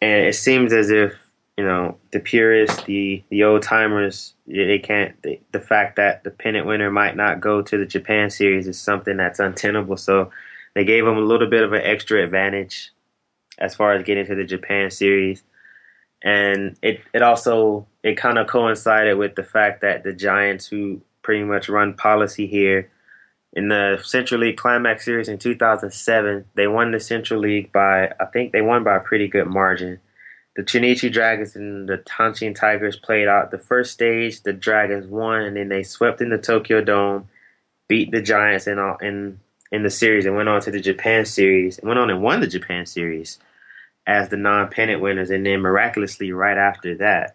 And 0.00 0.26
it 0.26 0.34
seems 0.34 0.72
as 0.72 0.90
if 0.90 1.14
you 1.56 1.64
know, 1.64 1.96
the 2.12 2.18
purists, 2.18 2.82
the 2.84 3.22
the 3.30 3.44
old 3.44 3.62
timers, 3.62 4.34
they 4.46 4.78
can't. 4.78 5.20
They, 5.22 5.40
the 5.52 5.60
fact 5.60 5.96
that 5.96 6.24
the 6.24 6.30
pennant 6.30 6.66
winner 6.66 6.90
might 6.90 7.16
not 7.16 7.40
go 7.40 7.62
to 7.62 7.78
the 7.78 7.86
Japan 7.86 8.30
series 8.30 8.66
is 8.66 8.80
something 8.80 9.16
that's 9.16 9.38
untenable. 9.38 9.96
So 9.96 10.30
they 10.74 10.84
gave 10.84 11.04
them 11.04 11.16
a 11.16 11.20
little 11.20 11.48
bit 11.48 11.62
of 11.62 11.72
an 11.72 11.82
extra 11.82 12.24
advantage 12.24 12.90
as 13.58 13.74
far 13.74 13.92
as 13.92 14.04
getting 14.04 14.26
to 14.26 14.34
the 14.34 14.44
Japan 14.44 14.90
series, 14.90 15.44
and 16.22 16.76
it 16.82 17.00
it 17.12 17.22
also 17.22 17.86
it 18.02 18.16
kind 18.16 18.38
of 18.38 18.48
coincided 18.48 19.16
with 19.16 19.36
the 19.36 19.44
fact 19.44 19.80
that 19.82 20.02
the 20.02 20.12
Giants, 20.12 20.66
who 20.66 21.00
pretty 21.22 21.44
much 21.44 21.68
run 21.68 21.94
policy 21.94 22.46
here. 22.46 22.90
In 23.56 23.68
the 23.68 24.00
Central 24.02 24.40
League 24.40 24.56
Climax 24.56 25.04
Series 25.04 25.28
in 25.28 25.38
2007, 25.38 26.44
they 26.56 26.66
won 26.66 26.90
the 26.90 26.98
Central 26.98 27.38
League 27.38 27.70
by, 27.70 28.12
I 28.18 28.24
think 28.32 28.50
they 28.50 28.62
won 28.62 28.82
by 28.82 28.96
a 28.96 29.00
pretty 29.00 29.28
good 29.28 29.46
margin 29.46 30.00
the 30.56 30.62
Chunichi 30.62 31.12
Dragons 31.12 31.56
and 31.56 31.88
the 31.88 31.98
Hanshin 31.98 32.54
Tigers 32.54 32.96
played 32.96 33.26
out 33.26 33.50
the 33.50 33.58
first 33.58 33.92
stage. 33.92 34.42
The 34.42 34.52
Dragons 34.52 35.06
won, 35.06 35.42
and 35.42 35.56
then 35.56 35.68
they 35.68 35.82
swept 35.82 36.20
in 36.20 36.30
the 36.30 36.38
Tokyo 36.38 36.80
Dome, 36.80 37.28
beat 37.88 38.12
the 38.12 38.22
Giants 38.22 38.66
in 38.66 38.78
in 39.00 39.40
in 39.72 39.82
the 39.82 39.90
series, 39.90 40.26
and 40.26 40.36
went 40.36 40.48
on 40.48 40.60
to 40.62 40.70
the 40.70 40.80
Japan 40.80 41.24
series. 41.24 41.78
And 41.78 41.88
went 41.88 41.98
on 41.98 42.10
and 42.10 42.22
won 42.22 42.40
the 42.40 42.46
Japan 42.46 42.86
series 42.86 43.38
as 44.06 44.28
the 44.28 44.36
non-pennant 44.36 45.00
winners. 45.00 45.30
And 45.30 45.44
then 45.44 45.60
miraculously, 45.60 46.30
right 46.30 46.58
after 46.58 46.96
that, 46.98 47.34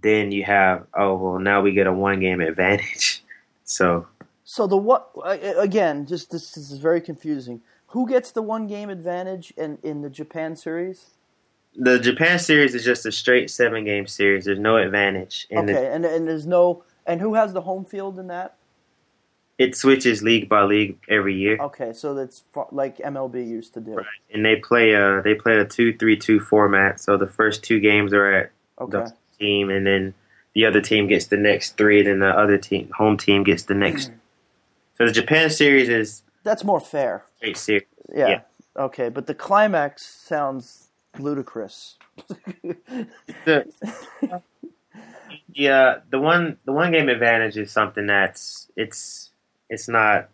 then 0.00 0.30
you 0.30 0.44
have 0.44 0.86
oh 0.94 1.16
well, 1.16 1.38
now 1.40 1.62
we 1.62 1.72
get 1.72 1.88
a 1.88 1.92
one-game 1.92 2.40
advantage. 2.40 3.24
so, 3.64 4.06
so 4.44 4.68
the 4.68 4.76
what 4.76 5.10
again? 5.56 6.06
Just 6.06 6.30
this, 6.30 6.52
this 6.52 6.70
is 6.70 6.78
very 6.78 7.00
confusing. 7.00 7.60
Who 7.88 8.08
gets 8.08 8.30
the 8.30 8.42
one-game 8.42 8.88
advantage 8.88 9.52
in 9.56 9.78
in 9.82 10.02
the 10.02 10.10
Japan 10.10 10.54
series? 10.54 11.15
The 11.78 11.98
Japan 11.98 12.38
series 12.38 12.74
is 12.74 12.84
just 12.84 13.06
a 13.06 13.12
straight 13.12 13.50
seven 13.50 13.84
game 13.84 14.06
series. 14.06 14.46
There's 14.46 14.58
no 14.58 14.76
advantage. 14.76 15.46
okay, 15.52 15.72
the, 15.72 15.92
and 15.92 16.04
and 16.04 16.26
there's 16.28 16.46
no 16.46 16.84
and 17.06 17.20
who 17.20 17.34
has 17.34 17.52
the 17.52 17.60
home 17.62 17.84
field 17.84 18.18
in 18.18 18.26
that? 18.28 18.56
It 19.58 19.74
switches 19.74 20.22
league 20.22 20.50
by 20.50 20.64
league 20.64 20.98
every 21.08 21.34
year. 21.34 21.58
Okay, 21.58 21.92
so 21.92 22.14
that's 22.14 22.44
like 22.72 22.98
MLB 22.98 23.46
used 23.46 23.74
to 23.74 23.80
do. 23.80 23.94
Right, 23.94 24.06
and 24.32 24.44
they 24.44 24.56
play 24.56 24.92
a 24.92 25.22
they 25.22 25.34
play 25.34 25.56
a 25.56 25.64
two 25.64 25.96
three 25.96 26.16
two 26.16 26.40
format. 26.40 27.00
So 27.00 27.16
the 27.16 27.26
first 27.26 27.62
two 27.62 27.80
games 27.80 28.12
are 28.12 28.30
at 28.32 28.50
okay. 28.80 28.98
the 28.98 29.12
team, 29.38 29.70
and 29.70 29.86
then 29.86 30.14
the 30.54 30.66
other 30.66 30.80
team 30.80 31.06
gets 31.06 31.26
the 31.26 31.36
next 31.36 31.76
three, 31.76 32.02
then 32.02 32.18
the 32.18 32.28
other 32.28 32.58
team 32.58 32.90
home 32.96 33.16
team 33.16 33.44
gets 33.44 33.64
the 33.64 33.74
next. 33.74 34.10
so 34.98 35.06
the 35.06 35.12
Japan 35.12 35.48
series 35.50 35.88
is 35.88 36.22
that's 36.42 36.64
more 36.64 36.80
fair. 36.80 37.24
Straight 37.38 37.56
series. 37.56 37.84
Yeah. 38.14 38.28
yeah. 38.28 38.40
Okay, 38.76 39.08
but 39.08 39.26
the 39.26 39.34
climax 39.34 40.04
sounds 40.04 40.85
ludicrous. 41.18 41.96
the, 43.44 43.66
yeah, 45.52 45.96
the 46.10 46.18
one 46.18 46.58
the 46.64 46.72
one 46.72 46.92
game 46.92 47.08
advantage 47.08 47.56
is 47.56 47.70
something 47.70 48.06
that's 48.06 48.70
it's 48.76 49.30
it's 49.68 49.88
not 49.88 50.28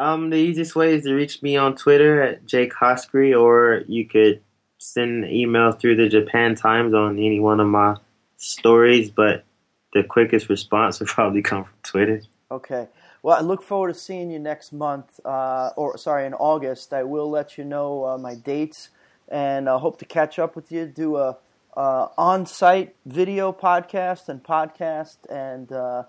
Um, 0.00 0.30
the 0.30 0.36
easiest 0.36 0.74
way 0.74 0.94
is 0.94 1.04
to 1.04 1.14
reach 1.14 1.40
me 1.40 1.56
on 1.56 1.76
Twitter 1.76 2.20
at 2.20 2.46
Jake 2.46 2.72
Coskrey, 2.72 3.38
or 3.40 3.84
you 3.86 4.08
could 4.08 4.42
send 4.80 5.24
an 5.24 5.30
email 5.30 5.72
through 5.72 5.96
the 5.96 6.08
Japan 6.08 6.54
Times 6.54 6.94
on 6.94 7.18
any 7.18 7.38
one 7.38 7.60
of 7.60 7.68
my 7.68 7.96
stories, 8.38 9.10
but 9.10 9.44
the 9.92 10.02
quickest 10.02 10.48
response 10.48 10.98
would 10.98 11.08
probably 11.16 11.42
come 11.42 11.64
from 11.64 11.74
Twitter. 11.82 12.22
Okay. 12.50 12.88
Well, 13.22 13.36
I 13.36 13.42
look 13.42 13.62
forward 13.62 13.92
to 13.92 13.98
seeing 13.98 14.30
you 14.30 14.38
next 14.38 14.72
month, 14.72 15.20
uh, 15.24 15.70
or 15.76 15.98
sorry, 15.98 16.26
in 16.26 16.32
August. 16.34 16.94
I 16.94 17.02
will 17.02 17.30
let 17.30 17.58
you 17.58 17.64
know 17.64 18.06
uh, 18.06 18.18
my 18.18 18.34
dates, 18.34 18.88
and 19.28 19.68
I 19.68 19.78
hope 19.78 19.98
to 19.98 20.06
catch 20.06 20.38
up 20.38 20.56
with 20.56 20.72
you, 20.72 20.86
do 20.86 21.16
a 21.16 21.36
uh, 21.76 22.08
on-site 22.16 22.96
video 23.04 23.52
podcast 23.52 24.30
and 24.30 24.42
podcast, 24.42 25.18
and 25.28 25.70
uh, 25.70 26.04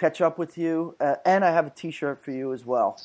catch 0.00 0.22
up 0.22 0.38
with 0.38 0.56
you. 0.56 0.96
Uh, 0.98 1.16
and 1.26 1.44
I 1.44 1.52
have 1.52 1.66
a 1.66 1.70
T-shirt 1.70 2.24
for 2.24 2.30
you 2.30 2.54
as 2.54 2.64
well. 2.64 2.98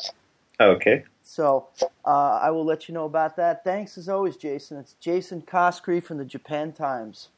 Okay. 0.59 1.03
So 1.28 1.67
uh, 2.05 2.39
I 2.41 2.51
will 2.51 2.65
let 2.65 2.88
you 2.88 2.93
know 2.93 3.05
about 3.05 3.36
that. 3.36 3.63
Thanks 3.63 3.97
as 3.97 4.07
always, 4.07 4.38
Jason. 4.38 4.78
It's 4.78 4.93
Jason 4.93 5.41
Coskrey 5.41 6.01
from 6.01 6.17
the 6.17 6.25
Japan 6.25 6.71
Times. 6.71 7.30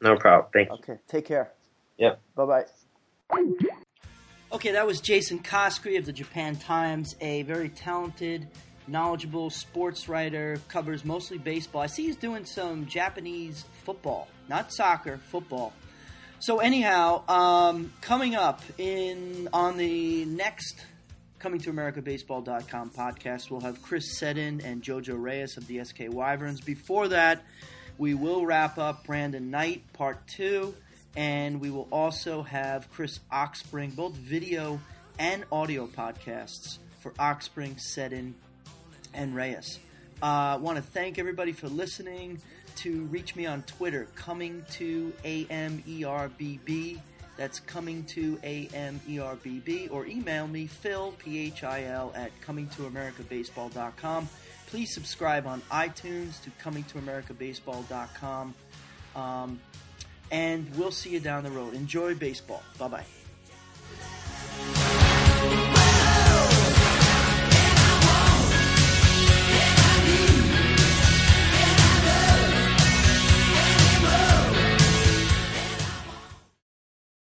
No 0.00 0.16
problem. 0.16 0.50
Thank 0.52 0.70
you. 0.70 0.74
Okay. 0.76 0.98
Take 1.06 1.26
care. 1.26 1.52
Yep. 1.98 2.20
Bye 2.34 2.44
bye. 2.46 2.64
Okay, 4.52 4.72
that 4.72 4.86
was 4.86 5.00
Jason 5.00 5.40
Coskrey 5.40 5.98
of 5.98 6.06
the 6.06 6.12
Japan 6.12 6.56
Times, 6.56 7.14
a 7.20 7.42
very 7.42 7.68
talented, 7.68 8.48
knowledgeable 8.86 9.50
sports 9.50 10.08
writer, 10.08 10.58
covers 10.68 11.04
mostly 11.04 11.36
baseball. 11.36 11.82
I 11.82 11.88
see 11.88 12.04
he's 12.06 12.16
doing 12.16 12.44
some 12.44 12.86
Japanese 12.86 13.64
football, 13.84 14.28
not 14.48 14.72
soccer, 14.72 15.18
football. 15.18 15.72
So 16.38 16.58
anyhow, 16.58 17.28
um, 17.28 17.92
coming 18.00 18.34
up 18.34 18.62
in 18.78 19.48
on 19.52 19.76
the 19.76 20.24
next 20.26 20.84
Coming 21.46 21.60
to 21.60 21.72
AmericaBaseball.com 21.72 22.90
podcast. 22.90 23.52
We'll 23.52 23.60
have 23.60 23.80
Chris 23.80 24.18
Seddon 24.18 24.60
and 24.64 24.82
JoJo 24.82 25.14
Reyes 25.16 25.56
of 25.56 25.64
the 25.68 25.84
SK 25.84 26.06
Wyverns. 26.08 26.60
Before 26.60 27.06
that, 27.06 27.44
we 27.98 28.14
will 28.14 28.44
wrap 28.44 28.78
up 28.78 29.06
Brandon 29.06 29.48
Knight, 29.48 29.84
part 29.92 30.26
two, 30.26 30.74
and 31.14 31.60
we 31.60 31.70
will 31.70 31.86
also 31.92 32.42
have 32.42 32.90
Chris 32.90 33.20
Oxspring, 33.30 33.94
both 33.94 34.14
video 34.14 34.80
and 35.20 35.44
audio 35.52 35.86
podcasts 35.86 36.78
for 36.98 37.12
Oxspring, 37.12 37.78
Seddon, 37.78 38.34
and 39.14 39.32
Reyes. 39.32 39.78
I 40.20 40.54
uh, 40.54 40.58
want 40.58 40.78
to 40.78 40.82
thank 40.82 41.16
everybody 41.16 41.52
for 41.52 41.68
listening. 41.68 42.40
To 42.78 43.04
reach 43.04 43.36
me 43.36 43.46
on 43.46 43.62
Twitter, 43.62 44.08
coming 44.16 44.64
to 44.72 45.12
AMERBB 45.24 47.00
that's 47.36 47.60
coming 47.60 48.04
to 48.04 48.36
AMERBB 48.38 49.90
or 49.90 50.06
email 50.06 50.46
me, 50.46 50.66
Phil, 50.66 51.14
P-H-I-L, 51.18 52.12
at 52.14 52.30
comingtoamericabaseball.com. 52.40 54.28
Please 54.68 54.92
subscribe 54.92 55.46
on 55.46 55.60
iTunes 55.70 56.42
to 56.42 56.50
comingtoamericabaseball.com. 56.62 58.54
Um, 59.14 59.60
and 60.30 60.74
we'll 60.76 60.90
see 60.90 61.10
you 61.10 61.20
down 61.20 61.44
the 61.44 61.50
road. 61.50 61.74
Enjoy 61.74 62.14
baseball. 62.14 62.62
Bye 62.78 62.88
bye. 62.88 63.06